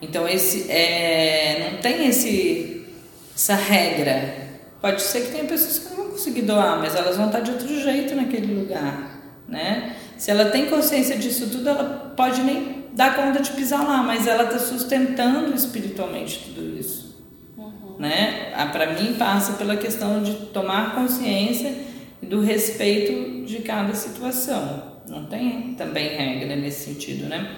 Então 0.03 0.29
esse 0.29 0.71
é, 0.71 1.71
não 1.73 1.81
tem 1.81 2.07
esse 2.07 2.87
essa 3.35 3.55
regra. 3.55 4.43
Pode 4.83 5.01
ser 5.01 5.23
que 5.23 5.31
tenha 5.31 5.45
pessoas 5.45 5.79
que 5.79 5.92
conseguir 6.13 6.43
doar, 6.43 6.79
mas 6.79 6.95
elas 6.95 7.17
vão 7.17 7.27
estar 7.27 7.41
de 7.41 7.51
outro 7.51 7.69
jeito 7.81 8.15
naquele 8.15 8.55
lugar, 8.55 9.21
né? 9.49 9.97
Se 10.17 10.31
ela 10.31 10.47
tem 10.47 10.67
consciência 10.67 11.19
disso 11.19 11.49
tudo, 11.49 11.69
ela 11.69 12.15
pode 12.17 12.43
nem 12.43 12.85
dar 12.93 13.17
conta 13.17 13.43
de 13.43 13.51
pisar 13.53 13.87
lá, 13.87 14.03
mas 14.03 14.27
ela 14.27 14.45
está 14.45 14.59
sustentando 14.59 15.55
espiritualmente 15.55 16.45
tudo 16.45 16.79
isso, 16.79 17.25
uhum. 17.57 17.97
né? 17.99 18.53
Ah, 18.55 18.67
Para 18.67 18.93
mim 18.93 19.15
passa 19.15 19.55
pela 19.55 19.77
questão 19.77 20.23
de 20.23 20.33
tomar 20.47 20.95
consciência 20.95 21.75
do 22.23 22.41
respeito 22.41 23.45
de 23.45 23.59
cada 23.63 23.95
situação. 23.95 24.93
Não 25.09 25.27
tem 25.27 25.75
também 25.75 26.09
regra 26.09 26.55
nesse 26.55 26.93
sentido, 26.93 27.29
né? 27.29 27.57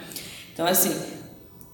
Então 0.52 0.66
assim, 0.66 0.94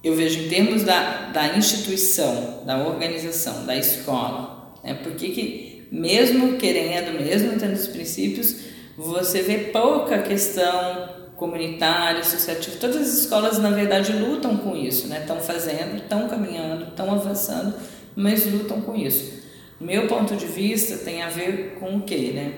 eu 0.03 0.17
vejo 0.17 0.41
em 0.41 0.49
termos 0.49 0.83
da, 0.83 1.31
da 1.33 1.57
instituição, 1.57 2.65
da 2.67 2.79
organização, 2.79 3.65
da 3.65 3.77
escola, 3.77 4.75
né? 4.83 4.95
Porque 4.95 5.29
que 5.29 5.70
mesmo 5.91 6.57
querendo, 6.57 7.19
mesmo 7.21 7.59
tendo 7.59 7.75
os 7.75 7.87
princípios, 7.87 8.57
você 8.97 9.43
vê 9.43 9.59
pouca 9.59 10.23
questão 10.23 11.21
comunitária, 11.37 12.21
associativa. 12.21 12.77
Todas 12.79 12.97
as 12.97 13.15
escolas, 13.21 13.59
na 13.59 13.71
verdade, 13.71 14.13
lutam 14.13 14.59
com 14.59 14.77
isso, 14.77 15.09
né? 15.09 15.21
Estão 15.21 15.41
fazendo, 15.41 15.97
estão 15.97 16.29
caminhando, 16.29 16.89
estão 16.89 17.11
avançando, 17.11 17.75
mas 18.15 18.45
lutam 18.45 18.83
com 18.83 18.95
isso. 18.95 19.41
Meu 19.81 20.07
ponto 20.07 20.37
de 20.37 20.45
vista 20.45 20.99
tem 20.99 21.23
a 21.23 21.31
ver 21.31 21.77
com 21.81 21.97
o 21.97 22.03
quê, 22.03 22.33
né? 22.35 22.53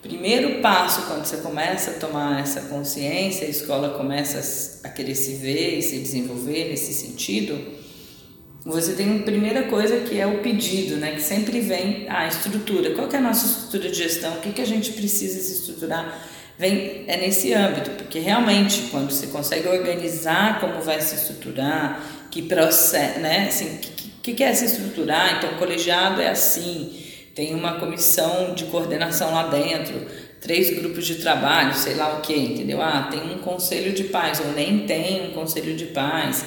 Primeiro 0.00 0.60
passo, 0.60 1.02
quando 1.02 1.24
você 1.24 1.36
começa 1.36 1.92
a 1.92 1.94
tomar 1.94 2.40
essa 2.40 2.62
consciência, 2.62 3.46
a 3.46 3.50
escola 3.50 3.90
começa 3.90 4.80
a 4.82 4.88
querer 4.88 5.14
se 5.14 5.34
ver 5.34 5.78
e 5.78 5.82
se 5.82 5.98
desenvolver 5.98 6.70
nesse 6.70 6.92
sentido, 6.94 7.56
você 8.64 8.92
tem 8.92 9.18
a 9.18 9.22
primeira 9.22 9.64
coisa 9.64 9.98
que 10.00 10.18
é 10.20 10.26
o 10.26 10.38
pedido, 10.38 10.96
né? 10.96 11.12
Que 11.12 11.20
sempre 11.20 11.60
vem 11.60 12.06
a 12.08 12.28
estrutura. 12.28 12.90
Qual 12.94 13.08
é 13.10 13.16
a 13.16 13.20
nossa 13.20 13.46
estrutura 13.46 13.90
de 13.90 13.98
gestão? 13.98 14.34
O 14.34 14.40
que, 14.40 14.52
que 14.52 14.62
a 14.62 14.66
gente 14.66 14.92
precisa 14.92 15.40
se 15.40 15.52
estruturar? 15.60 16.28
Vem, 16.56 17.04
é 17.08 17.16
nesse 17.16 17.52
âmbito, 17.52 17.90
porque 17.90 18.20
realmente 18.20 18.82
quando 18.90 19.10
você 19.10 19.26
consegue 19.26 19.66
organizar 19.66 20.60
como 20.60 20.80
vai 20.80 21.00
se 21.00 21.16
estruturar, 21.16 22.00
que 22.30 22.42
processo, 22.42 23.18
né? 23.18 23.48
Assim, 23.48 23.78
que, 23.78 24.10
que, 24.22 24.34
que 24.34 24.44
é 24.44 24.54
se 24.54 24.66
estruturar? 24.66 25.38
Então, 25.38 25.50
o 25.50 25.58
colegiado 25.58 26.20
é 26.20 26.30
assim, 26.30 27.02
tem 27.34 27.54
uma 27.54 27.80
comissão 27.80 28.54
de 28.54 28.66
coordenação 28.66 29.32
lá 29.32 29.48
dentro, 29.48 30.06
três 30.40 30.70
grupos 30.70 31.04
de 31.04 31.16
trabalho, 31.16 31.74
sei 31.74 31.94
lá 31.94 32.16
o 32.16 32.20
que, 32.20 32.34
entendeu? 32.34 32.80
Ah, 32.80 33.08
tem 33.10 33.34
um 33.34 33.38
conselho 33.38 33.92
de 33.92 34.04
pais, 34.04 34.38
ou 34.38 34.52
nem 34.52 34.86
tem 34.86 35.28
um 35.28 35.32
conselho 35.32 35.74
de 35.74 35.86
pais, 35.86 36.44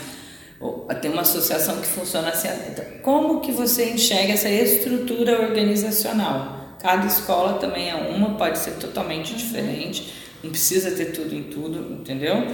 tem 1.02 1.12
uma 1.12 1.22
associação 1.22 1.80
que 1.82 1.88
funciona 1.88 2.30
assim. 2.30 2.48
Então, 2.70 2.86
como 3.02 3.42
que 3.42 3.52
você 3.52 3.92
enxerga 3.92 4.34
essa 4.34 4.50
estrutura 4.50 5.42
organizacional? 5.42 6.76
Cada 6.82 7.08
escola 7.08 7.54
também 7.60 7.90
é 7.90 7.96
uma, 7.96 8.36
pode 8.36 8.60
ser 8.60 8.72
totalmente 8.74 9.32
uhum. 9.32 9.38
diferente, 9.38 10.14
não 10.44 10.52
precisa 10.52 10.92
ter 10.92 11.06
tudo 11.06 11.34
em 11.34 11.44
tudo, 11.44 11.94
entendeu? 11.94 12.48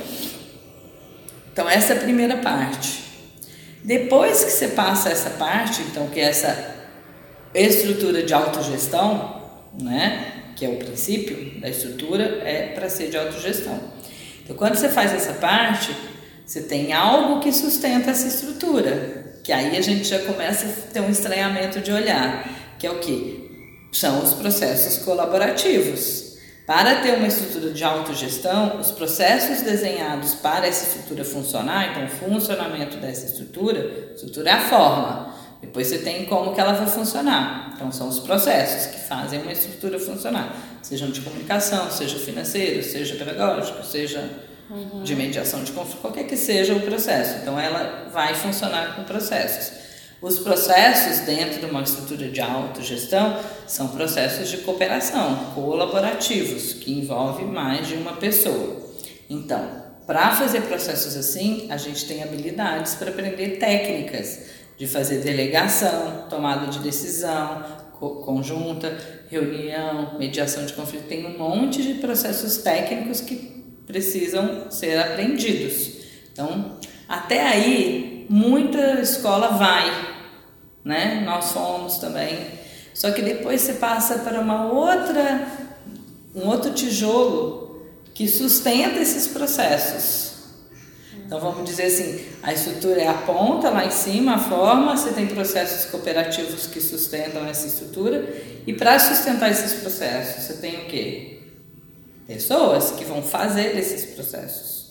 Então, 1.52 1.70
essa 1.70 1.94
é 1.94 1.98
a 1.98 2.00
primeira 2.00 2.38
parte. 2.38 3.04
Depois 3.84 4.44
que 4.44 4.52
você 4.52 4.70
passa 4.70 5.10
essa 5.10 5.32
parte, 5.32 5.82
então, 5.82 6.08
que 6.08 6.20
é 6.20 6.24
essa 6.24 6.76
estrutura 7.54 8.24
de 8.24 8.34
autogestão, 8.34 9.42
né, 9.82 10.54
que 10.56 10.66
é 10.66 10.70
o 10.70 10.78
princípio 10.78 11.60
da 11.60 11.68
estrutura, 11.68 12.24
é 12.46 12.68
para 12.74 12.88
ser 12.88 13.10
de 13.10 13.18
autogestão. 13.18 13.80
Então, 14.44 14.56
quando 14.56 14.76
você 14.76 14.90
faz 14.90 15.14
essa 15.14 15.34
parte, 15.34 15.96
você 16.52 16.64
tem 16.64 16.92
algo 16.92 17.40
que 17.40 17.50
sustenta 17.54 18.12
essa 18.12 18.28
estrutura, 18.28 19.38
que 19.42 19.54
aí 19.54 19.78
a 19.78 19.82
gente 19.82 20.04
já 20.04 20.20
começa 20.20 20.66
a 20.66 20.92
ter 20.92 21.00
um 21.00 21.10
estranhamento 21.10 21.80
de 21.80 21.94
olhar, 21.94 22.46
que 22.78 22.86
é 22.86 22.92
o 22.92 23.00
que? 23.00 23.88
São 23.94 24.22
os 24.22 24.34
processos 24.34 25.02
colaborativos. 25.06 26.36
Para 26.68 26.96
ter 26.96 27.14
uma 27.14 27.28
estrutura 27.28 27.72
de 27.72 27.82
autogestão, 27.86 28.82
os 28.82 28.92
processos 28.92 29.62
desenhados 29.62 30.34
para 30.34 30.68
essa 30.68 30.90
estrutura 30.90 31.24
funcionar, 31.24 31.92
então 31.92 32.04
o 32.04 32.10
funcionamento 32.10 32.98
dessa 32.98 33.28
estrutura, 33.28 34.12
estrutura 34.14 34.50
é 34.50 34.54
a 34.54 34.60
forma, 34.60 35.34
depois 35.62 35.88
você 35.88 36.00
tem 36.00 36.26
como 36.26 36.54
que 36.54 36.60
ela 36.60 36.74
vai 36.74 36.88
funcionar. 36.88 37.72
Então 37.74 37.94
são 37.94 38.10
os 38.10 38.20
processos 38.20 38.88
que 38.88 39.00
fazem 39.00 39.42
uma 39.42 39.54
estrutura 39.54 39.98
funcionar, 39.98 40.54
sejam 40.82 41.12
de 41.12 41.22
comunicação, 41.22 41.90
seja 41.90 42.20
financeiro, 42.20 42.84
seja 42.84 43.16
pedagógico, 43.16 43.86
seja 43.86 44.51
uhum. 44.72 45.04
de 45.04 45.16
mediação 45.16 45.64
de 45.64 45.72
conflito, 45.72 46.02
qualquer 46.02 46.24
que 46.24 46.38
seja 46.38 46.74
o 46.74 46.80
processo. 46.80 47.40
Então 47.42 47.60
ela 47.60 48.10
vai 48.12 48.34
funcionar 48.34 48.96
com 48.96 49.04
processos. 49.04 49.80
Os 50.22 50.40
processos 50.40 51.26
dentro 51.26 51.60
de 51.60 51.66
uma 51.66 51.82
estrutura 51.82 52.30
de 52.30 52.40
autogestão 52.40 53.40
são 53.68 53.90
processos 53.90 54.50
de 54.50 54.58
cooperação, 54.58 55.52
colaborativos, 55.56 56.74
que 56.74 56.92
envolve 56.92 57.44
mais 57.44 57.88
de 57.88 57.96
uma 57.96 58.14
pessoa. 58.14 58.82
Então, 59.28 59.82
para 60.06 60.36
fazer 60.36 60.62
processos 60.62 61.18
assim, 61.18 61.68
a 61.72 61.78
gente 61.78 62.06
tem 62.06 62.22
habilidades 62.22 62.96
para 62.96 63.10
aprender 63.10 63.58
técnicas 63.58 64.62
de 64.78 64.86
fazer 64.88 65.22
delegação, 65.22 66.28
tomada 66.30 66.68
de 66.68 66.80
decisão 66.80 67.82
conjunta, 68.02 68.98
reunião, 69.30 70.18
mediação 70.18 70.66
de 70.66 70.74
conflito. 70.74 71.08
Tem 71.08 71.26
um 71.26 71.38
monte 71.38 71.84
de 71.84 71.96
processos 71.96 72.58
técnicos 72.58 73.22
que 73.22 73.61
precisam 73.86 74.70
ser 74.70 74.98
aprendidos. 74.98 75.92
Então, 76.32 76.78
até 77.08 77.42
aí, 77.42 78.26
muita 78.30 79.02
escola 79.02 79.50
vai, 79.50 80.16
né? 80.84 81.22
Nós 81.26 81.52
fomos 81.52 81.98
também. 81.98 82.38
Só 82.94 83.12
que 83.12 83.22
depois 83.22 83.62
você 83.62 83.74
passa 83.74 84.20
para 84.20 84.40
uma 84.40 84.72
outra, 84.72 85.48
um 86.36 86.48
outro 86.48 86.72
tijolo 86.74 87.86
que 88.14 88.28
sustenta 88.28 89.00
esses 89.00 89.28
processos. 89.28 90.32
Então 91.26 91.40
vamos 91.40 91.64
dizer 91.64 91.84
assim, 91.84 92.26
a 92.44 92.52
estrutura 92.52 93.02
é 93.02 93.08
a 93.08 93.14
ponta 93.14 93.70
lá 93.70 93.86
em 93.86 93.92
cima, 93.92 94.36
a 94.36 94.38
forma, 94.38 94.98
você 94.98 95.12
tem 95.14 95.28
processos 95.28 95.90
cooperativos 95.90 96.68
que 96.68 96.82
sustentam 96.82 97.48
essa 97.48 97.68
estrutura 97.68 98.28
e 98.68 98.74
para 98.74 99.00
sustentar 99.00 99.50
esses 99.50 99.80
processos, 99.80 100.44
você 100.44 100.54
tem 100.56 100.82
o 100.82 100.86
quê? 100.88 101.41
Pessoas 102.34 102.92
que 102.92 103.04
vão 103.04 103.22
fazer 103.22 103.78
esses 103.78 104.14
processos. 104.14 104.82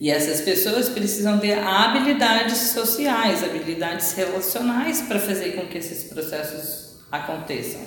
E 0.00 0.10
essas 0.10 0.40
pessoas 0.40 0.88
precisam 0.88 1.38
ter 1.38 1.58
habilidades 1.58 2.56
sociais, 2.56 3.44
habilidades 3.44 4.14
relacionais 4.14 5.02
para 5.02 5.20
fazer 5.20 5.52
com 5.52 5.66
que 5.66 5.76
esses 5.76 6.04
processos 6.04 6.96
aconteçam. 7.10 7.82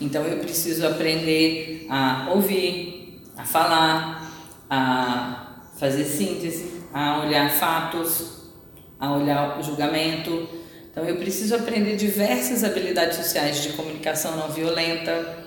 Então 0.00 0.24
eu 0.24 0.38
preciso 0.38 0.86
aprender 0.86 1.86
a 1.90 2.30
ouvir, 2.32 3.22
a 3.36 3.44
falar, 3.44 4.32
a 4.70 5.64
fazer 5.76 6.04
síntese, 6.04 6.82
a 6.94 7.24
olhar 7.24 7.50
fatos, 7.50 8.52
a 9.00 9.12
olhar 9.12 9.58
o 9.58 9.62
julgamento. 9.64 10.48
Então 10.90 11.04
eu 11.04 11.16
preciso 11.16 11.56
aprender 11.56 11.96
diversas 11.96 12.62
habilidades 12.62 13.16
sociais 13.16 13.62
de 13.62 13.70
comunicação 13.70 14.36
não 14.36 14.48
violenta, 14.48 15.45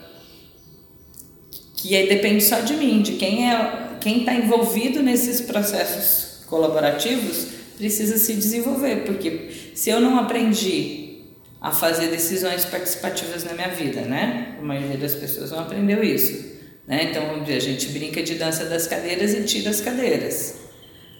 que 1.81 1.95
aí 1.95 2.07
depende 2.09 2.43
só 2.43 2.59
de 2.59 2.73
mim, 2.73 3.01
de 3.01 3.13
quem 3.13 3.49
é 3.49 3.87
quem 3.99 4.19
está 4.19 4.33
envolvido 4.33 5.03
nesses 5.03 5.41
processos 5.41 6.45
colaborativos 6.45 7.47
precisa 7.77 8.17
se 8.17 8.33
desenvolver, 8.33 9.03
porque 9.05 9.49
se 9.73 9.89
eu 9.89 9.99
não 9.99 10.19
aprendi 10.19 11.21
a 11.61 11.71
fazer 11.71 12.07
decisões 12.07 12.65
participativas 12.65 13.43
na 13.43 13.53
minha 13.53 13.69
vida, 13.69 14.01
né? 14.01 14.55
A 14.59 14.61
maioria 14.61 14.97
das 14.97 15.15
pessoas 15.15 15.51
não 15.51 15.59
aprendeu 15.59 16.03
isso, 16.03 16.57
né? 16.87 17.09
Então 17.09 17.23
a 17.41 17.59
gente 17.59 17.87
brinca 17.87 18.21
de 18.23 18.35
dança 18.35 18.65
das 18.65 18.87
cadeiras 18.87 19.33
e 19.33 19.43
tira 19.43 19.69
as 19.69 19.81
cadeiras. 19.81 20.55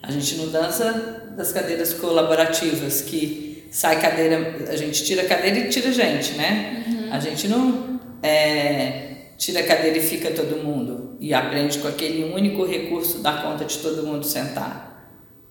A 0.01 0.12
gente 0.12 0.36
não 0.36 0.49
dança 0.49 1.34
das 1.38 1.51
cadeiras 1.51 1.93
colaborativas, 1.93 3.01
que 3.01 3.66
sai 3.70 4.01
cadeira, 4.01 4.66
a 4.70 4.76
gente 4.76 5.03
tira 5.03 5.24
a 5.24 5.26
cadeira 5.26 5.60
e 5.60 5.70
tira 5.70 5.91
gente, 5.91 6.34
né? 6.34 6.86
Uhum. 6.88 7.14
A 7.14 7.20
gente 7.20 7.47
não 7.47 7.99
é, 8.24 9.10
tira 9.40 9.62
a 9.62 9.64
cadeira 9.64 9.98
e 9.98 10.02
fica 10.02 10.32
todo 10.32 10.62
mundo 10.62 11.16
e 11.18 11.34
aprende 11.34 11.80
com 11.80 11.88
aquele 11.88 12.32
único 12.34 12.66
recurso 12.66 13.20
da 13.20 13.42
conta 13.42 13.64
de 13.64 13.78
todo 13.78 14.06
mundo 14.06 14.26
sentar. 14.26 14.90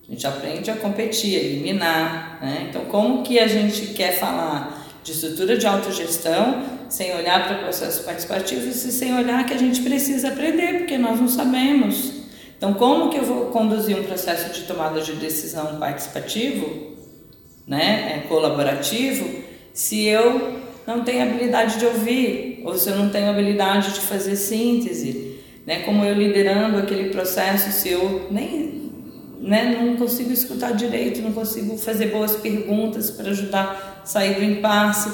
A 0.07 0.11
gente 0.11 0.25
aprende 0.27 0.69
a 0.69 0.75
competir, 0.75 1.35
a 1.35 1.43
eliminar, 1.43 2.39
né? 2.39 2.67
Então, 2.69 2.85
como 2.85 3.23
que 3.23 3.39
a 3.39 3.47
gente 3.47 3.87
quer 3.87 4.19
falar 4.19 4.87
de 5.03 5.11
estrutura 5.11 5.57
de 5.57 5.65
autogestão 5.65 6.63
sem 6.87 7.15
olhar 7.15 7.47
para 7.47 7.63
processos 7.63 8.05
participativos 8.05 8.85
e 8.85 8.91
sem 8.91 9.13
olhar 9.15 9.45
que 9.45 9.53
a 9.53 9.57
gente 9.57 9.81
precisa 9.81 10.29
aprender, 10.29 10.79
porque 10.79 10.97
nós 10.97 11.19
não 11.19 11.27
sabemos. 11.27 12.13
Então, 12.57 12.73
como 12.75 13.09
que 13.09 13.17
eu 13.17 13.23
vou 13.23 13.45
conduzir 13.47 13.97
um 13.97 14.03
processo 14.03 14.53
de 14.53 14.67
tomada 14.67 15.01
de 15.01 15.13
decisão 15.13 15.79
participativo, 15.79 16.95
né, 17.65 18.17
é, 18.17 18.27
colaborativo, 18.27 19.27
se 19.73 20.05
eu 20.05 20.59
não 20.85 21.03
tenho 21.03 21.23
habilidade 21.23 21.79
de 21.79 21.85
ouvir, 21.85 22.48
ou 22.65 22.77
se 22.77 22.89
eu 22.89 22.95
não 22.95 23.09
tenho 23.09 23.29
habilidade 23.29 23.93
de 23.93 23.99
fazer 24.01 24.35
síntese, 24.35 25.39
né, 25.65 25.81
como 25.81 26.03
eu 26.03 26.13
liderando 26.13 26.77
aquele 26.77 27.09
processo, 27.09 27.71
se 27.71 27.89
eu 27.89 28.27
nem 28.31 28.91
né, 29.39 29.77
não 29.81 29.95
consigo 29.95 30.31
escutar 30.31 30.73
direito, 30.73 31.21
não 31.21 31.31
consigo 31.31 31.77
fazer 31.77 32.07
boas 32.07 32.35
perguntas 32.35 33.09
para 33.11 33.29
ajudar 33.29 34.01
a 34.03 34.05
sair 34.05 34.35
do 34.35 34.43
impasse. 34.43 35.11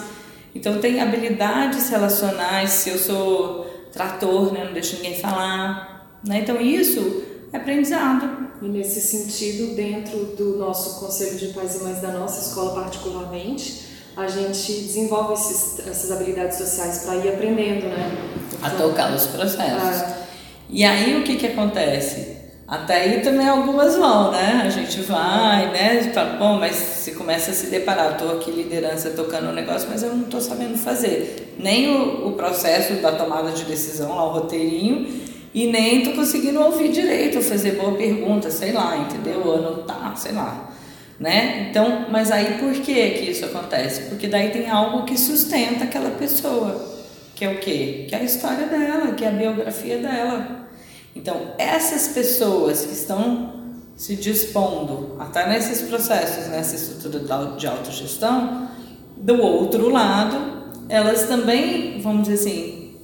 Então 0.54 0.80
tem 0.80 1.02
habilidades 1.02 1.90
relacionais, 1.90 2.72
se 2.72 2.90
eu 2.90 2.98
sou 2.98 3.66
trator, 3.92 4.54
né, 4.54 4.64
não 4.66 4.74
deixo 4.74 4.98
ninguém 4.98 5.16
falar, 5.16 6.20
né? 6.26 6.40
Então 6.40 6.60
isso 6.60 7.24
é 7.54 7.58
aprendizado. 7.58 8.46
E 8.62 8.66
nesse 8.66 9.02
sentido, 9.02 9.76
dentro 9.76 10.18
do 10.38 10.58
nosso 10.58 11.00
Conselho 11.00 11.38
de 11.38 11.48
Pais 11.50 11.76
e 11.76 11.84
Mães 11.84 12.02
da 12.02 12.12
nossa 12.12 12.48
escola 12.48 12.84
particularmente, 12.84 13.85
a 14.18 14.28
gente 14.28 14.72
desenvolve 14.72 15.34
esses, 15.34 15.86
essas 15.88 16.12
habilidades 16.12 16.58
sociais 16.58 17.04
para 17.06 17.16
ir 17.18 17.30
aprendendo, 17.30 17.88
né? 17.88 18.36
a 18.62 18.70
tocar 18.72 19.14
os 19.14 19.28
processos. 19.28 20.02
É. 20.02 20.26
E 20.70 20.84
aí 20.84 21.20
o 21.20 21.24
que 21.24 21.36
que 21.36 21.48
acontece? 21.48 22.36
Até 22.68 22.96
aí 22.96 23.22
também 23.22 23.48
algumas 23.48 23.96
vão, 23.96 24.32
né? 24.32 24.64
A 24.66 24.70
gente 24.70 25.02
vai, 25.02 25.72
né? 25.72 26.12
Fala, 26.12 26.36
bom, 26.38 26.58
mas 26.58 26.76
você 26.76 27.12
começa 27.12 27.52
a 27.52 27.54
se 27.54 27.68
deparar, 27.68 28.18
tô 28.18 28.28
aqui 28.30 28.50
liderança 28.50 29.12
tocando 29.12 29.48
o 29.48 29.50
um 29.52 29.54
negócio, 29.54 29.88
mas 29.88 30.02
eu 30.02 30.16
não 30.16 30.24
tô 30.24 30.42
sabendo 30.42 30.76
fazer. 30.76 31.54
Nem 31.60 31.96
o, 31.96 32.30
o 32.30 32.32
processo 32.32 32.94
da 32.96 33.12
tomada 33.12 33.52
de 33.52 33.66
decisão, 33.66 34.16
lá 34.16 34.26
o 34.26 34.32
roteirinho, 34.32 35.08
e 35.54 35.68
nem 35.68 36.04
tô 36.04 36.14
conseguindo 36.14 36.60
ouvir 36.60 36.92
direito, 36.92 37.40
fazer 37.40 37.74
boa 37.74 37.94
pergunta, 37.94 38.50
sei 38.50 38.72
lá, 38.72 38.98
entendeu? 38.98 39.54
Anotar, 39.54 40.18
sei 40.18 40.32
lá. 40.32 40.72
Né? 41.20 41.68
Então, 41.70 42.08
mas 42.12 42.30
aí 42.30 42.58
por 42.60 42.74
que 42.74 43.12
que 43.12 43.32
isso 43.32 43.46
acontece? 43.46 44.10
Porque 44.10 44.28
daí 44.28 44.50
tem 44.50 44.70
algo 44.70 45.06
que 45.06 45.18
sustenta 45.18 45.86
aquela 45.86 46.12
pessoa, 46.12 46.94
que 47.34 47.46
é 47.46 47.50
o 47.50 47.60
quê? 47.60 48.06
Que 48.10 48.16
é 48.16 48.20
a 48.20 48.24
história 48.24 48.68
dela, 48.68 49.14
que 49.14 49.24
é 49.24 49.30
a 49.30 49.32
biografia 49.32 49.98
dela. 49.98 50.68
Então, 51.16 51.54
essas 51.58 52.10
pessoas 52.10 52.86
que 52.86 52.94
estão 52.94 53.54
se 53.96 54.18
dispondo 54.18 55.16
até 55.18 55.48
nesses 55.48 55.82
processos, 55.84 56.48
nessa 56.50 56.76
estrutura 56.76 57.56
de 57.56 57.66
autogestão, 57.66 58.70
do 59.16 59.42
outro 59.42 59.90
lado, 59.90 60.74
elas 60.90 61.24
também, 61.28 62.00
vamos 62.02 62.28
dizer 62.28 62.34
assim, 62.50 62.96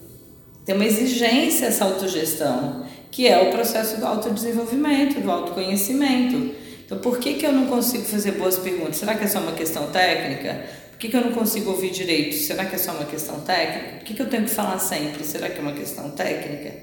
têm 0.66 0.76
uma 0.76 0.86
exigência 0.86 1.68
essa 1.68 1.86
autogestão, 1.86 2.86
que 3.10 3.28
é 3.28 3.42
o 3.42 3.52
processo 3.52 4.00
do 4.00 4.06
autodesenvolvimento, 4.06 5.22
do 5.22 5.32
autoconhecimento. 5.32 6.61
Então, 6.92 7.00
por 7.00 7.20
que, 7.20 7.36
que 7.36 7.46
eu 7.46 7.54
não 7.54 7.68
consigo 7.68 8.04
fazer 8.04 8.34
boas 8.34 8.58
perguntas? 8.58 8.98
Será 8.98 9.16
que 9.16 9.24
é 9.24 9.28
só 9.28 9.40
uma 9.40 9.54
questão 9.54 9.90
técnica? 9.92 10.66
Por 10.90 10.98
que, 10.98 11.08
que 11.08 11.16
eu 11.16 11.22
não 11.22 11.32
consigo 11.32 11.72
ouvir 11.72 11.90
direito? 11.90 12.36
Será 12.36 12.66
que 12.66 12.76
é 12.76 12.78
só 12.78 12.92
uma 12.92 13.06
questão 13.06 13.40
técnica? 13.40 13.96
Por 13.96 14.04
que, 14.04 14.14
que 14.14 14.22
eu 14.22 14.30
tenho 14.30 14.44
que 14.44 14.50
falar 14.50 14.78
sempre? 14.78 15.24
Será 15.24 15.50
que 15.50 15.58
é 15.58 15.62
uma 15.62 15.72
questão 15.72 16.12
técnica? 16.12 16.74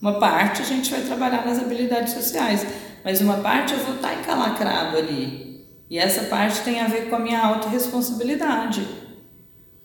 Uma 0.00 0.20
parte 0.20 0.62
a 0.62 0.64
gente 0.64 0.88
vai 0.92 1.00
trabalhar 1.00 1.44
nas 1.44 1.58
habilidades 1.58 2.12
sociais, 2.12 2.64
mas 3.04 3.20
uma 3.20 3.38
parte 3.38 3.72
eu 3.72 3.80
vou 3.80 3.96
estar 3.96 4.14
encalacrado 4.14 4.96
ali. 4.96 5.66
E 5.90 5.98
essa 5.98 6.26
parte 6.26 6.60
tem 6.60 6.78
a 6.78 6.86
ver 6.86 7.08
com 7.10 7.16
a 7.16 7.18
minha 7.18 7.40
autorresponsabilidade. 7.40 8.86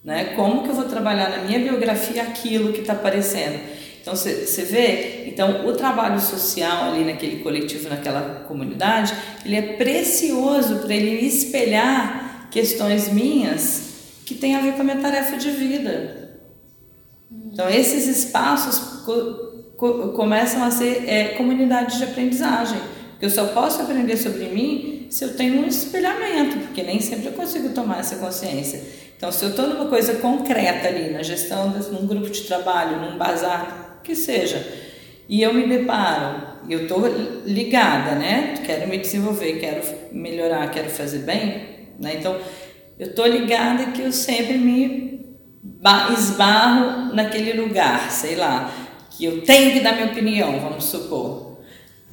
Né? 0.04 0.36
Como 0.36 0.62
que 0.62 0.70
eu 0.70 0.76
vou 0.76 0.86
trabalhar 0.86 1.32
na 1.32 1.38
minha 1.40 1.58
biografia 1.58 2.22
aquilo 2.22 2.74
que 2.74 2.82
está 2.82 2.94
aparecendo? 2.94 3.60
Então 4.04 4.16
você 4.16 4.66
vê, 4.66 5.23
então 5.34 5.68
o 5.68 5.74
trabalho 5.74 6.20
social 6.20 6.92
ali 6.92 7.04
naquele 7.04 7.44
coletivo, 7.44 7.90
naquela 7.90 8.46
comunidade, 8.48 9.14
ele 9.44 9.56
é 9.56 9.62
precioso 9.62 10.80
para 10.80 10.94
ele 10.94 11.26
espelhar 11.26 12.48
questões 12.52 13.12
minhas 13.12 13.94
que 14.26 14.36
têm 14.36 14.56
a 14.56 14.62
ver 14.62 14.74
com 14.74 14.82
a 14.82 14.84
minha 14.84 15.02
tarefa 15.02 15.36
de 15.36 15.50
vida. 15.50 16.40
Então 17.52 17.68
esses 17.68 18.08
espaços 18.08 19.04
começam 20.16 20.64
a 20.64 20.72
ser 20.72 21.10
é, 21.10 21.24
comunidades 21.30 21.98
de 21.98 22.04
aprendizagem. 22.04 22.78
Eu 23.20 23.30
só 23.30 23.46
posso 23.48 23.82
aprender 23.82 24.18
sobre 24.18 24.46
mim 24.46 25.08
se 25.10 25.24
eu 25.24 25.36
tenho 25.36 25.62
um 25.62 25.68
espelhamento, 25.68 26.58
porque 26.60 26.84
nem 26.84 27.00
sempre 27.00 27.28
eu 27.28 27.34
consigo 27.34 27.70
tomar 27.70 28.00
essa 28.00 28.18
consciência. 28.18 28.82
Então, 29.16 29.32
se 29.32 29.46
eu 29.46 29.52
estou 29.52 29.68
numa 29.68 29.86
coisa 29.86 30.16
concreta 30.16 30.88
ali, 30.90 31.10
na 31.12 31.24
gestão, 31.24 31.70
num 31.70 32.06
grupo 32.06 32.30
de 32.30 32.42
trabalho, 32.42 33.00
num 33.00 33.18
bazar, 33.18 34.00
que 34.04 34.16
seja, 34.16 34.58
e 35.28 35.42
eu 35.42 35.54
me 35.54 35.68
deparo, 35.68 36.54
eu 36.70 36.84
estou 36.84 37.02
ligada, 37.46 38.16
né? 38.16 38.56
Quero 38.66 38.88
me 38.88 38.98
desenvolver, 38.98 39.60
quero 39.60 39.82
melhorar, 40.12 40.70
quero 40.72 40.90
fazer 40.90 41.20
bem, 41.20 41.90
né? 42.00 42.16
Então, 42.20 42.38
eu 42.98 43.08
estou 43.08 43.26
ligada 43.26 43.92
que 43.92 44.02
eu 44.02 44.12
sempre 44.12 44.58
me 44.58 45.14
esbarro 46.14 47.14
naquele 47.14 47.54
lugar, 47.62 48.10
sei 48.12 48.36
lá 48.36 48.72
que 49.18 49.26
eu 49.26 49.42
tenho 49.42 49.74
que 49.74 49.80
dar 49.80 49.94
minha 49.94 50.08
opinião, 50.08 50.60
vamos 50.60 50.86
supor. 50.86 51.60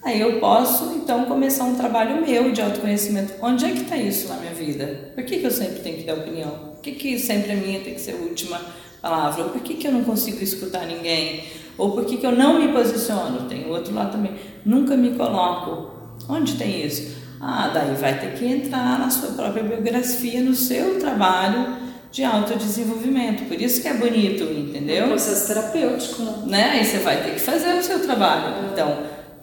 Aí 0.02 0.20
eu 0.20 0.40
posso 0.40 0.94
então 0.94 1.26
começar 1.26 1.64
um 1.64 1.74
trabalho 1.74 2.24
meu 2.24 2.52
de 2.52 2.62
autoconhecimento. 2.62 3.34
Onde 3.42 3.66
é 3.66 3.70
que 3.70 3.82
está 3.82 3.96
isso 3.96 4.28
na 4.28 4.36
minha 4.36 4.54
vida? 4.54 5.12
Por 5.14 5.24
que, 5.24 5.38
que 5.38 5.46
eu 5.46 5.50
sempre 5.50 5.80
tenho 5.80 5.98
que 5.98 6.04
dar 6.04 6.14
opinião? 6.14 6.50
Por 6.50 6.80
que, 6.80 6.92
que 6.92 7.18
sempre 7.18 7.52
a 7.52 7.56
minha 7.56 7.80
tem 7.80 7.94
que 7.94 8.00
ser 8.00 8.12
a 8.12 8.16
última 8.16 8.60
palavra? 9.00 9.44
Por 9.44 9.60
que, 9.60 9.74
que 9.74 9.86
eu 9.86 9.92
não 9.92 10.04
consigo 10.04 10.42
escutar 10.42 10.86
ninguém? 10.86 11.44
Ou 11.80 11.92
por 11.92 12.04
que, 12.04 12.18
que 12.18 12.26
eu 12.26 12.32
não 12.32 12.60
me 12.60 12.72
posiciono? 12.72 13.48
Tem 13.48 13.64
o 13.64 13.70
outro 13.70 13.94
lado 13.94 14.12
também. 14.12 14.32
Nunca 14.64 14.96
me 14.96 15.14
coloco. 15.14 15.90
Onde 16.28 16.56
tem 16.56 16.84
isso? 16.84 17.18
Ah, 17.40 17.70
daí 17.72 17.94
vai 17.94 18.20
ter 18.20 18.34
que 18.34 18.44
entrar 18.44 18.98
na 18.98 19.08
sua 19.08 19.30
própria 19.30 19.62
biografia, 19.62 20.42
no 20.42 20.54
seu 20.54 20.98
trabalho 20.98 21.78
de 22.12 22.22
autodesenvolvimento. 22.22 23.44
Por 23.44 23.58
isso 23.60 23.80
que 23.80 23.88
é 23.88 23.94
bonito, 23.94 24.44
entendeu? 24.44 25.04
É 25.04 25.06
um 25.06 25.08
processo 25.08 25.46
terapêutico, 25.46 26.22
né? 26.22 26.34
né? 26.46 26.70
Aí 26.72 26.84
você 26.84 26.98
vai 26.98 27.22
ter 27.22 27.32
que 27.32 27.40
fazer 27.40 27.78
o 27.78 27.82
seu 27.82 28.00
trabalho. 28.02 28.66
É. 28.66 28.72
Então, 28.72 28.98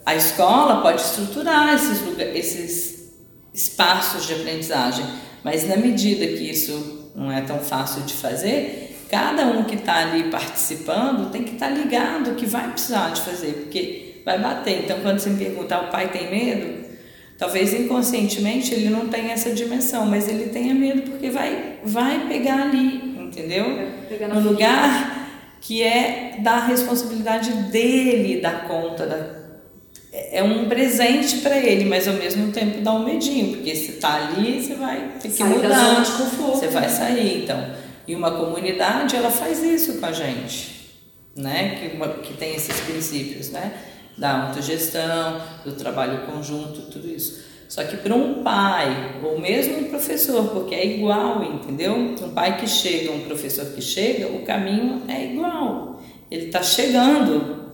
a 0.06 0.16
escola 0.16 0.82
pode 0.82 1.02
estruturar 1.02 1.74
esses, 1.74 2.02
esses 2.36 3.14
espaços 3.52 4.28
de 4.28 4.34
aprendizagem, 4.34 5.06
mas 5.44 5.68
na 5.68 5.78
medida 5.78 6.26
que 6.28 6.50
isso 6.50 7.12
não 7.16 7.32
é 7.32 7.42
tão 7.42 7.58
fácil 7.58 8.04
de 8.04 8.14
fazer, 8.14 8.87
cada 9.10 9.46
um 9.46 9.64
que 9.64 9.76
está 9.76 9.98
ali 9.98 10.26
participando 10.26 11.32
tem 11.32 11.44
que 11.44 11.54
estar 11.54 11.68
tá 11.68 11.74
ligado 11.74 12.36
que 12.36 12.46
vai 12.46 12.72
precisar 12.72 13.12
de 13.12 13.22
fazer, 13.22 13.54
porque 13.54 14.22
vai 14.26 14.40
bater. 14.40 14.84
Então, 14.84 15.00
quando 15.02 15.20
você 15.20 15.30
me 15.30 15.44
perguntar, 15.44 15.84
o 15.84 15.92
pai 15.92 16.10
tem 16.10 16.30
medo? 16.30 16.88
Talvez 17.38 17.74
inconscientemente 17.74 18.74
ele 18.74 18.90
não 18.90 19.08
tenha 19.08 19.34
essa 19.34 19.52
dimensão, 19.52 20.06
mas 20.06 20.28
ele 20.28 20.50
tenha 20.50 20.74
medo 20.74 21.04
porque 21.04 21.30
vai, 21.30 21.78
vai 21.84 22.28
pegar 22.28 22.64
ali, 22.64 23.16
entendeu? 23.20 23.88
Pegar 24.10 24.28
no 24.28 24.40
lugar 24.40 25.28
que 25.62 25.84
é 25.84 26.38
da 26.40 26.60
responsabilidade 26.66 27.52
dele 27.72 28.42
dar 28.42 28.68
conta 28.68 29.06
da 29.06 29.38
é 30.32 30.42
um 30.42 30.68
presente 30.68 31.38
para 31.38 31.58
ele, 31.58 31.86
mas 31.86 32.08
ao 32.08 32.16
mesmo 32.16 32.52
tempo 32.52 32.82
dá 32.82 32.94
um 32.94 33.06
medinho, 33.06 33.56
porque 33.56 33.76
se 33.76 33.94
tá 33.94 34.16
ali, 34.16 34.64
você 34.64 34.74
vai 34.74 35.12
ter 35.22 35.28
que 35.28 35.36
Sai 35.36 35.50
mudar. 35.50 35.68
Da. 35.68 36.04
Você 36.04 36.68
vai 36.68 36.90
sair, 36.90 37.44
então. 37.44 37.87
E 38.08 38.16
uma 38.16 38.32
comunidade, 38.32 39.16
ela 39.16 39.30
faz 39.30 39.62
isso 39.62 40.00
com 40.00 40.06
a 40.06 40.12
gente, 40.12 40.92
né? 41.36 41.76
Que, 41.76 41.96
uma, 41.96 42.08
que 42.10 42.34
tem 42.34 42.56
esses 42.56 42.80
princípios, 42.82 43.50
né? 43.50 43.74
da 44.18 44.48
autogestão, 44.48 45.40
do 45.64 45.74
trabalho 45.74 46.26
conjunto, 46.26 46.82
tudo 46.92 47.08
isso. 47.08 47.46
Só 47.70 47.84
que 47.84 47.98
para 47.98 48.16
um 48.16 48.44
pai, 48.44 49.20
ou 49.22 49.40
mesmo 49.40 49.80
um 49.80 49.84
professor, 49.86 50.48
porque 50.50 50.74
é 50.74 50.86
igual, 50.86 51.44
entendeu? 51.44 51.94
Um 51.94 52.16
pai 52.34 52.58
que 52.58 52.68
chega, 52.68 53.12
um 53.12 53.22
professor 53.22 53.66
que 53.66 53.82
chega, 53.82 54.28
o 54.28 54.44
caminho 54.44 55.04
é 55.08 55.26
igual. 55.26 56.02
Ele 56.32 56.46
está 56.46 56.64
chegando. 56.64 57.68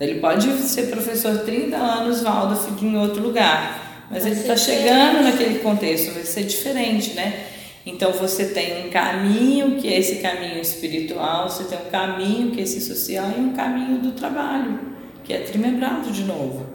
Ele 0.00 0.18
pode 0.18 0.50
ser 0.58 0.90
professor 0.90 1.38
30 1.38 1.76
anos, 1.76 2.22
Waldorf, 2.22 2.84
em 2.84 2.98
outro 2.98 3.22
lugar, 3.22 4.06
mas 4.10 4.24
vai 4.24 4.32
ele 4.32 4.40
está 4.40 4.56
chegando 4.56 5.22
naquele 5.22 5.58
contexto, 5.60 6.12
vai 6.12 6.24
ser 6.24 6.44
diferente, 6.44 7.14
né? 7.14 7.46
Então 7.86 8.10
você 8.10 8.46
tem 8.46 8.88
um 8.88 8.90
caminho 8.90 9.76
que 9.76 9.86
é 9.86 9.96
esse 9.96 10.16
caminho 10.16 10.60
espiritual, 10.60 11.48
você 11.48 11.64
tem 11.64 11.78
um 11.78 11.90
caminho 11.90 12.50
que 12.50 12.58
é 12.58 12.64
esse 12.64 12.80
social 12.80 13.30
e 13.30 13.40
um 13.40 13.52
caminho 13.52 13.98
do 13.98 14.10
trabalho 14.10 14.96
que 15.22 15.32
é 15.32 15.38
trimembrado 15.38 16.10
de 16.10 16.24
novo. 16.24 16.66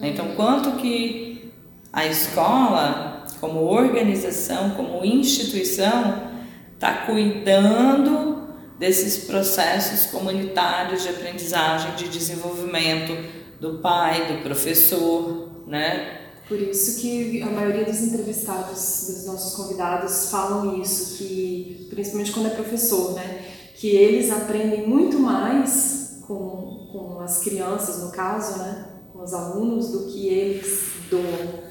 Então, 0.00 0.28
quanto 0.34 0.72
que 0.80 1.52
a 1.92 2.06
escola, 2.06 3.26
como 3.40 3.60
organização, 3.60 4.70
como 4.70 5.04
instituição, 5.04 6.30
está 6.74 7.06
cuidando 7.06 8.48
desses 8.78 9.24
processos 9.24 10.10
comunitários 10.10 11.02
de 11.02 11.10
aprendizagem, 11.10 11.94
de 11.96 12.08
desenvolvimento 12.08 13.16
do 13.60 13.78
pai, 13.78 14.26
do 14.26 14.42
professor, 14.42 15.50
né? 15.66 16.19
Por 16.50 16.60
isso 16.60 17.00
que 17.00 17.40
a 17.40 17.46
maioria 17.46 17.86
dos 17.86 18.02
entrevistados, 18.02 19.06
dos 19.06 19.24
nossos 19.24 19.54
convidados, 19.54 20.30
falam 20.30 20.82
isso, 20.82 21.16
que 21.16 21.86
principalmente 21.88 22.32
quando 22.32 22.46
é 22.46 22.50
professor, 22.50 23.14
né? 23.14 23.46
Que 23.76 23.88
eles 23.88 24.30
aprendem 24.30 24.86
muito 24.86 25.18
mais 25.18 26.18
com 26.26 26.70
com 26.92 27.20
as 27.20 27.38
crianças, 27.38 28.02
no 28.02 28.10
caso, 28.10 28.58
né, 28.58 28.86
com 29.12 29.22
os 29.22 29.32
alunos, 29.32 29.90
do 29.90 30.06
que 30.06 30.28
eles 30.28 30.92
doam. 31.10 31.70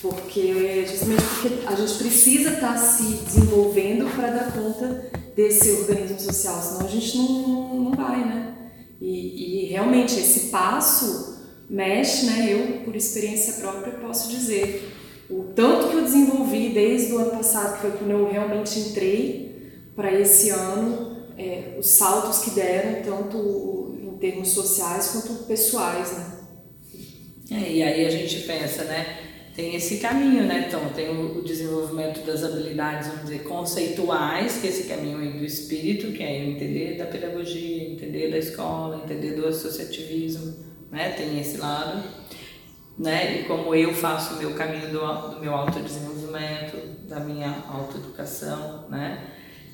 Porque, 0.00 0.86
justamente 0.86 1.22
porque 1.24 1.66
a 1.66 1.74
gente 1.74 1.94
precisa 1.98 2.50
estar 2.50 2.74
tá 2.74 2.78
se 2.78 3.02
desenvolvendo 3.02 4.08
para 4.14 4.30
dar 4.30 4.52
conta 4.52 5.10
desse 5.34 5.70
organismo 5.72 6.20
social, 6.20 6.62
senão 6.62 6.86
a 6.86 6.88
gente 6.88 7.16
não, 7.16 7.74
não 7.74 7.92
vai, 7.92 8.24
né? 8.24 8.54
E, 9.00 9.64
e 9.64 9.68
realmente 9.70 10.18
esse 10.18 10.50
passo 10.50 11.37
mexe, 11.68 12.26
né? 12.26 12.48
Eu, 12.50 12.80
por 12.84 12.96
experiência 12.96 13.54
própria, 13.54 13.92
posso 13.94 14.28
dizer 14.30 14.88
o 15.30 15.44
tanto 15.54 15.88
que 15.88 15.96
eu 15.96 16.02
desenvolvi 16.02 16.70
desde 16.70 17.12
o 17.12 17.18
ano 17.18 17.32
passado, 17.32 17.74
que 17.74 17.82
foi 17.82 17.90
quando 17.98 18.10
eu 18.10 18.30
realmente 18.30 18.78
entrei 18.78 19.48
para 19.94 20.12
esse 20.12 20.48
ano, 20.48 21.18
é, 21.36 21.76
os 21.78 21.86
saltos 21.86 22.38
que 22.38 22.50
deram, 22.50 23.02
tanto 23.02 23.98
em 24.00 24.16
termos 24.18 24.48
sociais 24.48 25.08
quanto 25.08 25.44
pessoais, 25.44 26.12
né? 26.12 26.38
É, 27.50 27.72
e 27.72 27.82
aí 27.82 28.06
a 28.06 28.10
gente 28.10 28.40
pensa, 28.40 28.84
né? 28.84 29.18
Tem 29.54 29.74
esse 29.74 29.98
caminho, 29.98 30.44
né? 30.44 30.66
Então, 30.68 30.88
tem 30.94 31.10
o, 31.10 31.42
desenvolvimento 31.42 32.24
das 32.24 32.44
habilidades, 32.44 33.08
vamos 33.08 33.24
dizer, 33.24 33.42
conceituais, 33.42 34.58
que 34.60 34.68
é 34.68 34.70
esse 34.70 34.84
caminho 34.84 35.18
aí 35.18 35.32
do 35.32 35.44
espírito, 35.44 36.12
que 36.12 36.22
é 36.22 36.44
entender 36.46 36.96
da 36.96 37.06
pedagogia, 37.06 37.90
entender 37.90 38.30
da 38.30 38.38
escola, 38.38 39.02
entender 39.04 39.32
do 39.32 39.46
associativismo, 39.46 40.54
né? 40.90 41.10
Tem 41.10 41.38
esse 41.38 41.58
lado 41.58 42.02
né? 42.98 43.40
E 43.40 43.44
como 43.44 43.74
eu 43.74 43.94
faço 43.94 44.34
o 44.34 44.38
meu 44.38 44.54
caminho 44.54 44.90
do, 44.90 45.28
do 45.34 45.40
meu 45.40 45.54
autodesenvolvimento, 45.54 47.06
da 47.06 47.20
minha 47.20 47.62
autoeducação, 47.70 48.86
né? 48.88 49.24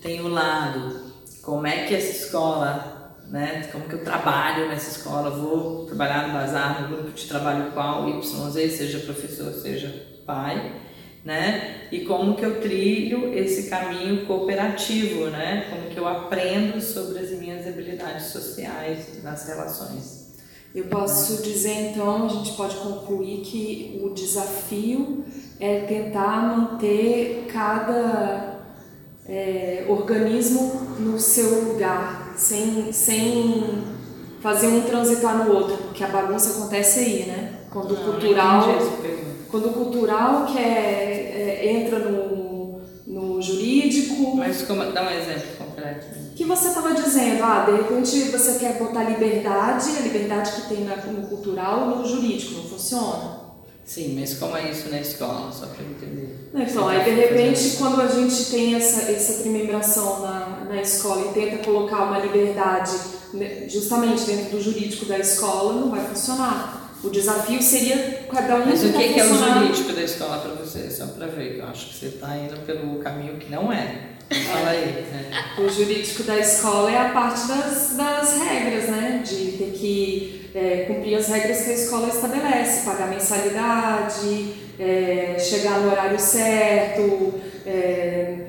Tem 0.02 0.20
o 0.20 0.28
lado, 0.28 1.12
como 1.42 1.66
é 1.66 1.86
que 1.86 1.94
essa 1.94 2.24
escola, 2.24 3.16
né? 3.30 3.66
Como 3.72 3.88
que 3.88 3.94
eu 3.94 4.04
trabalho 4.04 4.68
nessa 4.68 4.98
escola, 4.98 5.30
vou 5.30 5.86
trabalhar 5.86 6.28
no 6.28 6.34
bazar, 6.34 6.82
no 6.82 6.88
grupo 6.88 7.12
de 7.12 7.26
trabalho 7.26 7.72
qual, 7.72 8.06
YZ, 8.08 8.72
seja 8.72 8.98
professor, 8.98 9.50
seja 9.54 10.12
pai, 10.26 10.82
né? 11.24 11.88
E 11.90 12.04
como 12.04 12.36
que 12.36 12.44
eu 12.44 12.60
trilho 12.60 13.32
esse 13.32 13.70
caminho 13.70 14.26
cooperativo, 14.26 15.30
né? 15.30 15.66
Como 15.70 15.88
que 15.88 15.96
eu 15.96 16.06
aprendo 16.06 16.78
sobre 16.82 17.20
as 17.20 17.30
minhas 17.30 17.66
habilidades 17.66 18.26
sociais 18.26 19.22
nas 19.22 19.48
relações. 19.48 20.23
Eu 20.74 20.86
posso 20.86 21.40
dizer 21.40 21.90
então, 21.90 22.26
a 22.26 22.28
gente 22.28 22.52
pode 22.54 22.74
concluir 22.74 23.42
que 23.42 24.00
o 24.02 24.10
desafio 24.10 25.24
é 25.60 25.82
tentar 25.82 26.42
manter 26.42 27.46
cada 27.46 28.58
é, 29.24 29.86
organismo 29.88 30.98
no 30.98 31.16
seu 31.16 31.66
lugar, 31.66 32.34
sem, 32.36 32.92
sem 32.92 33.84
fazer 34.40 34.66
um 34.66 34.80
transitar 34.80 35.46
no 35.46 35.54
outro, 35.54 35.76
porque 35.76 36.02
a 36.02 36.08
bagunça 36.08 36.58
acontece 36.58 36.98
aí, 36.98 37.26
né? 37.26 37.60
Quando 37.70 37.92
o 37.92 37.96
cultural, 37.96 38.66
quando 39.48 39.68
o 39.68 39.72
cultural 39.72 40.46
quer, 40.52 40.60
é, 40.60 41.70
entra 41.72 42.00
no, 42.00 42.80
no 43.06 43.40
jurídico. 43.40 44.36
Mas 44.36 44.62
como, 44.62 44.90
dá 44.92 45.04
um 45.04 45.10
exemplo 45.10 45.56
concreto 45.56 46.23
que 46.34 46.44
você 46.44 46.68
estava 46.68 46.92
dizendo, 46.94 47.42
ah, 47.42 47.64
de 47.66 47.76
repente 47.76 48.30
você 48.30 48.58
quer 48.58 48.78
botar 48.78 49.04
liberdade, 49.04 49.90
a 49.96 50.00
liberdade 50.00 50.52
que 50.52 50.68
tem 50.68 50.84
no 50.84 51.26
cultural, 51.28 51.86
no 51.88 52.06
jurídico, 52.06 52.54
não 52.54 52.64
funciona? 52.64 53.44
Sim, 53.84 54.18
mas 54.18 54.38
como 54.38 54.56
é 54.56 54.70
isso 54.70 54.88
na 54.88 55.00
escola, 55.00 55.52
só 55.52 55.66
para 55.66 55.84
entender? 55.84 56.50
Então, 56.54 56.88
aí 56.88 57.04
de 57.04 57.10
repente, 57.10 57.76
quando 57.76 58.00
a 58.00 58.06
gente 58.06 58.46
tem 58.46 58.74
essa, 58.74 59.12
essa 59.12 59.42
trimembração 59.42 60.22
na, 60.22 60.64
na 60.68 60.80
escola 60.80 61.30
e 61.30 61.34
tenta 61.34 61.62
colocar 61.62 62.04
uma 62.04 62.18
liberdade 62.18 62.92
né, 63.34 63.68
justamente 63.68 64.24
dentro 64.24 64.56
do 64.56 64.62
jurídico 64.62 65.04
da 65.04 65.18
escola, 65.18 65.74
não 65.74 65.90
vai 65.90 66.02
funcionar. 66.06 66.98
O 67.04 67.10
desafio 67.10 67.62
seria 67.62 68.26
cada 68.32 68.56
um 68.56 68.66
Mas 68.66 68.82
o 68.82 68.92
que, 68.92 69.12
que 69.12 69.20
é 69.20 69.24
o 69.24 69.34
jurídico 69.34 69.92
da 69.92 70.02
escola 70.02 70.38
para 70.38 70.54
você? 70.54 70.90
Só 70.90 71.06
para 71.08 71.26
ver, 71.26 71.58
eu 71.58 71.66
acho 71.66 71.88
que 71.88 71.94
você 71.96 72.06
está 72.06 72.34
indo 72.38 72.64
pelo 72.64 72.98
caminho 73.00 73.36
que 73.36 73.50
não 73.50 73.70
é. 73.70 74.13
Fala 74.30 74.70
aí. 74.70 75.04
O 75.58 75.68
jurídico 75.68 76.24
da 76.24 76.36
escola 76.38 76.90
é 76.90 76.98
a 76.98 77.08
parte 77.10 77.46
das, 77.46 77.94
das 77.96 78.38
regras, 78.38 78.88
né? 78.88 79.22
De 79.24 79.52
ter 79.52 79.70
que 79.72 80.50
é, 80.54 80.84
cumprir 80.86 81.16
as 81.16 81.28
regras 81.28 81.62
que 81.62 81.70
a 81.70 81.74
escola 81.74 82.08
estabelece, 82.08 82.84
pagar 82.84 83.08
mensalidade, 83.08 84.54
é, 84.78 85.36
chegar 85.38 85.80
no 85.80 85.90
horário 85.90 86.18
certo, 86.18 87.34
é, 87.66 88.46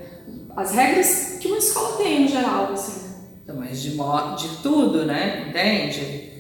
as 0.55 0.71
regras 0.71 1.38
que 1.39 1.47
uma 1.47 1.57
escola 1.57 1.97
tem 1.97 2.23
em 2.23 2.28
geral, 2.28 2.71
assim. 2.73 3.05
Então, 3.43 3.55
mas 3.57 3.82
de, 3.82 3.91
de 3.91 4.57
tudo, 4.63 5.05
né? 5.05 5.47
Entende? 5.49 6.32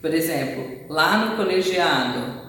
Por 0.00 0.12
exemplo, 0.12 0.86
lá 0.88 1.18
no 1.18 1.36
colegiado, 1.36 2.42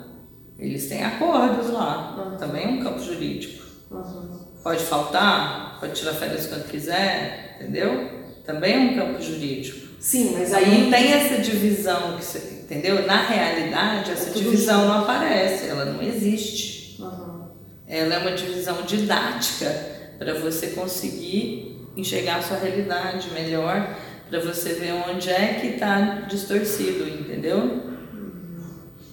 eles 0.60 0.88
têm 0.88 1.04
acordos 1.04 1.70
lá, 1.70 2.16
uhum. 2.18 2.38
também 2.38 2.66
é 2.66 2.68
um 2.68 2.84
campo 2.84 3.00
jurídico. 3.00 3.64
Uhum. 3.92 4.46
Pode 4.64 4.84
faltar, 4.84 5.65
pode 5.80 5.94
tirar 5.94 6.14
férias 6.14 6.48
quando 6.48 6.68
quiser, 6.70 7.58
entendeu? 7.60 8.26
Também 8.46 8.74
é 8.74 8.80
um 8.80 8.96
campo 8.96 9.22
jurídico. 9.22 9.86
Sim, 10.00 10.36
mas 10.38 10.54
aí. 10.54 10.84
Não 10.84 10.92
tem 10.92 11.14
essa 11.14 11.42
divisão, 11.42 12.18
que 12.18 12.24
você, 12.24 12.62
entendeu? 12.64 13.06
Na 13.08 13.26
realidade, 13.26 14.12
essa 14.12 14.30
é 14.30 14.34
divisão 14.34 14.88
não 14.88 15.02
aparece, 15.02 15.68
ela 15.68 15.86
não 15.86 16.02
existe. 16.02 17.02
Uhum. 17.02 17.48
Ela 17.88 18.16
é 18.16 18.18
uma 18.20 18.32
divisão 18.32 18.84
didática 18.84 19.68
para 20.20 20.36
você 20.36 20.68
conseguir 20.68 21.76
enxergar 21.98 22.38
a 22.38 22.42
sua 22.42 22.58
realidade 22.58 23.30
melhor, 23.34 23.98
para 24.30 24.40
você 24.40 24.74
ver 24.74 24.94
onde 25.08 25.30
é 25.30 25.58
que 25.60 25.68
está 25.68 26.26
distorcido, 26.28 27.08
entendeu? 27.08 27.84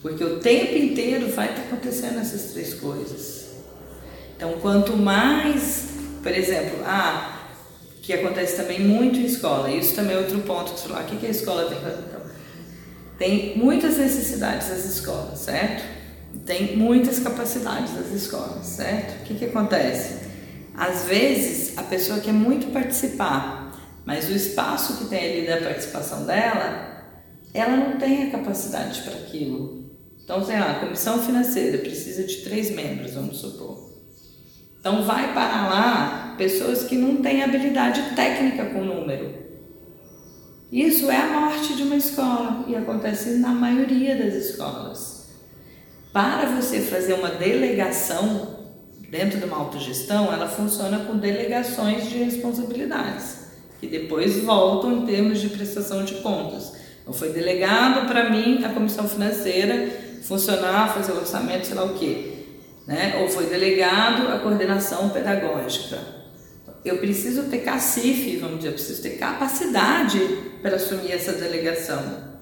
Porque 0.01 0.25
o 0.25 0.41
tempo 0.41 0.77
inteiro 0.77 1.29
vai 1.29 1.51
estar 1.51 1.63
tá 1.63 1.69
acontecendo 1.69 2.19
essas 2.19 2.53
três 2.53 2.75
coisas. 2.75 3.53
Então, 4.37 4.55
quanto 4.61 4.97
mais, 4.97 5.92
por 6.23 6.33
exemplo, 6.33 6.79
ah, 6.85 7.49
que 8.03 8.13
acontece 8.13 8.57
também 8.57 8.81
muito 8.81 9.19
em 9.19 9.25
escola, 9.25 9.71
isso 9.71 9.95
também 9.95 10.17
é 10.17 10.19
outro 10.19 10.41
ponto 10.41 10.73
que 10.73 10.81
você 10.81 10.89
falou, 10.89 11.03
o 11.03 11.07
que 11.07 11.27
a 11.27 11.31
escola 11.31 11.67
tem 11.67 11.79
que 11.79 11.85
fazer? 11.85 12.03
Então, 12.09 12.21
tem 13.19 13.57
muitas 13.57 13.97
necessidades 13.97 14.69
das 14.69 14.85
escolas, 14.85 15.39
certo? 15.39 15.85
Tem 16.45 16.77
muitas 16.77 17.21
capacidades 17.21 17.93
das 17.95 18.11
escolas, 18.11 18.67
certo? 18.67 19.21
O 19.21 19.25
que, 19.25 19.35
que 19.35 19.45
acontece? 19.45 20.17
Às 20.77 21.05
vezes, 21.05 21.79
a 21.79 21.83
pessoa 21.83 22.19
quer 22.19 22.33
muito 22.33 22.73
participar, 22.73 23.73
mas 24.05 24.29
o 24.29 24.33
espaço 24.33 24.97
que 24.97 25.05
tem 25.05 25.39
ali 25.39 25.47
da 25.47 25.59
participação 25.59 26.25
dela, 26.25 27.05
ela 27.55 27.77
não 27.77 27.99
tem 27.99 28.25
a 28.25 28.31
capacidade 28.31 29.03
para 29.03 29.15
aquilo. 29.15 29.93
Então, 30.25 30.45
sei 30.45 30.59
lá, 30.59 30.73
a 30.73 30.81
comissão 30.81 31.23
financeira 31.23 31.79
precisa 31.79 32.25
de 32.25 32.39
três 32.39 32.71
membros, 32.71 33.15
vamos 33.15 33.39
supor. 33.39 33.92
Então 34.83 35.05
vai 35.05 35.33
para 35.33 35.69
lá 35.69 36.35
pessoas 36.37 36.83
que 36.83 36.97
não 36.97 37.23
têm 37.23 37.41
habilidade 37.41 38.03
técnica 38.17 38.65
com 38.65 38.83
número. 38.83 39.33
Isso 40.73 41.09
é 41.09 41.19
a 41.19 41.27
morte 41.29 41.77
de 41.77 41.85
uma 41.85 41.95
escola 41.95 42.65
e 42.67 42.75
acontece 42.75 43.39
na 43.39 43.51
maioria 43.51 44.17
das 44.17 44.35
escolas. 44.35 45.29
Para 46.13 46.47
você 46.47 46.81
fazer 46.81 47.13
uma 47.13 47.29
delegação 47.29 48.59
dentro 49.09 49.39
de 49.39 49.45
uma 49.45 49.59
autogestão, 49.59 50.33
ela 50.33 50.49
funciona 50.49 50.99
com 51.05 51.17
delegações 51.17 52.11
de 52.11 52.19
responsabilidades, 52.19 53.53
que 53.79 53.87
depois 53.87 54.43
voltam 54.43 54.95
em 54.95 55.07
termos 55.07 55.41
de 55.41 55.49
prestação 55.49 56.05
de 56.05 56.15
contas. 56.15 56.73
Então 57.03 57.15
foi 57.15 57.33
delegado 57.33 58.09
para 58.09 58.31
mim 58.31 58.65
a 58.65 58.71
comissão 58.71 59.07
financeira 59.07 60.19
funcionar, 60.25 60.93
fazer 60.93 61.13
o 61.13 61.19
orçamento, 61.19 61.69
sei 61.69 61.77
lá 61.77 61.85
o 61.85 61.95
quê 61.95 62.32
né? 62.87 63.19
ou 63.21 63.29
foi 63.29 63.47
delegado 63.47 64.29
a 64.29 64.39
coordenação 64.39 65.11
pedagógica. 65.11 65.99
Eu 66.85 66.99
preciso 66.99 67.45
ter 67.45 67.59
cacife, 67.59 68.39
vamos 68.39 68.57
dizer, 68.57 68.71
eu 68.71 68.73
preciso 68.73 69.03
ter 69.03 69.11
capacidade 69.11 70.19
para 70.61 70.77
assumir 70.77 71.13
essa 71.13 71.33
delegação. 71.33 72.33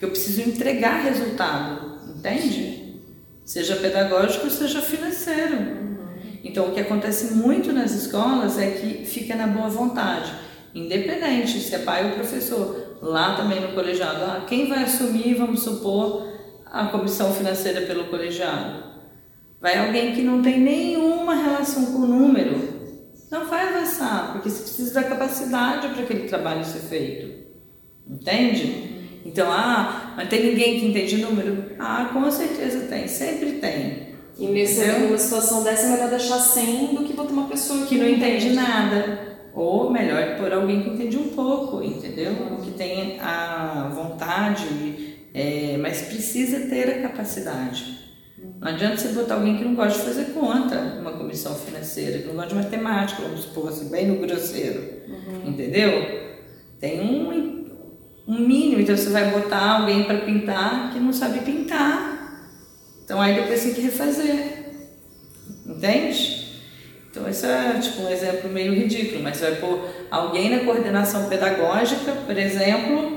Eu 0.00 0.10
preciso 0.10 0.42
entregar 0.42 1.02
resultado, 1.02 2.00
entende? 2.14 3.00
Seja 3.44 3.76
pedagógico, 3.76 4.50
seja 4.50 4.82
financeiro. 4.82 5.86
Então, 6.44 6.68
o 6.68 6.72
que 6.72 6.80
acontece 6.80 7.34
muito 7.34 7.72
nas 7.72 7.92
escolas 7.92 8.58
é 8.58 8.70
que 8.70 9.06
fica 9.06 9.34
na 9.34 9.46
boa 9.46 9.68
vontade, 9.68 10.32
independente 10.74 11.58
se 11.58 11.74
é 11.74 11.78
pai 11.78 12.04
ou 12.04 12.12
professor. 12.12 12.98
Lá 13.00 13.34
também 13.36 13.60
no 13.60 13.68
colegiado, 13.68 14.22
ah, 14.24 14.44
quem 14.46 14.68
vai 14.68 14.84
assumir, 14.84 15.34
vamos 15.34 15.62
supor, 15.62 16.28
a 16.66 16.86
comissão 16.86 17.32
financeira 17.32 17.82
pelo 17.82 18.04
colegiado? 18.04 18.85
Vai 19.66 19.84
alguém 19.84 20.14
que 20.14 20.22
não 20.22 20.40
tem 20.42 20.60
nenhuma 20.60 21.34
relação 21.34 21.86
com 21.86 21.98
o 21.98 22.06
número. 22.06 22.56
Não 23.28 23.48
vai 23.48 23.66
avançar, 23.66 24.30
porque 24.30 24.48
você 24.48 24.62
precisa 24.62 24.94
da 24.94 25.02
capacidade 25.02 25.88
para 25.88 26.04
aquele 26.04 26.28
trabalho 26.28 26.64
ser 26.64 26.78
feito. 26.78 27.48
Entende? 28.08 29.20
Então, 29.24 29.50
ah, 29.50 30.14
mas 30.16 30.28
tem 30.28 30.50
ninguém 30.50 30.78
que 30.78 30.86
entende 30.86 31.16
número? 31.16 31.64
Ah, 31.80 32.08
com 32.12 32.30
certeza 32.30 32.86
tem, 32.86 33.08
sempre 33.08 33.54
tem. 33.54 34.10
E 34.38 34.46
nesse, 34.46 34.86
numa 35.00 35.18
situação 35.18 35.64
dessa 35.64 35.86
é 35.88 35.90
melhor 35.90 36.10
deixar 36.10 36.38
sem 36.38 36.94
do 36.94 37.02
que 37.02 37.12
botar 37.12 37.32
uma 37.32 37.48
pessoa 37.48 37.86
que, 37.86 37.98
não 37.98 38.08
entende 38.08 38.50
nada. 38.50 39.36
Ou 39.52 39.90
melhor, 39.90 40.36
por 40.36 40.52
alguém 40.52 40.80
que 40.84 40.90
entende 40.90 41.16
um 41.16 41.30
pouco, 41.30 41.82
entendeu? 41.82 42.32
Que 42.64 42.70
tem 42.70 43.18
a 43.18 43.90
vontade, 43.92 45.16
é, 45.34 45.76
mas 45.76 46.02
precisa 46.02 46.68
ter 46.68 46.88
a 46.88 47.02
capacidade. 47.02 48.05
Não 48.60 48.68
adianta 48.68 48.96
você 48.96 49.08
botar 49.08 49.34
alguém 49.34 49.56
que 49.56 49.64
não 49.64 49.74
gosta 49.74 49.98
de 49.98 50.06
fazer 50.06 50.32
conta 50.32 50.76
numa 50.96 51.12
comissão 51.12 51.54
financeira, 51.54 52.18
que 52.18 52.26
não 52.26 52.34
gosta 52.34 52.50
de 52.50 52.54
matemática, 52.54 53.22
vamos 53.22 53.40
supor 53.40 53.68
assim, 53.68 53.90
bem 53.90 54.06
no 54.06 54.16
grosseiro. 54.16 54.82
Uhum. 55.08 55.50
Entendeu? 55.50 56.26
Tem 56.80 57.00
um, 57.00 57.66
um 58.26 58.40
mínimo. 58.40 58.80
Então 58.80 58.96
você 58.96 59.10
vai 59.10 59.30
botar 59.30 59.80
alguém 59.80 60.04
para 60.04 60.18
pintar 60.18 60.92
que 60.92 60.98
não 60.98 61.12
sabe 61.12 61.40
pintar. 61.40 62.16
Então 63.04 63.20
aí 63.20 63.34
depois 63.34 63.62
tem 63.62 63.74
que 63.74 63.82
refazer. 63.82 64.66
Entende? 65.66 66.46
Então 67.10 67.28
esse 67.28 67.46
é 67.46 67.78
tipo 67.80 68.02
um 68.02 68.10
exemplo 68.10 68.50
meio 68.50 68.74
ridículo, 68.74 69.22
mas 69.22 69.36
você 69.36 69.50
vai 69.50 69.60
pôr 69.60 69.88
alguém 70.10 70.50
na 70.50 70.64
coordenação 70.64 71.28
pedagógica, 71.28 72.12
por 72.26 72.36
exemplo, 72.36 73.15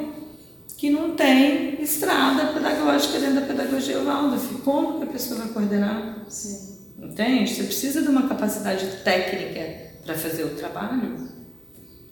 que 0.80 0.90
não 0.90 1.14
tem 1.14 1.82
estrada 1.82 2.54
pedagógica 2.54 3.20
dentro 3.20 3.36
da 3.36 3.42
pedagogia 3.42 4.00
Waldorf. 4.00 4.62
Como 4.64 5.00
que 5.00 5.04
a 5.04 5.08
pessoa 5.08 5.42
vai 5.42 5.50
coordenar? 5.50 6.24
Sim. 6.30 6.80
Entende? 7.04 7.54
Você 7.54 7.64
precisa 7.64 8.02
de 8.02 8.08
uma 8.08 8.30
capacidade 8.30 8.86
técnica 9.04 9.92
para 10.06 10.16
fazer 10.16 10.46
o 10.46 10.52
trabalho. 10.52 11.28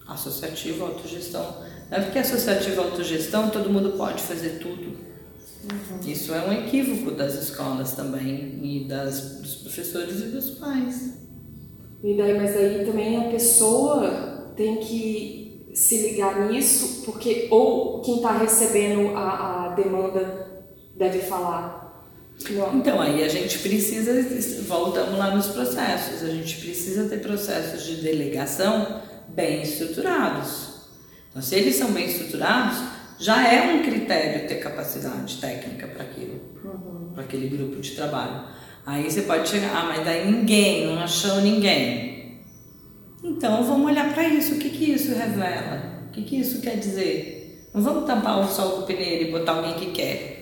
Associativo, 0.05 0.83
autogestão. 0.83 1.63
Não 1.89 1.97
é 1.97 2.01
porque 2.01 2.17
é 2.17 2.21
associativo, 2.21 2.81
autogestão, 2.81 3.49
todo 3.49 3.69
mundo 3.69 3.93
pode 3.97 4.21
fazer 4.21 4.59
tudo. 4.59 4.83
Uhum. 4.83 5.99
Isso 6.05 6.33
é 6.33 6.45
um 6.45 6.51
equívoco 6.51 7.11
das 7.11 7.35
escolas 7.35 7.93
também, 7.93 8.59
e 8.61 8.85
das, 8.85 9.39
dos 9.39 9.55
professores 9.55 10.19
e 10.19 10.25
dos 10.25 10.49
pais. 10.51 11.13
E 12.03 12.17
daí, 12.17 12.37
mas 12.37 12.53
aí 12.55 12.85
também 12.85 13.15
a 13.15 13.31
pessoa 13.31 14.53
tem 14.57 14.77
que 14.77 15.46
se 15.77 15.95
ligar 15.99 16.49
nisso, 16.49 17.03
porque 17.05 17.47
ou 17.51 18.01
quem 18.01 18.15
está 18.15 18.35
recebendo 18.35 19.15
a, 19.15 19.65
a 19.65 19.75
demanda 19.75 20.65
deve 20.95 21.19
falar. 21.19 22.09
Não. 22.49 22.77
Então, 22.77 22.99
aí 22.99 23.23
a 23.23 23.27
gente 23.27 23.59
precisa, 23.59 24.11
voltamos 24.63 25.19
lá 25.19 25.35
nos 25.35 25.47
processos, 25.47 26.23
a 26.23 26.31
gente 26.31 26.57
precisa 26.57 27.07
ter 27.07 27.19
processos 27.19 27.85
de 27.85 27.97
delegação 27.97 29.03
bem 29.27 29.61
estruturados. 29.61 30.77
Então, 31.29 31.43
se 31.43 31.55
eles 31.55 31.75
são 31.75 31.91
bem 31.91 32.07
estruturados, 32.07 32.79
já 33.19 33.47
é 33.47 33.75
um 33.75 33.83
critério 33.83 34.47
ter 34.47 34.55
capacidade 34.55 35.37
técnica 35.37 35.85
para 35.85 36.03
aquilo, 36.03 36.41
uhum. 36.63 37.11
para 37.13 37.23
aquele 37.23 37.55
grupo 37.55 37.79
de 37.79 37.91
trabalho. 37.91 38.45
Aí 38.83 39.11
você 39.11 39.21
pode 39.21 39.47
chegar, 39.47 39.75
ah, 39.75 39.85
mas 39.85 40.03
daí 40.03 40.25
ninguém, 40.25 40.87
não 40.87 41.03
achou 41.03 41.39
ninguém. 41.39 42.16
Então 43.23 43.63
vamos 43.63 43.91
olhar 43.91 44.13
para 44.13 44.27
isso, 44.27 44.55
o 44.55 44.57
que, 44.57 44.69
que 44.69 44.91
isso 44.91 45.13
revela? 45.13 45.81
O 46.07 46.11
que, 46.11 46.21
que 46.23 46.39
isso 46.39 46.61
quer 46.61 46.77
dizer? 46.77 47.69
Não 47.73 47.81
vamos 47.81 48.05
tampar 48.05 48.39
o 48.39 48.47
sol 48.47 48.71
com 48.71 48.81
peneira 48.83 49.27
e 49.27 49.31
botar 49.31 49.53
alguém 49.53 49.73
que 49.75 49.91
quer. 49.91 50.37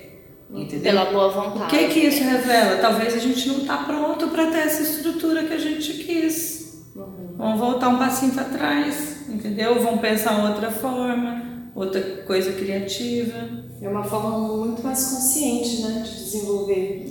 Entendeu? 0.51 0.81
Pela 0.81 1.05
boa 1.05 1.29
vontade. 1.29 1.63
O 1.63 1.67
que, 1.67 1.87
que 1.89 1.99
isso 2.01 2.23
revela? 2.23 2.77
Talvez 2.77 3.13
a 3.13 3.19
gente 3.19 3.47
não 3.47 3.57
está 3.59 3.77
pronto 3.77 4.27
para 4.27 4.51
ter 4.51 4.59
essa 4.59 4.83
estrutura 4.83 5.43
que 5.43 5.53
a 5.53 5.57
gente 5.57 5.93
quis. 6.03 6.85
Uhum. 6.95 7.35
Vamos 7.37 7.59
voltar 7.59 7.89
um 7.89 7.97
passinho 7.97 8.33
para 8.33 8.45
trás, 8.45 9.27
entendeu? 9.27 9.81
Vamos 9.81 9.99
pensar 9.99 10.49
outra 10.49 10.71
forma, 10.71 11.71
outra 11.75 12.01
coisa 12.25 12.53
criativa. 12.53 13.65
É 13.81 13.89
uma 13.89 14.03
forma 14.03 14.37
muito 14.37 14.83
mais 14.83 15.03
consciente 15.03 15.81
né, 15.81 16.03
de 16.05 16.23
desenvolver 16.23 17.05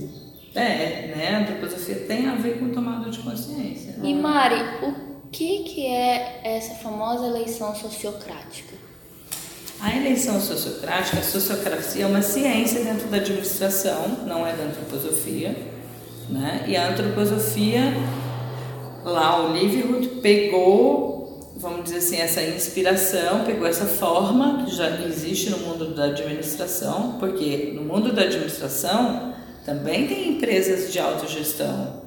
é, 0.55 1.13
né? 1.17 1.35
A 1.35 1.41
antroposofia 1.41 1.97
tem 2.07 2.29
a 2.29 2.37
ver 2.37 2.61
com 2.61 2.71
tomada 2.71 3.11
de 3.11 3.19
consciência. 3.19 3.97
E 4.03 4.15
Mari, 4.15 4.63
o 4.83 5.14
que, 5.35 5.65
que 5.65 5.87
é 5.87 6.41
essa 6.45 6.75
famosa 6.77 7.27
eleição 7.27 7.75
sociocrática? 7.75 8.73
A 9.81 9.95
eleição 9.97 10.41
sociocrática, 10.41 11.19
a 11.19 11.23
sociocracia 11.23 12.05
é 12.05 12.07
uma 12.07 12.23
ciência 12.23 12.85
dentro 12.85 13.09
da 13.09 13.17
administração, 13.17 14.07
não 14.27 14.47
é 14.47 14.55
da 14.55 14.63
antroposofia, 14.63 15.57
né? 16.31 16.65
E 16.69 16.77
a 16.77 16.89
antroposofia, 16.89 17.93
lá 19.05 19.45
o 19.45 19.53
Liverwood 19.53 20.07
pegou, 20.23 21.53
vamos 21.57 21.85
dizer 21.85 21.99
assim, 21.99 22.17
essa 22.17 22.41
inspiração, 22.41 23.45
pegou 23.45 23.67
essa 23.67 23.87
forma 23.87 24.65
que 24.65 24.75
já 24.75 24.89
existe 25.05 25.51
no 25.51 25.59
mundo 25.59 25.93
da 25.95 26.05
administração, 26.05 27.17
porque 27.19 27.73
no 27.75 27.83
mundo 27.83 28.13
da 28.13 28.23
administração 28.23 29.35
também 29.67 30.07
tem 30.07 30.29
empresas 30.29 30.93
de 30.93 31.01
autogestão. 31.01 32.04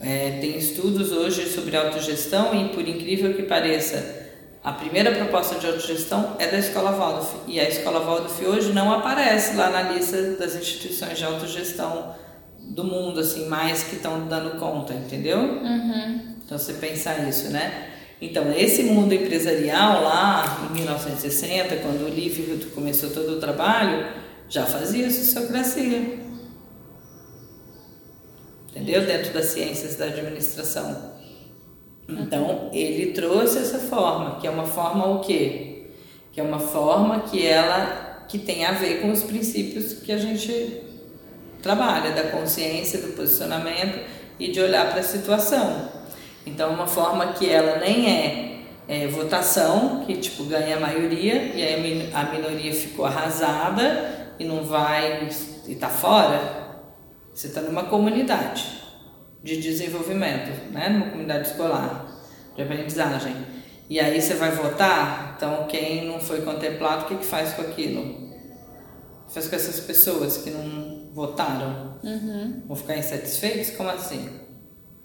É, 0.00 0.38
tem 0.40 0.56
estudos 0.56 1.12
hoje 1.12 1.46
sobre 1.46 1.76
autogestão 1.76 2.54
e, 2.54 2.70
por 2.70 2.88
incrível 2.88 3.34
que 3.34 3.42
pareça, 3.42 4.18
a 4.64 4.72
primeira 4.72 5.12
proposta 5.12 5.58
de 5.58 5.66
autogestão 5.66 6.36
é 6.38 6.46
da 6.46 6.58
Escola 6.58 6.92
Waldorf. 6.92 7.34
E 7.46 7.60
a 7.60 7.68
Escola 7.68 8.00
Waldorf 8.00 8.42
hoje 8.42 8.72
não 8.72 8.90
aparece 8.92 9.56
lá 9.56 9.68
na 9.68 9.92
lista 9.92 10.36
das 10.38 10.54
instituições 10.54 11.18
de 11.18 11.24
autogestão 11.24 12.14
do 12.58 12.82
mundo, 12.82 13.20
assim, 13.20 13.46
mais 13.46 13.82
que 13.82 13.96
estão 13.96 14.26
dando 14.26 14.58
conta, 14.58 14.94
entendeu? 14.94 15.38
Uhum. 15.38 16.20
Então, 16.44 16.56
você 16.56 16.74
pensar 16.74 17.28
isso, 17.28 17.50
né? 17.50 17.88
Então, 18.22 18.52
esse 18.52 18.84
mundo 18.84 19.12
empresarial 19.12 20.02
lá 20.02 20.68
em 20.70 20.74
1960, 20.74 21.76
quando 21.76 22.06
o 22.06 22.08
Liefeld 22.08 22.66
começou 22.66 23.10
todo 23.10 23.36
o 23.36 23.40
trabalho, 23.40 24.06
já 24.48 24.64
fazia 24.64 25.10
sociocracia 25.10 26.29
entendeu? 28.70 29.04
Dentro 29.04 29.32
das 29.32 29.46
ciências 29.46 29.96
da 29.96 30.06
administração. 30.06 31.12
Então, 32.08 32.70
ele 32.72 33.12
trouxe 33.12 33.58
essa 33.58 33.78
forma, 33.78 34.40
que 34.40 34.46
é 34.46 34.50
uma 34.50 34.64
forma 34.64 35.06
o 35.06 35.20
quê? 35.20 35.86
Que 36.32 36.40
é 36.40 36.42
uma 36.42 36.58
forma 36.58 37.20
que 37.20 37.46
ela 37.46 38.08
que 38.28 38.38
tem 38.38 38.64
a 38.64 38.72
ver 38.72 39.00
com 39.00 39.10
os 39.10 39.24
princípios 39.24 39.94
que 39.94 40.12
a 40.12 40.16
gente 40.16 40.82
trabalha, 41.60 42.12
da 42.12 42.30
consciência, 42.30 43.00
do 43.00 43.08
posicionamento 43.08 43.98
e 44.38 44.52
de 44.52 44.60
olhar 44.60 44.88
para 44.88 45.00
a 45.00 45.02
situação. 45.02 45.88
Então, 46.46 46.72
uma 46.72 46.86
forma 46.86 47.32
que 47.32 47.50
ela 47.50 47.78
nem 47.78 48.08
é, 48.08 48.60
é 48.88 49.06
votação, 49.08 50.04
que 50.06 50.16
tipo 50.16 50.44
ganha 50.44 50.76
a 50.76 50.80
maioria 50.80 51.34
e 51.54 51.62
aí 51.62 52.10
a 52.14 52.24
minoria 52.24 52.72
ficou 52.72 53.04
arrasada 53.04 54.30
e 54.38 54.44
não 54.44 54.64
vai 54.64 55.28
e 55.66 55.72
está 55.72 55.88
fora, 55.88 56.59
você 57.40 57.46
está 57.46 57.62
numa 57.62 57.84
comunidade 57.84 58.82
de 59.42 59.56
desenvolvimento, 59.62 60.50
né? 60.72 60.90
numa 60.90 61.06
comunidade 61.06 61.48
escolar, 61.48 62.20
de 62.54 62.60
aprendizagem. 62.60 63.34
E 63.88 63.98
aí 63.98 64.20
você 64.20 64.34
vai 64.34 64.50
votar, 64.50 65.36
então 65.38 65.66
quem 65.66 66.06
não 66.06 66.20
foi 66.20 66.42
contemplado, 66.42 67.04
o 67.04 67.08
que, 67.08 67.16
que 67.16 67.24
faz 67.24 67.54
com 67.54 67.62
aquilo? 67.62 68.28
Faz 69.30 69.48
com 69.48 69.56
essas 69.56 69.80
pessoas 69.80 70.36
que 70.36 70.50
não 70.50 71.08
votaram? 71.14 71.98
Uhum. 72.04 72.62
Vão 72.66 72.76
ficar 72.76 72.98
insatisfeitos? 72.98 73.70
Como 73.70 73.88
assim? 73.88 74.28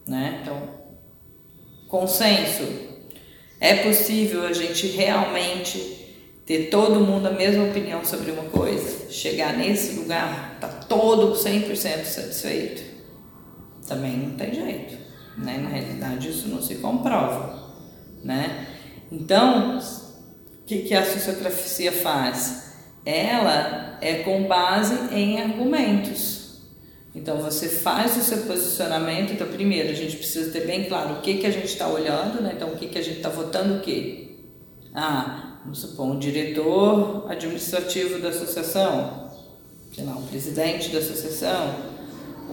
Né? 0.06 0.40
Então, 0.42 0.62
consenso. 1.88 2.64
É 3.62 3.78
possível 3.78 4.46
a 4.46 4.52
gente 4.52 4.88
realmente 4.88 5.95
ter 6.46 6.70
todo 6.70 7.00
mundo 7.00 7.28
a 7.28 7.32
mesma 7.32 7.66
opinião 7.66 8.06
sobre 8.06 8.32
uma 8.32 8.44
coisa, 8.44 9.10
chegar 9.12 9.58
nesse 9.58 9.96
lugar, 9.96 10.58
tá 10.62 10.68
todo 10.68 11.34
100% 11.34 12.06
satisfeito, 12.06 12.84
também 13.88 14.18
não 14.18 14.36
tem 14.36 14.54
jeito, 14.54 14.96
né? 15.38 15.58
Na 15.58 15.70
realidade 15.70 16.30
isso 16.30 16.48
não 16.48 16.62
se 16.62 16.76
comprova, 16.76 17.74
né? 18.24 18.68
Então, 19.12 19.80
o 19.80 20.66
que, 20.66 20.80
que 20.80 20.94
a 20.94 21.06
sociografia 21.06 21.92
faz? 21.92 22.74
Ela 23.06 23.98
é 24.02 24.16
com 24.24 24.44
base 24.44 25.14
em 25.14 25.40
argumentos. 25.40 26.46
Então 27.14 27.38
você 27.38 27.70
faz 27.70 28.18
o 28.18 28.22
seu 28.22 28.40
posicionamento. 28.40 29.32
Então, 29.32 29.48
primeiro 29.48 29.90
a 29.90 29.94
gente 29.94 30.18
precisa 30.18 30.52
ter 30.52 30.66
bem 30.66 30.86
claro 30.86 31.16
o 31.16 31.22
que, 31.22 31.36
que 31.36 31.48
a 31.48 31.52
gente 31.52 31.68
está 31.68 31.88
olhando, 31.88 32.42
né? 32.42 32.54
Então, 32.56 32.70
o 32.70 32.76
que, 32.76 32.88
que 32.88 32.98
a 32.98 33.02
gente 33.02 33.18
está 33.18 33.30
votando 33.30 33.76
o 33.76 33.80
quê? 33.80 34.38
Ah, 34.94 35.55
vamos 35.66 35.80
supor, 35.80 36.06
um 36.06 36.20
diretor 36.20 37.26
administrativo 37.28 38.20
da 38.20 38.30
associação, 38.30 39.32
sei 39.94 40.06
lá, 40.06 40.14
um 40.14 40.26
presidente 40.28 40.90
da 40.90 41.00
associação, 41.00 41.76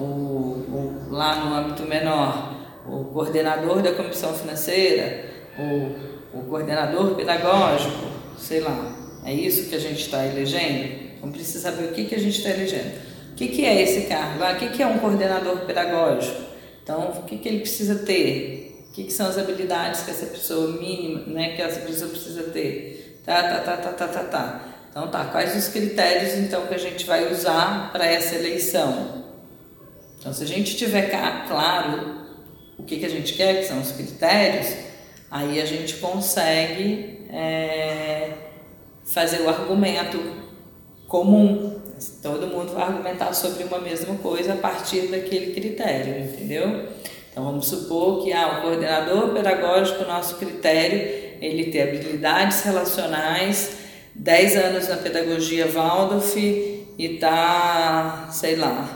ou, 0.00 0.64
lá 1.10 1.44
no 1.44 1.54
âmbito 1.54 1.82
menor, 1.82 2.56
o 2.88 3.04
coordenador 3.04 3.82
da 3.82 3.92
comissão 3.92 4.32
financeira, 4.32 5.26
ou 5.58 6.40
o 6.40 6.44
coordenador 6.46 7.14
pedagógico, 7.14 8.06
sei 8.38 8.60
lá. 8.60 8.96
É 9.24 9.32
isso 9.32 9.68
que 9.68 9.74
a 9.74 9.78
gente 9.78 10.00
está 10.00 10.24
elegendo? 10.24 11.12
Então 11.16 11.30
precisa 11.30 11.70
saber 11.70 11.90
o 11.90 11.92
que, 11.92 12.06
que 12.06 12.14
a 12.14 12.18
gente 12.18 12.38
está 12.38 12.50
elegendo. 12.50 12.96
O 13.32 13.34
que, 13.34 13.48
que 13.48 13.64
é 13.64 13.82
esse 13.82 14.08
cargo? 14.08 14.42
Ah, 14.42 14.52
o 14.52 14.56
que, 14.56 14.70
que 14.70 14.82
é 14.82 14.86
um 14.86 14.98
coordenador 14.98 15.58
pedagógico? 15.60 16.40
Então, 16.82 17.10
o 17.10 17.22
que, 17.22 17.38
que 17.38 17.48
ele 17.48 17.60
precisa 17.60 17.94
ter? 17.94 18.86
O 18.88 18.92
que, 18.92 19.04
que 19.04 19.12
são 19.12 19.28
as 19.28 19.38
habilidades 19.38 20.02
que 20.02 20.10
essa 20.10 20.26
pessoa 20.26 20.72
mínima, 20.72 21.20
né, 21.26 21.54
que 21.54 21.62
essa 21.62 21.80
pessoa 21.80 22.10
precisa 22.10 22.42
ter? 22.44 23.01
Tá, 23.24 23.42
tá, 23.42 23.58
tá, 23.60 23.76
tá, 23.76 23.92
tá, 23.92 24.08
tá, 24.08 24.24
tá. 24.24 24.60
Então 24.90 25.08
tá, 25.08 25.24
quais 25.26 25.56
os 25.56 25.68
critérios 25.68 26.34
então 26.34 26.66
que 26.66 26.74
a 26.74 26.78
gente 26.78 27.06
vai 27.06 27.32
usar 27.32 27.90
para 27.92 28.04
essa 28.04 28.34
eleição? 28.34 29.22
Então 30.18 30.32
se 30.32 30.42
a 30.42 30.46
gente 30.46 30.76
tiver 30.76 31.08
claro 31.48 32.26
o 32.78 32.82
que, 32.82 32.98
que 32.98 33.06
a 33.06 33.08
gente 33.08 33.32
quer, 33.34 33.60
que 33.60 33.64
são 33.64 33.80
os 33.80 33.92
critérios, 33.92 34.74
aí 35.30 35.60
a 35.60 35.64
gente 35.64 35.96
consegue 35.96 37.26
é, 37.32 38.32
fazer 39.04 39.42
o 39.42 39.48
argumento 39.48 40.20
comum. 41.06 41.80
Todo 42.20 42.48
mundo 42.48 42.74
vai 42.74 42.82
argumentar 42.82 43.32
sobre 43.32 43.62
uma 43.64 43.78
mesma 43.78 44.16
coisa 44.16 44.54
a 44.54 44.56
partir 44.56 45.02
daquele 45.06 45.54
critério, 45.54 46.24
entendeu? 46.24 46.88
Então 47.30 47.44
vamos 47.44 47.66
supor 47.66 48.24
que 48.24 48.32
ah, 48.32 48.58
o 48.58 48.62
coordenador 48.62 49.30
pedagógico, 49.30 50.04
nosso 50.04 50.36
critério 50.36 51.31
ele 51.42 51.70
ter 51.70 51.82
habilidades 51.82 52.62
relacionais 52.62 53.72
10 54.14 54.56
anos 54.56 54.88
na 54.88 54.96
pedagogia 54.96 55.66
Waldorf 55.66 56.36
e 56.36 56.82
está, 56.98 58.28
sei 58.30 58.56
lá, 58.56 58.88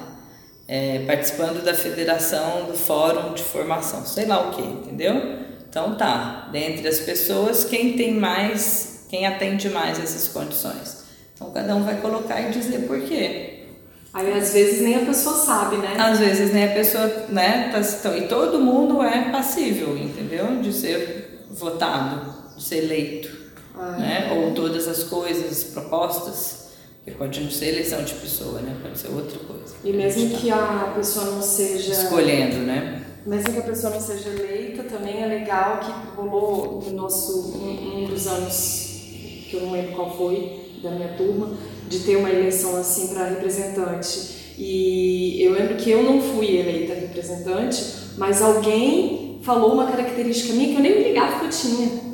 é, 0.69 1.05
participando 1.07 1.65
da 1.65 1.75
federação 1.75 2.67
do 2.67 2.75
fórum 2.75 3.35
de 3.35 3.43
formação, 3.43 4.05
sei 4.05 4.27
lá 4.27 4.49
o 4.49 4.51
que, 4.53 4.63
entendeu? 4.63 5.47
Então 5.69 5.95
tá, 5.97 6.49
dentre 6.53 6.87
as 6.89 7.01
pessoas, 7.01 7.65
quem 7.65 7.97
tem 7.97 8.15
mais, 8.15 9.07
quem 9.09 9.27
atende 9.27 9.69
mais 9.69 9.99
essas 9.99 10.29
condições. 10.29 11.05
Então 11.35 11.51
cada 11.51 11.75
um 11.75 11.83
vai 11.83 12.01
colocar 12.01 12.41
e 12.41 12.51
dizer 12.51 12.87
por 12.87 13.01
quê. 13.03 13.65
Aí 14.13 14.33
às 14.33 14.55
vezes 14.55 14.81
nem 14.81 14.97
a 14.97 15.01
pessoa 15.01 15.37
sabe, 15.37 15.77
né? 15.77 15.95
Às 15.99 16.19
vezes 16.19 16.53
nem 16.53 16.65
a 16.65 16.73
pessoa, 16.73 17.07
né? 17.29 17.71
Tá, 17.71 17.81
então, 17.81 18.17
e 18.17 18.23
todo 18.23 18.59
mundo 18.59 19.03
é 19.03 19.31
passível, 19.31 19.97
entendeu? 19.97 20.61
De 20.63 20.73
ser 20.73 21.45
votado, 21.51 22.36
ser 22.67 22.85
eleito, 22.85 23.31
ah, 23.75 23.93
né? 23.93 24.29
É. 24.31 24.35
Ou 24.35 24.53
todas 24.53 24.89
as 24.89 25.05
coisas, 25.05 25.65
propostas. 25.65 26.67
Que 27.05 27.13
pode 27.13 27.41
não 27.41 27.51
ser 27.51 27.69
eleição 27.69 28.03
de 28.03 28.15
pessoa, 28.15 28.61
né? 28.61 28.77
Pode 28.83 28.99
ser 28.99 29.09
outra 29.09 29.39
coisa. 29.39 29.77
E 29.85 29.93
mesmo 29.93 30.29
tá 30.29 30.39
que 30.39 30.51
a 30.51 30.93
pessoa 30.97 31.27
não 31.27 31.41
seja. 31.41 31.93
Escolhendo, 31.93 32.57
né? 32.59 33.05
Mesmo 33.25 33.53
que 33.53 33.59
a 33.61 33.63
pessoa 33.63 33.93
não 33.93 34.01
seja 34.01 34.29
eleita, 34.31 34.83
também 34.83 35.23
é 35.23 35.27
legal 35.27 35.79
que 35.79 36.17
rolou 36.17 36.83
no 36.85 36.93
nosso. 36.93 37.57
um, 37.57 38.03
um 38.03 38.05
dos 38.07 38.27
anos, 38.27 39.03
que 39.49 39.55
eu 39.55 39.61
não 39.63 39.73
lembro 39.73 39.95
qual 39.95 40.17
foi, 40.17 40.81
da 40.83 40.91
minha 40.91 41.11
turma, 41.11 41.57
de 41.89 42.01
ter 42.01 42.17
uma 42.17 42.31
eleição 42.31 42.77
assim 42.77 43.15
para 43.15 43.29
representante. 43.29 44.55
E 44.59 45.41
eu 45.45 45.53
lembro 45.53 45.77
que 45.77 45.91
eu 45.91 46.03
não 46.03 46.21
fui 46.21 46.57
eleita 46.57 46.95
representante, 46.95 47.85
mas 48.19 48.43
alguém 48.43 49.39
falou 49.43 49.75
uma 49.75 49.87
característica 49.87 50.55
minha 50.55 50.71
que 50.71 50.75
eu 50.77 50.81
nem 50.81 50.99
me 50.99 51.05
ligava 51.05 51.39
que 51.39 51.47
eu 51.47 51.51
tinha. 51.51 52.06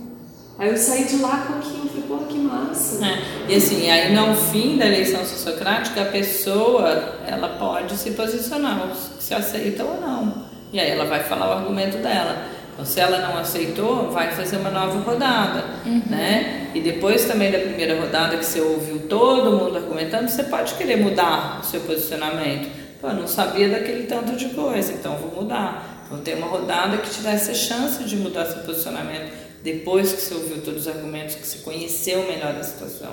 Aí 0.58 0.68
eu 0.68 0.76
saí 0.76 1.04
de 1.04 1.16
lá 1.16 1.46
com 1.46 1.58
aquilo, 1.58 1.88
falei, 1.88 2.04
pô, 2.06 2.18
que 2.26 2.38
massa. 2.38 3.04
É. 3.04 3.52
E 3.52 3.56
assim, 3.56 3.90
aí 3.90 4.14
no 4.14 4.34
fim 4.34 4.76
da 4.76 4.86
eleição 4.86 5.24
sociocrática, 5.24 6.02
a 6.02 6.06
pessoa, 6.06 7.18
ela 7.26 7.48
pode 7.58 7.96
se 7.96 8.12
posicionar, 8.12 8.94
se 9.18 9.34
aceita 9.34 9.82
ou 9.82 10.00
não. 10.00 10.44
E 10.72 10.78
aí 10.78 10.90
ela 10.90 11.04
vai 11.04 11.22
falar 11.24 11.48
o 11.48 11.58
argumento 11.58 11.98
dela. 11.98 12.44
Então, 12.72 12.86
se 12.86 13.00
ela 13.00 13.18
não 13.18 13.36
aceitou, 13.36 14.10
vai 14.10 14.30
fazer 14.30 14.56
uma 14.56 14.70
nova 14.70 14.98
rodada, 15.00 15.64
uhum. 15.84 16.02
né? 16.06 16.70
E 16.74 16.80
depois 16.80 17.26
também 17.26 17.50
da 17.50 17.58
primeira 17.58 18.00
rodada 18.00 18.38
que 18.38 18.44
você 18.44 18.60
ouviu 18.60 19.00
todo 19.00 19.58
mundo 19.58 19.76
argumentando, 19.76 20.30
você 20.30 20.44
pode 20.44 20.74
querer 20.74 20.96
mudar 20.96 21.60
o 21.60 21.66
seu 21.66 21.80
posicionamento. 21.80 22.70
Pô, 22.98 23.08
eu 23.08 23.14
não 23.14 23.26
sabia 23.26 23.68
daquele 23.68 24.04
tanto 24.04 24.36
de 24.36 24.46
coisa, 24.50 24.92
então 24.92 25.16
vou 25.16 25.42
mudar. 25.42 26.06
Vou 26.08 26.20
ter 26.20 26.34
uma 26.36 26.46
rodada 26.46 26.96
que 26.98 27.10
te 27.10 27.20
dá 27.20 27.32
essa 27.32 27.52
chance 27.52 28.04
de 28.04 28.16
mudar 28.16 28.46
seu 28.46 28.62
posicionamento 28.62 29.41
depois 29.62 30.12
que 30.12 30.20
você 30.20 30.34
ouviu 30.34 30.60
todos 30.62 30.82
os 30.82 30.88
argumentos, 30.88 31.34
que 31.36 31.46
você 31.46 31.58
conheceu 31.58 32.26
melhor 32.26 32.54
a 32.56 32.62
situação. 32.62 33.12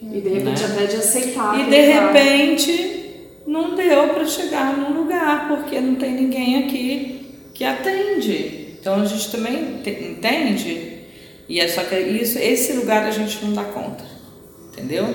E 0.00 0.20
de 0.20 0.28
repente 0.28 0.62
né? 0.62 0.68
até 0.72 0.86
de 0.86 0.96
aceitar. 0.96 1.60
E 1.60 1.70
de 1.70 1.80
repente 1.80 3.02
não 3.46 3.74
deu 3.74 4.08
para 4.08 4.24
chegar 4.24 4.76
num 4.76 5.00
lugar, 5.00 5.48
porque 5.48 5.80
não 5.80 5.96
tem 5.96 6.12
ninguém 6.12 6.64
aqui 6.64 7.26
que 7.54 7.64
atende. 7.64 8.76
Então 8.80 9.00
a 9.00 9.04
gente 9.04 9.30
também 9.30 9.80
entende, 9.84 11.02
e 11.48 11.60
é 11.60 11.68
só 11.68 11.84
que 11.84 11.96
isso, 11.96 12.38
esse 12.38 12.72
lugar 12.72 13.04
a 13.04 13.10
gente 13.10 13.44
não 13.44 13.52
dá 13.52 13.62
conta, 13.62 14.04
entendeu? 14.72 15.06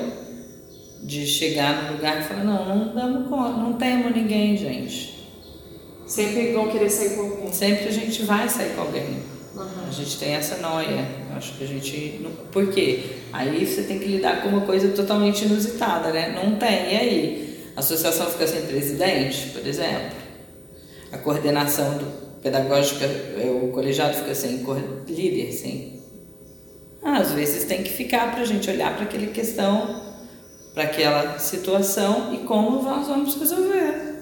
De 1.03 1.26
chegar 1.26 1.84
no 1.84 1.93
lugar 1.93 2.22
e 2.22 2.24
falar, 2.24 2.43
não, 2.45 2.65
não 2.65 2.95
damos 2.95 3.28
conta, 3.28 3.57
não 3.57 3.74
temos 3.74 4.15
ninguém, 4.15 4.55
gente. 4.55 5.18
Sempre 6.05 6.53
vão 6.53 6.70
querer 6.70 6.89
sair 6.89 7.15
com 7.15 7.24
alguém. 7.24 7.51
Sempre 7.51 7.88
a 7.89 7.91
gente 7.91 8.24
vai 8.24 8.47
sair 8.47 8.74
com 8.74 8.82
alguém. 8.82 9.18
A 9.88 9.91
gente 9.91 10.17
tem 10.17 10.33
essa 10.33 10.57
noia. 10.57 11.07
Acho 11.35 11.53
que 11.53 11.63
a 11.63 11.67
gente. 11.67 12.25
Por 12.51 12.71
quê? 12.71 13.03
Aí 13.31 13.65
você 13.65 13.83
tem 13.83 13.99
que 13.99 14.05
lidar 14.05 14.41
com 14.41 14.49
uma 14.49 14.61
coisa 14.61 14.89
totalmente 14.89 15.45
inusitada, 15.45 16.11
né? 16.11 16.33
Não 16.35 16.57
tem. 16.57 16.93
E 16.93 16.97
aí? 16.97 17.47
A 17.75 17.79
associação 17.79 18.25
fica 18.27 18.47
sem 18.47 18.63
presidente, 18.63 19.49
por 19.49 19.65
exemplo. 19.65 20.17
A 21.11 21.17
coordenação 21.17 21.99
pedagógica, 22.41 23.05
é, 23.05 23.49
o 23.49 23.69
colegiado 23.69 24.15
fica 24.15 24.33
sem 24.33 24.65
líder, 25.07 25.51
sem. 25.51 26.01
Ah, 27.03 27.19
às 27.19 27.31
vezes 27.31 27.63
tem 27.65 27.83
que 27.83 27.91
ficar 27.91 28.31
para 28.31 28.41
a 28.41 28.45
gente 28.45 28.69
olhar 28.69 28.95
para 28.95 29.03
aquela 29.03 29.27
questão, 29.27 30.01
para 30.73 30.83
aquela 30.83 31.39
situação 31.39 32.33
e 32.33 32.39
como 32.39 32.81
nós 32.81 33.07
vamos 33.07 33.35
resolver. 33.35 34.15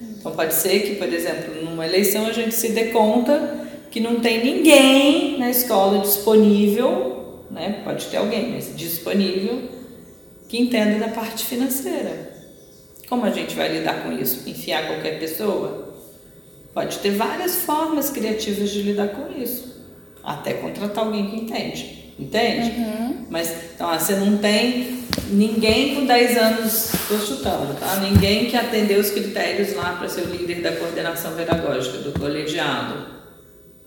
Então 0.00 0.32
pode 0.32 0.54
ser 0.54 0.80
que, 0.80 0.96
por 0.96 1.08
exemplo, 1.12 1.64
numa 1.64 1.86
eleição 1.86 2.26
a 2.26 2.32
gente 2.32 2.54
se 2.54 2.70
dê 2.70 2.86
conta 2.86 3.67
que 3.90 4.00
não 4.00 4.20
tem 4.20 4.44
ninguém 4.44 5.38
na 5.38 5.50
escola 5.50 5.98
disponível, 5.98 7.44
né? 7.50 7.80
Pode 7.84 8.06
ter 8.06 8.18
alguém, 8.18 8.52
mas 8.52 8.76
disponível 8.76 9.62
que 10.48 10.58
entenda 10.58 10.98
da 10.98 11.08
parte 11.08 11.44
financeira. 11.44 12.36
Como 13.08 13.24
a 13.24 13.30
gente 13.30 13.54
vai 13.54 13.68
lidar 13.68 14.02
com 14.02 14.12
isso? 14.12 14.48
Enfiar 14.48 14.86
qualquer 14.86 15.18
pessoa? 15.18 15.94
Pode 16.74 16.98
ter 16.98 17.10
várias 17.10 17.62
formas 17.62 18.10
criativas 18.10 18.70
de 18.70 18.82
lidar 18.82 19.08
com 19.08 19.40
isso. 19.40 19.82
Até 20.22 20.54
contratar 20.54 21.04
alguém 21.04 21.30
que 21.30 21.36
entende. 21.36 22.12
Entende? 22.18 22.70
Uhum. 22.70 23.26
Mas 23.30 23.50
então, 23.74 23.96
você 23.96 24.16
não 24.16 24.38
tem 24.38 25.04
ninguém 25.30 25.94
com 25.94 26.06
10 26.06 26.36
anos, 26.36 26.94
estou 26.94 27.18
chutando, 27.18 27.74
tá? 27.78 27.96
Ninguém 27.96 28.46
que 28.46 28.56
atendeu 28.56 29.00
os 29.00 29.10
critérios 29.10 29.74
lá 29.74 29.96
para 29.98 30.08
ser 30.08 30.22
o 30.22 30.34
líder 30.34 30.60
da 30.62 30.72
coordenação 30.72 31.34
pedagógica 31.34 31.98
do 31.98 32.18
colegiado. 32.18 33.17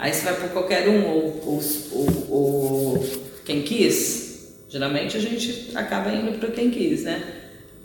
Aí 0.01 0.11
você 0.11 0.25
vai 0.25 0.33
por 0.33 0.49
qualquer 0.49 0.89
um, 0.89 1.05
ou, 1.05 1.43
ou, 1.45 1.61
ou, 1.91 2.27
ou 2.31 3.07
quem 3.45 3.61
quis. 3.61 4.47
Geralmente 4.67 5.15
a 5.15 5.19
gente 5.19 5.69
acaba 5.75 6.11
indo 6.11 6.39
para 6.39 6.49
quem 6.49 6.71
quis, 6.71 7.03
né? 7.03 7.23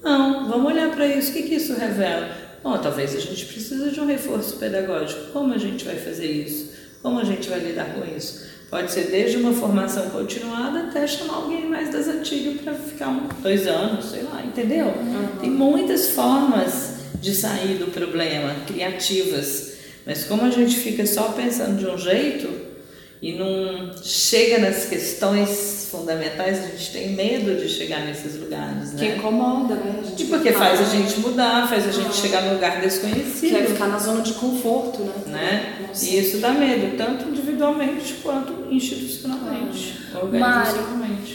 Não, 0.03 0.49
vamos 0.49 0.73
olhar 0.73 0.91
para 0.93 1.07
isso. 1.07 1.31
O 1.31 1.35
que, 1.35 1.43
que 1.43 1.57
isso 1.57 1.75
revela? 1.75 2.31
Bom, 2.63 2.79
talvez 2.79 3.15
a 3.15 3.21
gente 3.21 3.45
precise 3.45 3.91
de 3.91 4.01
um 4.01 4.07
reforço 4.07 4.57
pedagógico. 4.57 5.31
Como 5.31 5.53
a 5.53 5.59
gente 5.59 5.85
vai 5.85 5.97
fazer 5.97 6.27
isso? 6.27 6.73
Como 7.03 7.19
a 7.21 7.25
gente 7.25 7.51
vai 7.51 7.61
lidar 7.61 7.93
com 7.93 8.17
isso? 8.17 8.47
Pode 8.71 8.93
ser 8.93 9.11
desde 9.11 9.37
uma 9.37 9.53
formação 9.53 10.09
continuada 10.09 10.85
até 10.85 11.07
chamar 11.07 11.35
alguém 11.35 11.67
mais 11.67 11.93
das 11.93 12.09
antigas 12.09 12.63
para 12.63 12.73
ficar 12.73 13.09
um, 13.09 13.29
dois 13.43 13.67
anos, 13.67 14.07
sei 14.07 14.23
lá, 14.23 14.43
entendeu? 14.43 14.87
Uhum. 14.87 15.39
Tem 15.39 15.51
muitas 15.51 16.09
formas 16.09 16.95
de 17.21 17.35
sair 17.35 17.77
do 17.77 17.89
problema, 17.93 18.55
criativas. 18.67 19.76
Mas 20.07 20.23
como 20.25 20.43
a 20.43 20.51
gente 20.51 20.77
fica 20.77 21.05
só 21.05 21.33
pensando 21.33 21.79
de 21.79 21.87
um 21.87 21.99
jeito 21.99 22.66
e 23.21 23.33
não 23.33 23.91
chega 24.03 24.59
nas 24.59 24.85
questões 24.85 25.89
fundamentais, 25.91 26.59
a 26.59 26.69
gente 26.69 26.93
tem 26.93 27.11
medo 27.11 27.57
de 27.57 27.69
chegar 27.69 28.01
nesses 28.05 28.39
lugares, 28.39 28.93
né? 28.93 28.99
Que 28.99 29.17
incomoda, 29.17 29.75
né? 29.75 30.03
e 30.19 30.25
porque 30.25 30.53
faz 30.53 30.81
a 30.81 30.85
gente 30.85 31.19
mudar, 31.21 31.67
faz 31.69 31.89
a 31.89 31.91
gente 31.91 32.09
ah. 32.09 32.13
chegar 32.13 32.43
num 32.43 32.55
lugar 32.55 32.81
desconhecido. 32.81 33.51
Quer 33.51 33.67
ficar 33.67 33.87
na 33.87 33.99
zona 33.99 34.21
de 34.21 34.35
conforto, 34.35 35.03
né? 35.03 35.13
né? 35.27 35.89
E 36.03 36.19
isso 36.19 36.39
dá 36.39 36.51
medo, 36.51 36.97
tanto 36.97 37.29
individualmente 37.29 38.15
quanto 38.23 38.67
institucionalmente. 38.71 39.97
Mário, 40.39 40.81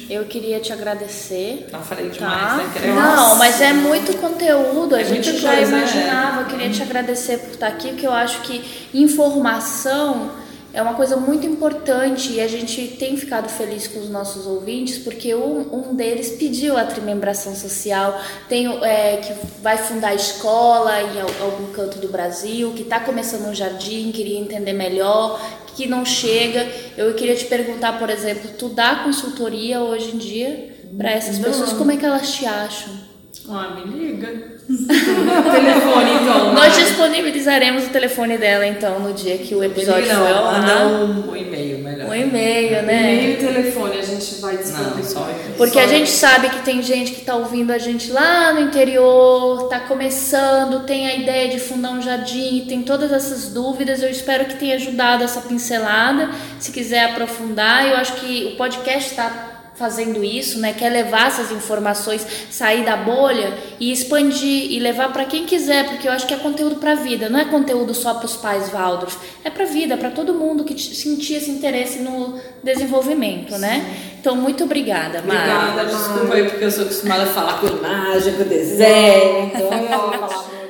eu 0.10 0.26
queria 0.26 0.60
te 0.60 0.74
agradecer. 0.74 1.68
Não 1.72 1.82
falei 1.82 2.10
tá? 2.10 2.14
demais, 2.14 2.74
tá? 2.74 2.80
né? 2.80 2.94
Não, 2.94 3.36
mas 3.38 3.62
é 3.62 3.74
muito 3.74 4.18
conteúdo, 4.18 4.96
a 4.96 5.02
é 5.02 5.06
gente 5.06 5.38
já 5.38 5.56
coisa, 5.56 5.72
né? 5.72 5.78
imaginava. 5.80 6.42
Eu 6.42 6.48
queria 6.48 6.70
te 6.70 6.82
agradecer 6.82 7.40
por 7.40 7.52
estar 7.52 7.68
aqui, 7.68 7.90
porque 7.90 8.08
eu 8.08 8.14
acho 8.14 8.42
que 8.42 8.64
informação 8.94 10.41
é 10.74 10.82
uma 10.82 10.94
coisa 10.94 11.18
muito 11.18 11.46
importante 11.46 12.32
e 12.34 12.42
a 12.42 12.48
gente 12.48 12.96
tem 13.00 13.18
ficado 13.18 13.50
feliz 13.50 13.88
com 13.88 14.00
os 14.00 14.10
nossos 14.10 14.46
ouvintes 14.46 14.98
porque 14.98 15.36
um, 15.36 15.74
um 15.74 15.96
deles 15.96 16.32
pediu 16.32 16.78
a 16.78 16.86
trimembração 16.86 17.54
social, 17.56 18.20
tem 18.48 18.68
é, 18.84 19.18
que 19.18 19.34
vai 19.62 19.78
fundar 19.78 20.16
escola 20.16 21.02
em 21.02 21.22
algum 21.42 21.74
canto 21.74 22.00
do 22.00 22.08
Brasil, 22.08 22.72
que 22.74 22.84
está 22.84 23.00
começando 23.00 23.50
um 23.50 23.54
jardim, 23.54 24.12
queria 24.12 24.40
entender 24.40 24.74
melhor, 24.74 25.42
que 25.76 25.88
não 25.88 26.06
chega. 26.06 26.68
Eu 26.98 27.14
queria 27.16 27.36
te 27.36 27.46
perguntar, 27.46 28.00
por 28.00 28.10
exemplo, 28.10 28.52
tu 28.58 28.70
dá 28.70 28.96
consultoria 29.04 29.82
hoje 29.82 30.16
em 30.16 30.18
dia 30.18 30.76
para 30.98 31.12
essas 31.12 31.38
não. 31.38 31.50
pessoas? 31.50 31.74
Como 31.74 31.92
é 31.92 31.98
que 31.98 32.06
elas 32.06 32.32
te 32.32 32.46
acham? 32.46 33.11
Ah, 33.54 33.76
me 33.76 33.84
liga. 33.84 34.28
telefone, 34.72 36.12
então. 36.22 36.54
Nós 36.54 36.76
disponibilizaremos 36.78 37.86
o 37.86 37.90
telefone 37.90 38.38
dela, 38.38 38.66
então, 38.66 39.00
no 39.00 39.14
dia 39.14 39.38
que 39.38 39.54
o 39.54 39.64
episódio 39.64 40.06
for 40.06 40.28
ao 40.28 40.48
ar. 40.48 40.86
Um, 40.86 41.32
um 41.32 41.36
e-mail, 41.36 41.80
melhor. 41.80 42.08
Um 42.08 42.16
e-mail, 42.16 42.84
né? 42.84 43.14
E-mail 43.14 43.34
e 43.34 43.38
telefone 43.38 44.00
a 44.00 44.02
gente 44.02 44.36
vai 44.40 44.58
disponibilizar. 44.58 45.28
Porque 45.58 45.80
a 45.80 45.88
gente 45.88 46.10
sabe 46.10 46.50
que 46.50 46.60
tem 46.62 46.82
gente 46.82 47.12
que 47.12 47.20
está 47.20 47.36
ouvindo 47.36 47.72
a 47.72 47.78
gente 47.78 48.12
lá 48.12 48.54
no 48.54 48.62
interior, 48.62 49.64
está 49.66 49.82
começando, 49.82 50.86
tem 50.86 51.08
a 51.08 51.16
ideia 51.16 51.50
de 51.50 51.60
fundar 51.60 51.92
um 51.92 52.02
jardim, 52.02 52.66
tem 52.68 52.82
todas 52.84 53.12
essas 53.12 53.50
dúvidas. 53.50 54.02
Eu 54.02 54.10
espero 54.10 54.46
que 54.46 54.56
tenha 54.56 54.76
ajudado 54.76 55.24
essa 55.24 55.42
pincelada. 55.42 56.30
Se 56.58 56.72
quiser 56.72 57.12
aprofundar, 57.12 57.88
eu 57.88 57.98
acho 57.98 58.14
que 58.14 58.54
o 58.54 58.56
podcast 58.56 59.10
está 59.10 59.51
fazendo 59.82 60.24
isso, 60.24 60.60
né? 60.60 60.74
Quer 60.78 60.90
levar 60.90 61.28
essas 61.28 61.52
informações, 61.52 62.26
sair 62.52 62.86
da 62.86 62.96
bolha 62.96 63.58
e 63.80 63.92
expandir 63.92 64.72
e 64.72 64.80
levar 64.80 65.12
para 65.12 65.26
quem 65.26 65.44
quiser, 65.44 65.88
porque 65.88 66.08
eu 66.08 66.12
acho 66.12 66.28
que 66.28 66.34
é 66.36 66.38
conteúdo 66.38 66.76
para 66.76 66.92
a 66.92 66.96
vida, 66.96 67.28
não 67.28 67.40
é 67.40 67.46
conteúdo 67.46 67.96
só 67.96 68.14
para 68.14 68.28
os 68.28 68.38
pais 68.38 68.70
Waldorf, 68.70 69.18
é 69.44 69.50
para 69.50 69.64
a 69.64 69.68
vida, 69.68 69.98
para 69.98 70.12
todo 70.12 70.36
mundo 70.36 70.64
que 70.64 70.80
sentir 70.80 71.34
esse 71.34 71.50
interesse 71.50 72.00
no 72.00 72.40
desenvolvimento, 72.64 73.58
né? 73.58 73.84
Então, 74.20 74.36
muito 74.36 74.64
obrigada, 74.66 75.24
Mara. 75.24 75.72
Obrigada, 75.72 75.86
desculpa 75.90 76.36
aí, 76.36 76.44
porque 76.48 76.64
eu 76.64 76.72
sou 76.72 76.84
acostumada 76.84 77.24
a 77.24 77.28
falar 77.28 77.60
com 77.60 77.68
imagem, 77.68 78.34
com 78.36 78.44
desenho, 78.44 79.46
então 79.48 79.62
eu 79.62 79.88
vou 79.88 80.12
falar 80.30 80.61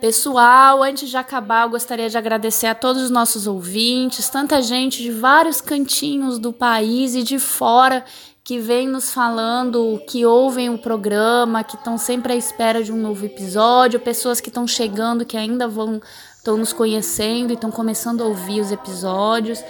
Pessoal, 0.00 0.80
antes 0.84 1.10
de 1.10 1.16
acabar, 1.16 1.64
eu 1.64 1.70
gostaria 1.70 2.08
de 2.08 2.16
agradecer 2.16 2.68
a 2.68 2.74
todos 2.74 3.02
os 3.02 3.10
nossos 3.10 3.48
ouvintes, 3.48 4.28
tanta 4.28 4.62
gente 4.62 5.02
de 5.02 5.10
vários 5.10 5.60
cantinhos 5.60 6.38
do 6.38 6.52
país 6.52 7.16
e 7.16 7.24
de 7.24 7.36
fora 7.40 8.04
que 8.44 8.60
vem 8.60 8.86
nos 8.86 9.10
falando, 9.10 10.00
que 10.08 10.24
ouvem 10.24 10.70
o 10.70 10.78
programa, 10.78 11.64
que 11.64 11.74
estão 11.74 11.98
sempre 11.98 12.32
à 12.32 12.36
espera 12.36 12.82
de 12.82 12.92
um 12.92 12.96
novo 12.96 13.26
episódio, 13.26 13.98
pessoas 13.98 14.40
que 14.40 14.48
estão 14.48 14.68
chegando, 14.68 15.26
que 15.26 15.36
ainda 15.36 15.66
vão 15.66 16.00
estão 16.38 16.56
nos 16.56 16.72
conhecendo 16.72 17.50
e 17.50 17.54
estão 17.54 17.70
começando 17.70 18.22
a 18.22 18.24
ouvir 18.24 18.60
os 18.60 18.72
episódios. 18.72 19.62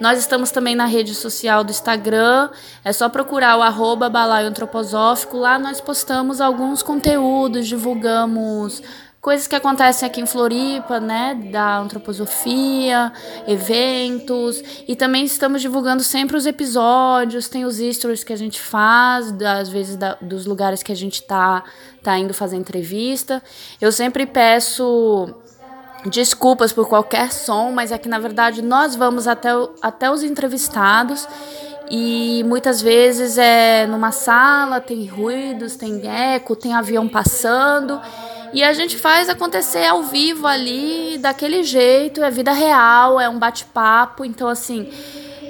Nós 0.00 0.18
estamos 0.18 0.50
também 0.50 0.74
na 0.74 0.86
rede 0.86 1.14
social 1.14 1.62
do 1.62 1.70
Instagram, 1.70 2.48
é 2.82 2.92
só 2.92 3.08
procurar 3.08 3.56
o 3.56 3.62
arroba 3.62 4.08
balaio 4.08 4.48
antroposófico. 4.48 5.36
Lá 5.36 5.58
nós 5.60 5.80
postamos 5.80 6.40
alguns 6.40 6.82
conteúdos, 6.82 7.68
divulgamos 7.68 8.82
coisas 9.24 9.46
que 9.46 9.56
acontecem 9.56 10.06
aqui 10.06 10.20
em 10.20 10.26
Floripa, 10.26 11.00
né, 11.00 11.34
da 11.50 11.78
antroposofia, 11.78 13.10
eventos, 13.48 14.62
e 14.86 14.94
também 14.94 15.24
estamos 15.24 15.62
divulgando 15.62 16.02
sempre 16.02 16.36
os 16.36 16.44
episódios, 16.44 17.48
tem 17.48 17.64
os 17.64 17.78
stories 17.78 18.22
que 18.22 18.34
a 18.34 18.36
gente 18.36 18.60
faz, 18.60 19.34
às 19.42 19.70
vezes 19.70 19.96
da, 19.96 20.18
dos 20.20 20.44
lugares 20.44 20.82
que 20.82 20.92
a 20.92 20.94
gente 20.94 21.22
tá, 21.22 21.64
tá 22.02 22.18
indo 22.18 22.34
fazer 22.34 22.56
entrevista. 22.56 23.42
Eu 23.80 23.90
sempre 23.90 24.26
peço 24.26 25.34
desculpas 26.04 26.70
por 26.70 26.86
qualquer 26.86 27.32
som, 27.32 27.72
mas 27.72 27.92
é 27.92 27.96
que 27.96 28.10
na 28.10 28.18
verdade 28.18 28.60
nós 28.60 28.94
vamos 28.94 29.26
até, 29.26 29.48
até 29.80 30.10
os 30.10 30.22
entrevistados 30.22 31.26
e 31.90 32.44
muitas 32.44 32.82
vezes 32.82 33.38
é 33.38 33.86
numa 33.86 34.12
sala, 34.12 34.82
tem 34.82 35.06
ruídos, 35.06 35.76
tem 35.76 36.06
eco, 36.06 36.54
tem 36.54 36.74
avião 36.74 37.08
passando. 37.08 37.98
E 38.54 38.62
a 38.62 38.72
gente 38.72 38.96
faz 38.96 39.28
acontecer 39.28 39.84
ao 39.84 40.04
vivo 40.04 40.46
ali, 40.46 41.18
daquele 41.18 41.64
jeito, 41.64 42.22
é 42.22 42.30
vida 42.30 42.52
real, 42.52 43.20
é 43.20 43.28
um 43.28 43.36
bate-papo. 43.36 44.24
Então, 44.24 44.48
assim, 44.48 44.88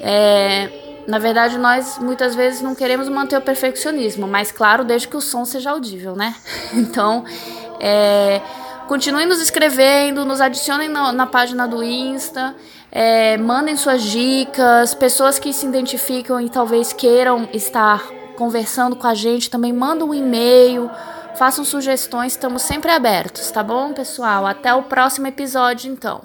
é, 0.00 1.02
na 1.06 1.18
verdade, 1.18 1.58
nós 1.58 1.98
muitas 1.98 2.34
vezes 2.34 2.62
não 2.62 2.74
queremos 2.74 3.06
manter 3.10 3.36
o 3.36 3.42
perfeccionismo, 3.42 4.26
mas 4.26 4.50
claro, 4.50 4.84
desde 4.84 5.06
que 5.06 5.18
o 5.18 5.20
som 5.20 5.44
seja 5.44 5.70
audível, 5.72 6.16
né? 6.16 6.34
Então, 6.72 7.26
é, 7.78 8.40
continuem 8.88 9.26
nos 9.26 9.42
escrevendo, 9.42 10.24
nos 10.24 10.40
adicionem 10.40 10.88
na, 10.88 11.12
na 11.12 11.26
página 11.26 11.68
do 11.68 11.82
Insta. 11.82 12.56
É, 12.90 13.36
mandem 13.36 13.76
suas 13.76 14.02
dicas, 14.02 14.94
pessoas 14.94 15.38
que 15.38 15.52
se 15.52 15.66
identificam 15.66 16.40
e 16.40 16.48
talvez 16.48 16.94
queiram 16.94 17.50
estar 17.52 18.02
conversando 18.34 18.96
com 18.96 19.06
a 19.06 19.14
gente 19.14 19.50
também 19.50 19.72
mandam 19.72 20.08
um 20.08 20.14
e-mail 20.14 20.90
Façam 21.36 21.64
sugestões, 21.64 22.32
estamos 22.32 22.62
sempre 22.62 22.90
abertos, 22.92 23.50
tá 23.50 23.62
bom, 23.62 23.92
pessoal? 23.92 24.46
Até 24.46 24.72
o 24.72 24.84
próximo 24.84 25.26
episódio, 25.26 25.90
então. 25.92 26.22